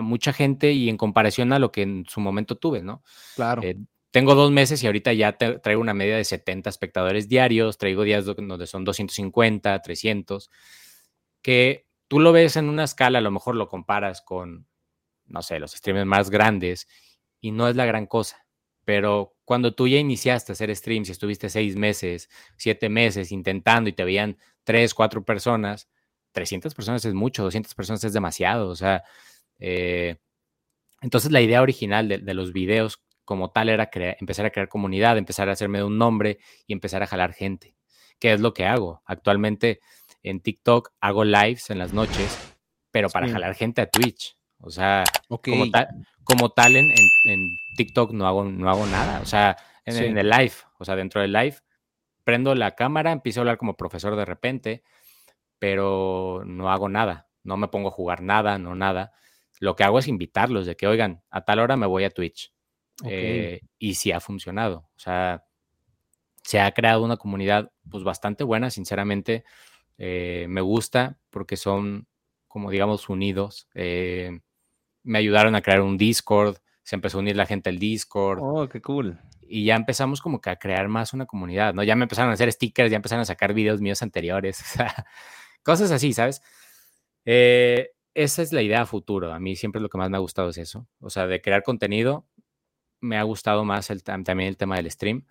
mucha 0.00 0.32
gente 0.32 0.72
y 0.72 0.88
en 0.88 0.96
comparación 0.96 1.52
a 1.52 1.58
lo 1.58 1.72
que 1.72 1.82
en 1.82 2.04
su 2.08 2.20
momento 2.20 2.56
tuve, 2.56 2.82
¿no? 2.82 3.02
Claro. 3.36 3.62
Eh, 3.62 3.76
tengo 4.10 4.34
dos 4.34 4.50
meses 4.50 4.82
y 4.82 4.86
ahorita 4.86 5.12
ya 5.12 5.36
traigo 5.36 5.80
una 5.80 5.94
media 5.94 6.16
de 6.16 6.24
70 6.24 6.70
espectadores 6.70 7.28
diarios, 7.28 7.76
traigo 7.76 8.04
días 8.04 8.24
donde 8.24 8.66
son 8.66 8.84
250, 8.84 9.82
300, 9.82 10.50
que 11.42 11.86
tú 12.08 12.20
lo 12.20 12.32
ves 12.32 12.56
en 12.56 12.68
una 12.68 12.84
escala, 12.84 13.18
a 13.18 13.22
lo 13.22 13.30
mejor 13.30 13.54
lo 13.54 13.68
comparas 13.68 14.22
con, 14.22 14.66
no 15.26 15.42
sé, 15.42 15.58
los 15.58 15.72
streamers 15.72 16.06
más 16.06 16.30
grandes 16.30 16.88
y 17.40 17.52
no 17.52 17.68
es 17.68 17.76
la 17.76 17.84
gran 17.84 18.06
cosa. 18.06 18.46
Pero 18.84 19.36
cuando 19.44 19.74
tú 19.74 19.86
ya 19.86 19.98
iniciaste 19.98 20.52
a 20.52 20.54
hacer 20.54 20.74
streams 20.74 21.10
y 21.10 21.12
estuviste 21.12 21.50
seis 21.50 21.76
meses, 21.76 22.30
siete 22.56 22.88
meses 22.88 23.30
intentando 23.30 23.90
y 23.90 23.92
te 23.92 24.04
veían 24.04 24.38
tres, 24.64 24.94
cuatro 24.94 25.22
personas, 25.24 25.90
300 26.32 26.74
personas 26.74 27.04
es 27.04 27.14
mucho, 27.14 27.42
200 27.42 27.74
personas 27.74 28.02
es 28.04 28.12
demasiado. 28.12 28.68
O 28.68 28.76
sea, 28.76 29.04
eh, 29.58 30.16
entonces 31.00 31.30
la 31.30 31.40
idea 31.40 31.62
original 31.62 32.08
de, 32.08 32.34
los 32.34 32.52
videos 32.52 33.02
como 33.24 33.50
tal 33.50 33.68
era 33.68 33.90
empezar 33.92 34.46
a 34.46 34.50
crear 34.50 34.68
comunidad, 34.68 35.18
empezar 35.18 35.48
a 35.48 35.52
hacerme 35.52 35.82
un 35.82 35.98
nombre 35.98 36.38
y 36.66 36.72
empezar 36.72 37.02
a 37.02 37.06
jalar 37.06 37.32
gente, 37.34 37.76
que 38.18 38.32
es 38.32 38.40
lo 38.40 38.54
que 38.54 38.64
hago. 38.64 39.02
Actualmente 39.04 39.80
en 40.22 40.40
TikTok 40.40 40.90
hago 41.00 41.24
lives 41.24 41.70
en 41.70 41.78
las 41.78 41.92
noches, 41.92 42.56
pero 42.90 43.08
para 43.10 43.28
jalar 43.28 43.54
gente 43.54 43.80
a 43.80 43.90
Twitch. 43.90 44.36
O 44.60 44.70
sea, 44.70 45.04
como, 45.28 45.70
tal, 45.70 45.88
como 46.24 46.50
tal 46.50 46.74
en, 46.74 46.88
TikTok 47.76 48.12
no 48.12 48.26
hago, 48.26 48.44
no 48.44 48.68
hago 48.68 48.86
nada. 48.86 49.20
O 49.20 49.26
sea, 49.26 49.56
en, 49.84 50.18
el 50.18 50.28
live, 50.28 50.52
o 50.78 50.84
sea, 50.84 50.96
dentro 50.96 51.20
del 51.20 51.32
live, 51.32 51.56
prendo 52.24 52.54
la 52.54 52.74
cámara, 52.74 53.12
empiezo 53.12 53.40
a 53.40 53.42
hablar 53.42 53.58
como 53.58 53.76
profesor 53.76 54.16
de 54.16 54.24
repente, 54.24 54.82
pero 55.58 56.42
no 56.44 56.70
hago 56.70 56.88
nada. 56.88 57.28
No 57.44 57.56
me 57.56 57.68
pongo 57.68 57.88
a 57.88 57.92
jugar 57.92 58.20
nada, 58.20 58.58
no 58.58 58.74
nada. 58.74 59.12
Lo 59.60 59.76
que 59.76 59.84
hago 59.84 59.98
es 59.98 60.08
invitarlos 60.08 60.66
de 60.66 60.76
que, 60.76 60.86
oigan, 60.86 61.22
a 61.30 61.44
tal 61.44 61.58
hora 61.58 61.76
me 61.76 61.86
voy 61.86 62.04
a 62.04 62.10
Twitch. 62.10 62.52
Eh, 63.04 63.60
y 63.78 63.94
sí 63.94 64.12
ha 64.12 64.20
funcionado. 64.20 64.88
O 64.96 64.98
sea, 64.98 65.44
se 66.42 66.60
ha 66.60 66.72
creado 66.72 67.04
una 67.04 67.16
comunidad 67.16 67.72
pues 67.90 68.04
bastante 68.04 68.44
buena, 68.44 68.70
sinceramente. 68.70 69.44
Eh, 69.98 70.46
me 70.48 70.60
gusta 70.60 71.18
porque 71.30 71.56
son, 71.56 72.06
como 72.46 72.70
digamos, 72.70 73.08
unidos. 73.08 73.68
Eh, 73.74 74.40
me 75.02 75.18
ayudaron 75.18 75.54
a 75.54 75.62
crear 75.62 75.80
un 75.80 75.96
Discord, 75.96 76.56
se 76.82 76.96
empezó 76.96 77.18
a 77.18 77.20
unir 77.20 77.36
la 77.36 77.46
gente 77.46 77.70
al 77.70 77.78
Discord. 77.78 78.40
Oh, 78.42 78.68
qué 78.68 78.80
cool. 78.80 79.18
Y 79.42 79.64
ya 79.64 79.76
empezamos 79.76 80.20
como 80.20 80.40
que 80.40 80.50
a 80.50 80.56
crear 80.56 80.88
más 80.88 81.12
una 81.12 81.26
comunidad, 81.26 81.74
¿no? 81.74 81.82
Ya 81.82 81.96
me 81.96 82.04
empezaron 82.04 82.30
a 82.30 82.34
hacer 82.34 82.52
stickers, 82.52 82.90
ya 82.90 82.96
empezaron 82.96 83.22
a 83.22 83.26
sacar 83.26 83.54
videos 83.54 83.80
míos 83.80 84.02
anteriores, 84.02 84.60
o 84.62 84.64
sea, 84.64 85.06
cosas 85.62 85.90
así, 85.90 86.12
¿sabes? 86.12 86.42
Eh, 87.24 87.90
esa 88.22 88.42
es 88.42 88.52
la 88.52 88.62
idea 88.62 88.84
futuro. 88.84 89.32
A 89.32 89.38
mí 89.38 89.54
siempre 89.54 89.80
lo 89.80 89.88
que 89.88 89.98
más 89.98 90.10
me 90.10 90.16
ha 90.16 90.20
gustado 90.20 90.50
es 90.50 90.58
eso. 90.58 90.88
O 91.00 91.08
sea, 91.08 91.26
de 91.26 91.40
crear 91.40 91.62
contenido, 91.62 92.26
me 93.00 93.16
ha 93.16 93.22
gustado 93.22 93.64
más 93.64 93.90
el, 93.90 94.02
también 94.02 94.48
el 94.48 94.56
tema 94.56 94.76
del 94.76 94.90
stream. 94.90 95.24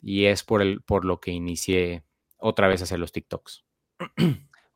Y 0.00 0.26
es 0.26 0.44
por, 0.44 0.62
el, 0.62 0.82
por 0.82 1.04
lo 1.04 1.18
que 1.18 1.32
inicié 1.32 2.04
otra 2.38 2.68
vez 2.68 2.80
a 2.80 2.84
hacer 2.84 2.98
los 2.98 3.12
TikToks. 3.12 3.64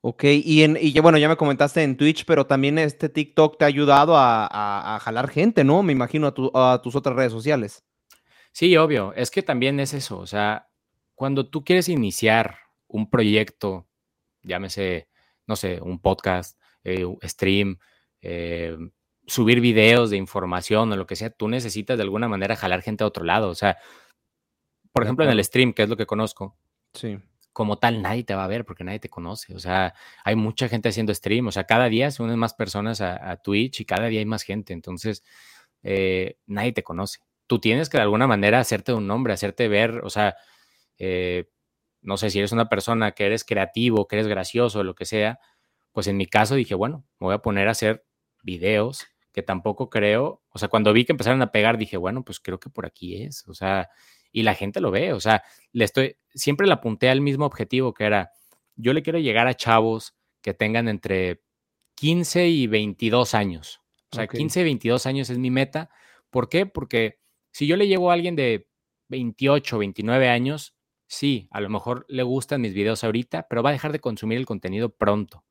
Ok, 0.01 0.25
y, 0.25 0.63
en, 0.63 0.79
y 0.81 0.99
bueno, 1.01 1.19
ya 1.19 1.29
me 1.29 1.37
comentaste 1.37 1.83
en 1.83 1.97
Twitch, 1.97 2.25
pero 2.25 2.47
también 2.47 2.79
este 2.79 3.09
TikTok 3.09 3.59
te 3.59 3.65
ha 3.65 3.69
ayudado 3.69 4.15
a, 4.17 4.99
jalar 5.03 5.29
gente, 5.29 5.65
¿no? 5.65 5.83
Me 5.83 5.93
imagino 5.93 6.33
a, 6.55 6.73
a, 6.73 6.83
tus 6.83 6.95
otras 6.95 7.17
redes 7.17 7.33
sociales. 7.33 7.85
Sí, 8.53 8.77
obvio, 8.77 9.13
es 9.15 9.33
que 9.33 9.43
también 9.43 9.81
es 9.81 9.95
eso, 9.95 10.19
o 10.19 10.27
sea, 10.27 10.69
cuando 11.17 11.51
tú 11.51 11.65
quieres 11.65 11.89
iniciar 11.89 12.59
un 12.87 13.11
proyecto, 13.11 13.89
llámese, 14.43 15.09
no 15.49 15.57
sé, 15.57 15.81
un 15.81 16.01
podcast, 16.01 16.59
eh, 16.85 17.05
stream, 17.25 17.79
eh, 18.21 18.77
subir 19.27 19.61
videos 19.61 20.11
de 20.11 20.17
información 20.17 20.93
o 20.93 20.97
lo 20.97 21.07
que 21.07 21.17
sea, 21.17 21.31
tú 21.31 21.49
necesitas 21.49 21.97
de 21.97 22.03
alguna 22.03 22.29
manera 22.29 22.57
jalar 22.57 22.83
gente 22.83 23.05
a 23.05 23.07
otro 23.07 23.25
lado, 23.25 23.49
o 23.51 23.55
sea, 23.55 23.79
por 24.93 25.05
ejemplo, 25.05 25.25
en 25.25 25.31
el 25.31 25.45
stream, 25.45 25.73
que 25.73 25.83
es 25.83 25.89
lo 25.89 25.97
que 25.97 26.07
conozco. 26.07 26.57
Sí 26.95 27.19
como 27.59 27.77
tal 27.77 28.03
nadie 28.03 28.23
te 28.23 28.37
va 28.37 28.45
a 28.45 28.47
ver 28.47 28.65
porque 28.65 28.85
nadie 28.85 29.01
te 29.01 29.09
conoce. 29.09 29.53
O 29.53 29.59
sea, 29.59 29.93
hay 30.23 30.37
mucha 30.37 30.69
gente 30.69 30.91
haciendo 30.91 31.13
stream. 31.13 31.49
O 31.49 31.51
sea, 31.51 31.65
cada 31.65 31.89
día 31.89 32.13
se 32.13 32.23
unen 32.23 32.39
más 32.39 32.55
personas 32.55 33.01
a, 33.01 33.37
Twitch 33.39 33.81
y 33.81 33.85
cada 33.85 34.07
día 34.07 34.21
hay 34.21 34.27
más 34.27 34.45
gente. 34.45 34.73
Entonces, 34.73 35.25
eh, 35.83 36.37
nadie 36.47 36.71
te 36.73 36.85
conoce. 36.85 37.19
Tú 37.49 37.59
tienes 37.59 37.89
que 37.89 37.97
de 37.97 38.05
alguna 38.05 38.29
manera 38.29 38.61
hacerte 38.61 38.93
un 38.93 39.09
nombre, 39.09 39.33
hacerte 39.33 39.67
ver, 39.67 40.03
o 40.05 40.09
sea, 40.09 40.37
eh, 40.99 41.51
no 42.01 42.17
sé 42.17 42.31
si 42.31 42.39
eres 42.39 42.53
una 42.53 42.69
persona 42.69 43.11
que 43.11 43.27
eres 43.27 43.43
creativo, 43.43 44.07
que 44.07 44.15
eres 44.15 44.29
gracioso, 44.29 44.85
lo 44.85 44.95
que 44.95 45.05
sea. 45.05 45.41
Pues 45.99 46.07
en 46.07 46.17
mi 46.17 46.27
caso 46.27 46.55
dije, 46.55 46.77
bueno, 46.77 47.05
me 47.19 47.25
voy 47.25 47.35
a 47.35 47.39
poner 47.39 47.67
a 47.67 47.73
hacer 47.73 48.07
videos 48.45 49.09
que 49.33 49.43
tampoco 49.43 49.91
creo. 49.91 50.45
O 50.49 50.57
sea, 50.61 50.69
cuando 50.69 50.93
vi 50.93 51.05
que 51.05 51.11
empezaron 51.11 51.43
a 51.43 51.51
pegar, 51.51 51.77
dije, 51.77 51.97
bueno, 51.97 52.25
pues 52.25 52.39
creo 52.39 52.61
que 52.61 52.71
por 52.71 52.87
aquí 52.87 53.21
es. 53.21 53.45
O 53.49 53.53
sea, 53.53 53.89
y 54.31 54.45
la 54.45 54.55
gente 54.55 54.81
lo 54.81 54.93
ve, 54.93 55.13
o 55.13 55.19
sea, 55.19 55.43
le 55.73 55.85
estoy, 55.85 56.15
siempre 56.33 56.69
le 56.69 56.73
apunté 56.73 57.11
al 57.11 57.21
mismo 57.21 57.47
objetivo 57.47 57.95
que 57.95 58.05
era, 58.05 58.31
yo 58.77 58.93
le 58.93 59.03
quiero 59.03 59.19
llegar 59.19 59.49
a 59.49 59.55
chavos 59.55 60.15
que 60.41 60.55
tengan 60.55 60.87
entre 60.87 61.43
15 61.97 62.47
y 62.47 62.69
22 62.69 63.35
años. 63.35 63.81
O 64.13 64.15
sea, 64.15 64.29
15 64.29 64.61
y 64.61 64.63
22 64.63 65.05
años 65.05 65.31
es 65.31 65.39
mi 65.39 65.51
meta. 65.51 65.91
¿Por 66.31 66.49
qué? 66.49 66.65
Porque 66.65 67.19
si 67.51 67.67
yo 67.67 67.77
le 67.77 67.89
llego 67.89 68.13
a 68.13 68.15
alguien 68.15 68.37
de 68.37 68.69
28, 69.09 69.79
29 69.79 70.29
años, 70.29 70.77
sí, 71.09 71.49
a 71.51 71.61
lo 71.61 71.69
mejor 71.69 72.07
le 72.09 72.23
gustan 72.23 72.61
mis 72.61 72.73
videos 72.73 73.03
ahorita, 73.03 73.49
pero 73.51 73.65
va 73.65 73.71
a 73.71 73.73
dejar 73.73 73.91
de 73.91 73.99
consumir 73.99 74.39
el 74.39 74.47
contenido 74.47 74.91
pronto. 74.91 75.45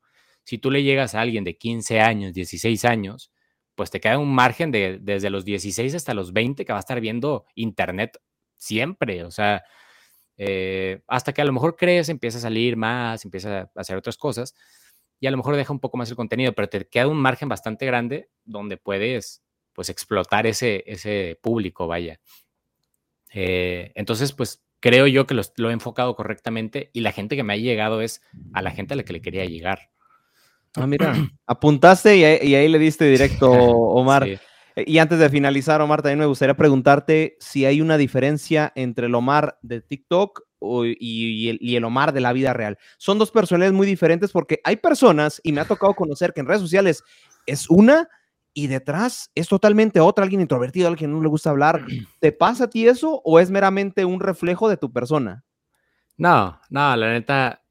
Si 0.48 0.56
tú 0.56 0.70
le 0.70 0.82
llegas 0.82 1.14
a 1.14 1.20
alguien 1.20 1.44
de 1.44 1.58
15 1.58 2.00
años, 2.00 2.32
16 2.32 2.86
años, 2.86 3.30
pues 3.74 3.90
te 3.90 4.00
queda 4.00 4.18
un 4.18 4.34
margen 4.34 4.70
de 4.70 4.98
desde 4.98 5.28
los 5.28 5.44
16 5.44 5.94
hasta 5.94 6.14
los 6.14 6.32
20 6.32 6.64
que 6.64 6.72
va 6.72 6.78
a 6.78 6.80
estar 6.80 7.02
viendo 7.02 7.44
internet 7.54 8.18
siempre, 8.56 9.24
o 9.24 9.30
sea, 9.30 9.62
eh, 10.38 11.02
hasta 11.06 11.34
que 11.34 11.42
a 11.42 11.44
lo 11.44 11.52
mejor 11.52 11.76
crees, 11.76 12.08
empieza 12.08 12.38
a 12.38 12.40
salir 12.40 12.78
más, 12.78 13.26
empieza 13.26 13.60
a 13.60 13.70
hacer 13.74 13.98
otras 13.98 14.16
cosas 14.16 14.54
y 15.20 15.26
a 15.26 15.30
lo 15.30 15.36
mejor 15.36 15.54
deja 15.54 15.70
un 15.70 15.80
poco 15.80 15.98
más 15.98 16.08
el 16.08 16.16
contenido, 16.16 16.54
pero 16.54 16.70
te 16.70 16.88
queda 16.88 17.08
un 17.08 17.20
margen 17.20 17.50
bastante 17.50 17.84
grande 17.84 18.30
donde 18.46 18.78
puedes 18.78 19.42
pues 19.74 19.90
explotar 19.90 20.46
ese, 20.46 20.82
ese 20.86 21.38
público, 21.42 21.86
vaya. 21.86 22.20
Eh, 23.34 23.92
entonces, 23.96 24.32
pues 24.32 24.64
creo 24.80 25.06
yo 25.08 25.26
que 25.26 25.34
lo, 25.34 25.42
he 25.68 25.72
enfocado 25.74 26.16
correctamente 26.16 26.88
y 26.94 27.00
la 27.00 27.12
gente 27.12 27.36
que 27.36 27.42
me 27.42 27.52
ha 27.52 27.56
llegado 27.58 28.00
es 28.00 28.22
a 28.54 28.62
la 28.62 28.70
gente 28.70 28.94
a 28.94 28.96
la 28.96 29.02
que 29.02 29.12
le 29.12 29.20
quería 29.20 29.44
llegar. 29.44 29.90
Ah, 30.80 30.86
mira, 30.86 31.12
apuntaste 31.46 32.16
y, 32.16 32.24
ahí 32.24 32.68
le 32.68 32.78
diste 32.78 33.04
directo, 33.04 33.50
Omar. 33.52 34.26
Y 34.76 34.98
antes 34.98 35.18
de 35.18 35.28
finalizar, 35.28 35.80
Omar, 35.80 36.02
también 36.02 36.20
me 36.20 36.26
gustaría 36.26 36.56
preguntarte 36.56 37.36
si 37.40 37.64
hay 37.64 37.80
una 37.80 37.96
diferencia 37.96 38.72
entre 38.76 39.06
el 39.06 39.14
Omar 39.14 39.58
de 39.62 39.80
TikTok 39.80 40.42
y, 40.60 41.76
el, 41.76 41.84
Omar 41.84 42.12
de 42.12 42.20
la 42.20 42.32
vida 42.32 42.52
real. 42.52 42.78
Son 42.96 43.18
dos 43.18 43.30
personalidades 43.30 43.76
muy 43.76 43.86
diferentes 43.86 44.30
porque 44.30 44.60
hay 44.64 44.76
personas, 44.76 45.40
y 45.42 45.52
me 45.52 45.60
ha 45.60 45.64
tocado 45.64 45.94
conocer 45.94 46.32
que 46.32 46.40
en 46.40 46.46
redes 46.46 46.62
sociales 46.62 47.02
es 47.46 47.68
una 47.68 48.08
y 48.54 48.66
detrás 48.66 49.30
es 49.34 49.48
totalmente 49.48 50.00
otra, 50.00 50.24
alguien 50.24 50.40
introvertido, 50.40 50.88
alguien 50.88 51.10
que 51.10 51.14
no 51.14 51.22
le 51.22 51.28
gusta 51.28 51.50
hablar. 51.50 51.84
¿Te 52.20 52.32
pasa 52.32 52.64
a 52.64 52.70
ti 52.70 52.86
eso 52.86 53.20
o 53.24 53.40
es 53.40 53.50
meramente 53.50 54.04
un 54.04 54.20
reflejo 54.20 54.68
de 54.68 54.76
tu 54.76 54.92
persona? 54.92 55.44
No, 56.16 56.60
no, 56.70 56.96
la 56.96 57.12
neta, 57.12 57.62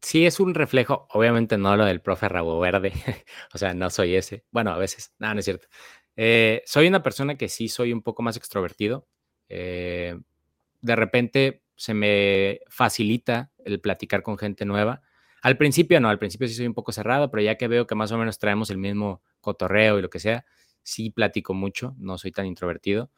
sí 0.00 0.26
es 0.26 0.40
un 0.40 0.54
reflejo, 0.54 1.06
obviamente 1.10 1.58
no 1.58 1.76
lo 1.76 1.84
del 1.84 2.00
profe 2.00 2.28
Rabo 2.28 2.58
Verde, 2.60 2.92
o 3.54 3.58
sea, 3.58 3.74
no 3.74 3.90
soy 3.90 4.16
ese. 4.16 4.44
Bueno, 4.50 4.72
a 4.72 4.78
veces, 4.78 5.14
no, 5.18 5.32
no 5.34 5.40
es 5.40 5.44
cierto. 5.44 5.68
Eh, 6.16 6.62
soy 6.66 6.88
una 6.88 7.02
persona 7.02 7.36
que 7.36 7.48
sí 7.48 7.68
soy 7.68 7.92
un 7.92 8.02
poco 8.02 8.22
más 8.22 8.36
extrovertido. 8.36 9.08
Eh, 9.48 10.18
de 10.80 10.96
repente 10.96 11.62
se 11.76 11.94
me 11.94 12.60
facilita 12.68 13.52
el 13.64 13.80
platicar 13.80 14.22
con 14.22 14.38
gente 14.38 14.64
nueva. 14.64 15.02
Al 15.42 15.56
principio 15.58 16.00
no, 16.00 16.08
al 16.08 16.18
principio 16.18 16.48
sí 16.48 16.54
soy 16.54 16.66
un 16.66 16.74
poco 16.74 16.92
cerrado, 16.92 17.30
pero 17.30 17.42
ya 17.42 17.56
que 17.56 17.68
veo 17.68 17.86
que 17.86 17.94
más 17.94 18.12
o 18.12 18.18
menos 18.18 18.38
traemos 18.38 18.70
el 18.70 18.78
mismo 18.78 19.22
cotorreo 19.40 19.98
y 19.98 20.02
lo 20.02 20.10
que 20.10 20.20
sea, 20.20 20.44
sí 20.82 21.10
platico 21.10 21.54
mucho, 21.54 21.94
no 21.98 22.18
soy 22.18 22.32
tan 22.32 22.46
introvertido. 22.46 23.10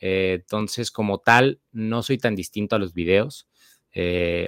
Eh, 0.00 0.38
entonces, 0.40 0.90
como 0.90 1.18
tal, 1.20 1.60
no 1.72 2.02
soy 2.02 2.18
tan 2.18 2.34
distinto 2.34 2.76
a 2.76 2.78
los 2.78 2.92
videos. 2.94 3.48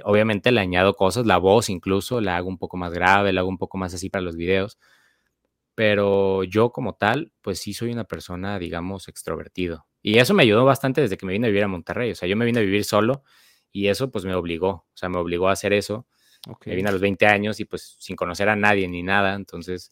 Obviamente 0.03 0.51
le 0.51 0.61
añado 0.61 0.95
cosas, 0.95 1.25
la 1.25 1.37
voz 1.37 1.69
incluso, 1.69 2.21
la 2.21 2.37
hago 2.37 2.49
un 2.49 2.57
poco 2.57 2.77
más 2.77 2.93
grave, 2.93 3.33
la 3.33 3.41
hago 3.41 3.49
un 3.49 3.57
poco 3.57 3.77
más 3.77 3.93
así 3.93 4.09
para 4.09 4.23
los 4.23 4.35
videos, 4.35 4.79
pero 5.75 6.43
yo 6.45 6.71
como 6.71 6.95
tal, 6.95 7.33
pues 7.41 7.59
sí 7.59 7.73
soy 7.73 7.91
una 7.91 8.05
persona, 8.05 8.57
digamos, 8.57 9.07
extrovertido. 9.09 9.85
Y 10.01 10.19
eso 10.19 10.33
me 10.33 10.43
ayudó 10.43 10.63
bastante 10.65 11.01
desde 11.01 11.17
que 11.17 11.25
me 11.25 11.33
vine 11.33 11.47
a 11.47 11.49
vivir 11.49 11.63
a 11.63 11.67
Monterrey. 11.67 12.11
O 12.11 12.15
sea, 12.15 12.29
yo 12.29 12.37
me 12.37 12.45
vine 12.45 12.59
a 12.59 12.61
vivir 12.63 12.85
solo 12.85 13.23
y 13.71 13.87
eso 13.87 14.11
pues 14.11 14.23
me 14.23 14.33
obligó, 14.35 14.69
o 14.69 14.87
sea, 14.93 15.09
me 15.09 15.17
obligó 15.17 15.49
a 15.49 15.51
hacer 15.51 15.73
eso. 15.73 16.07
Me 16.65 16.75
vine 16.75 16.89
a 16.89 16.91
los 16.91 17.01
20 17.01 17.25
años 17.25 17.59
y 17.59 17.65
pues 17.65 17.95
sin 17.99 18.15
conocer 18.15 18.47
a 18.49 18.55
nadie 18.55 18.87
ni 18.87 19.01
nada, 19.03 19.33
entonces 19.33 19.91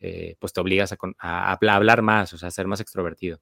eh, 0.00 0.36
pues 0.38 0.52
te 0.52 0.60
obligas 0.60 0.92
a, 0.92 0.98
a, 1.18 1.52
hablar 1.52 2.02
más, 2.02 2.32
o 2.34 2.38
sea, 2.38 2.48
a 2.48 2.50
ser 2.50 2.66
más 2.66 2.80
extrovertido. 2.80 3.40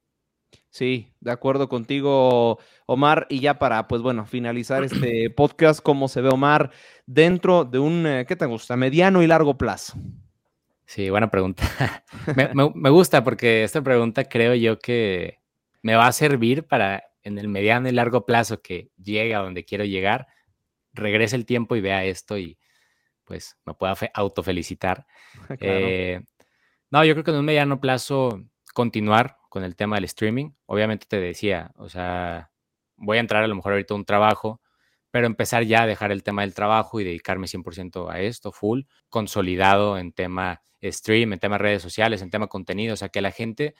Sí, 0.70 1.12
de 1.20 1.30
acuerdo 1.30 1.68
contigo, 1.68 2.58
Omar. 2.86 3.26
Y 3.28 3.40
ya 3.40 3.58
para, 3.58 3.86
pues 3.88 4.00
bueno, 4.02 4.24
finalizar 4.24 4.82
este 4.84 5.28
podcast, 5.30 5.82
¿cómo 5.82 6.08
se 6.08 6.22
ve 6.22 6.30
Omar 6.30 6.70
dentro 7.06 7.64
de 7.64 7.78
un, 7.78 8.06
eh, 8.06 8.24
¿qué 8.26 8.36
te 8.36 8.46
gusta? 8.46 8.76
Mediano 8.76 9.22
y 9.22 9.26
largo 9.26 9.58
plazo. 9.58 9.94
Sí, 10.86 11.10
buena 11.10 11.30
pregunta. 11.30 11.64
me, 12.54 12.90
gusta 12.90 13.22
porque 13.24 13.64
esta 13.64 13.82
pregunta 13.82 14.24
creo 14.24 14.54
yo 14.54 14.78
que 14.78 15.40
me 15.82 15.94
va 15.94 16.06
a 16.06 16.12
servir 16.12 16.66
para 16.66 17.04
en 17.22 17.38
el 17.38 17.48
mediano 17.48 17.88
y 17.88 17.92
largo 17.92 18.26
plazo 18.26 18.60
que 18.60 18.90
llegue 19.02 19.34
a 19.34 19.38
donde 19.38 19.64
quiero 19.64 19.84
llegar, 19.84 20.26
regrese 20.92 21.36
el 21.36 21.46
tiempo 21.46 21.76
y 21.76 21.80
vea 21.80 22.04
esto 22.04 22.36
y 22.36 22.58
pues 23.24 23.56
me 23.64 23.74
pueda 23.74 23.94
autofelicitar. 24.14 25.06
Eh, 25.60 26.20
no, 26.90 27.04
yo 27.04 27.14
creo 27.14 27.24
que 27.24 27.30
en 27.30 27.38
un 27.38 27.44
mediano 27.46 27.80
plazo 27.80 28.42
continuar 28.74 29.38
con 29.52 29.64
el 29.64 29.76
tema 29.76 29.96
del 29.96 30.04
streaming. 30.04 30.52
Obviamente 30.64 31.04
te 31.06 31.20
decía, 31.20 31.72
o 31.76 31.90
sea, 31.90 32.50
voy 32.96 33.18
a 33.18 33.20
entrar 33.20 33.44
a 33.44 33.46
lo 33.46 33.54
mejor 33.54 33.72
ahorita 33.72 33.92
a 33.92 33.98
un 33.98 34.06
trabajo, 34.06 34.62
pero 35.10 35.26
empezar 35.26 35.64
ya 35.64 35.82
a 35.82 35.86
dejar 35.86 36.10
el 36.10 36.22
tema 36.22 36.40
del 36.40 36.54
trabajo 36.54 36.98
y 37.00 37.04
dedicarme 37.04 37.46
100% 37.46 38.10
a 38.10 38.18
esto, 38.20 38.50
full, 38.50 38.84
consolidado 39.10 39.98
en 39.98 40.12
tema 40.12 40.62
stream, 40.82 41.34
en 41.34 41.38
temas 41.38 41.60
redes 41.60 41.82
sociales, 41.82 42.22
en 42.22 42.30
tema 42.30 42.46
contenido, 42.46 42.94
o 42.94 42.96
sea, 42.96 43.10
que 43.10 43.20
la 43.20 43.30
gente 43.30 43.74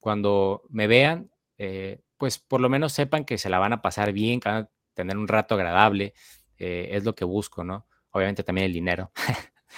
cuando 0.00 0.62
me 0.68 0.88
vean, 0.88 1.30
eh, 1.58 2.00
pues 2.16 2.40
por 2.40 2.60
lo 2.60 2.68
menos 2.68 2.92
sepan 2.92 3.24
que 3.24 3.38
se 3.38 3.48
la 3.48 3.60
van 3.60 3.72
a 3.72 3.82
pasar 3.82 4.12
bien, 4.12 4.40
que 4.40 4.48
van 4.48 4.64
a 4.64 4.70
tener 4.94 5.16
un 5.16 5.28
rato 5.28 5.54
agradable, 5.54 6.12
eh, 6.58 6.88
es 6.90 7.04
lo 7.04 7.14
que 7.14 7.24
busco, 7.24 7.62
¿no? 7.62 7.86
Obviamente 8.10 8.42
también 8.42 8.64
el 8.64 8.72
dinero. 8.72 9.12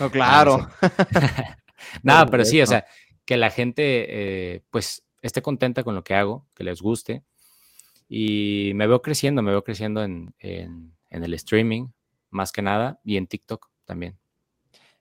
No, 0.01 0.11
claro. 0.11 0.67
no, 2.03 2.27
pero 2.31 2.47
sí, 2.47 2.63
o 2.63 2.67
sea, 2.67 2.87
que 3.27 3.37
la 3.37 3.51
gente 3.51 4.07
eh, 4.09 4.63
pues 4.71 5.06
esté 5.27 5.43
contenta 5.43 5.85
con 5.85 5.95
lo 5.95 6.05
que 6.05 6.15
hago, 6.15 6.47
que 6.55 6.65
les 6.65 6.81
guste. 6.81 7.23
Y 8.09 8.73
me 8.75 8.87
veo 8.87 9.03
creciendo, 9.03 9.43
me 9.43 9.51
veo 9.51 9.65
creciendo 9.65 10.03
en, 10.03 10.35
el 10.39 11.35
streaming, 11.35 11.89
más 12.31 12.53
que 12.53 12.63
nada, 12.63 13.01
y 13.05 13.17
en 13.17 13.27
TikTok 13.27 13.69
también. 13.85 14.17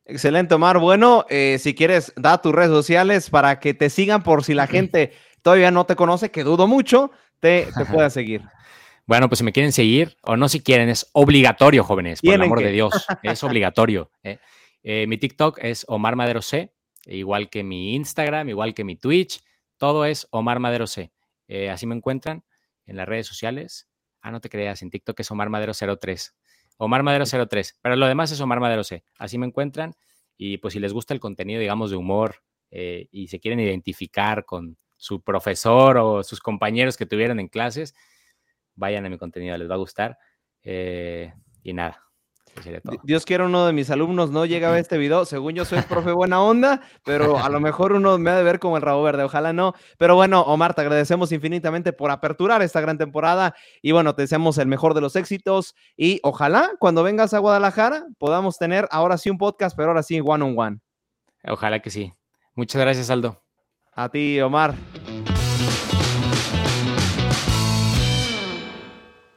Excelente, 0.05 0.55
Omar. 0.55 0.79
Bueno, 0.79 1.25
eh, 1.29 1.57
si 1.59 1.73
quieres, 1.73 2.13
da 2.15 2.41
tus 2.41 2.53
redes 2.53 2.71
sociales 2.71 3.29
para 3.29 3.59
que 3.59 3.73
te 3.73 3.89
sigan 3.89 4.23
por 4.23 4.43
si 4.43 4.53
la 4.53 4.67
gente 4.67 5.13
todavía 5.41 5.71
no 5.71 5.85
te 5.85 5.95
conoce, 5.95 6.31
que 6.31 6.43
dudo 6.43 6.67
mucho, 6.67 7.11
te, 7.39 7.67
te 7.77 7.85
pueda 7.85 8.09
seguir. 8.09 8.41
Bueno, 9.07 9.29
pues 9.29 9.37
si 9.37 9.43
me 9.43 9.51
quieren 9.51 9.71
seguir, 9.71 10.17
o 10.23 10.35
no 10.35 10.49
si 10.49 10.61
quieren, 10.61 10.89
es 10.89 11.07
obligatorio, 11.13 11.83
jóvenes, 11.83 12.21
por 12.21 12.33
el 12.33 12.41
amor 12.41 12.59
de 12.59 12.71
Dios, 12.71 12.91
es 13.23 13.43
obligatorio. 13.43 14.09
¿eh? 14.23 14.39
Eh, 14.81 15.05
mi 15.07 15.17
TikTok 15.17 15.59
es 15.61 15.85
Omar 15.87 16.15
Madero 16.15 16.41
C, 16.41 16.73
igual 17.05 17.49
que 17.49 17.63
mi 17.63 17.93
Instagram, 17.93 18.49
igual 18.49 18.73
que 18.73 18.83
mi 18.83 18.95
Twitch, 18.95 19.43
todo 19.77 20.05
es 20.05 20.27
Omar 20.31 20.59
Madero 20.59 20.87
C. 20.87 21.11
Eh, 21.47 21.69
así 21.69 21.85
me 21.85 21.95
encuentran 21.95 22.43
en 22.85 22.97
las 22.97 23.07
redes 23.07 23.27
sociales. 23.27 23.87
Ah, 24.21 24.31
no 24.31 24.41
te 24.41 24.49
creas, 24.49 24.81
en 24.81 24.89
TikTok 24.89 25.19
es 25.19 25.31
Omar 25.31 25.49
Madero 25.49 25.73
03. 25.73 26.35
Omar 26.77 27.03
Madero 27.03 27.25
03, 27.25 27.79
pero 27.81 27.95
lo 27.95 28.07
demás 28.07 28.31
es 28.31 28.41
Omar 28.41 28.59
Madero 28.59 28.83
C. 28.83 29.03
Así 29.17 29.37
me 29.37 29.45
encuentran 29.45 29.95
y 30.37 30.57
pues 30.57 30.73
si 30.73 30.79
les 30.79 30.93
gusta 30.93 31.13
el 31.13 31.19
contenido, 31.19 31.59
digamos, 31.59 31.91
de 31.91 31.97
humor 31.97 32.41
y 32.71 33.27
se 33.29 33.39
quieren 33.39 33.61
identificar 33.61 34.43
con 34.43 34.77
su 34.97 35.21
profesor 35.21 35.97
o 35.97 36.23
sus 36.23 36.41
compañeros 36.41 36.97
que 36.97 37.05
tuvieron 37.05 37.39
en 37.39 37.47
clases, 37.47 37.93
vayan 38.75 39.05
a 39.05 39.09
mi 39.09 39.17
contenido, 39.17 39.57
les 39.57 39.69
va 39.69 39.75
a 39.75 39.77
gustar. 39.77 40.17
Eh, 40.63 41.33
y 41.63 41.73
nada. 41.73 42.04
Dios 43.03 43.25
quiera 43.25 43.45
uno 43.45 43.65
de 43.65 43.73
mis 43.73 43.89
alumnos 43.89 44.31
no 44.31 44.45
llega 44.45 44.69
a 44.69 44.71
ver 44.71 44.81
este 44.81 44.97
video. 44.97 45.25
Según 45.25 45.53
yo 45.53 45.65
soy 45.65 45.81
profe 45.81 46.11
buena 46.11 46.41
onda, 46.41 46.81
pero 47.03 47.37
a 47.37 47.49
lo 47.49 47.59
mejor 47.59 47.93
uno 47.93 48.17
me 48.17 48.29
ha 48.29 48.35
de 48.35 48.43
ver 48.43 48.59
como 48.59 48.77
el 48.77 48.83
rabo 48.83 49.03
verde. 49.03 49.23
Ojalá 49.23 49.53
no. 49.53 49.73
Pero 49.97 50.15
bueno, 50.15 50.41
Omar, 50.41 50.73
te 50.73 50.81
agradecemos 50.81 51.31
infinitamente 51.31 51.93
por 51.93 52.11
aperturar 52.11 52.61
esta 52.61 52.81
gran 52.81 52.97
temporada. 52.97 53.55
Y 53.81 53.91
bueno, 53.91 54.15
te 54.15 54.23
deseamos 54.23 54.57
el 54.57 54.67
mejor 54.67 54.93
de 54.93 55.01
los 55.01 55.15
éxitos. 55.15 55.75
Y 55.97 56.19
ojalá 56.23 56.71
cuando 56.79 57.03
vengas 57.03 57.33
a 57.33 57.39
Guadalajara 57.39 58.05
podamos 58.17 58.57
tener 58.57 58.87
ahora 58.91 59.17
sí 59.17 59.29
un 59.29 59.37
podcast, 59.37 59.75
pero 59.75 59.89
ahora 59.89 60.03
sí 60.03 60.19
one 60.23 60.43
on 60.43 60.55
one. 60.57 60.79
Ojalá 61.47 61.79
que 61.81 61.89
sí. 61.89 62.13
Muchas 62.55 62.81
gracias, 62.81 63.09
Aldo. 63.09 63.41
A 63.93 64.09
ti, 64.09 64.39
Omar. 64.41 64.75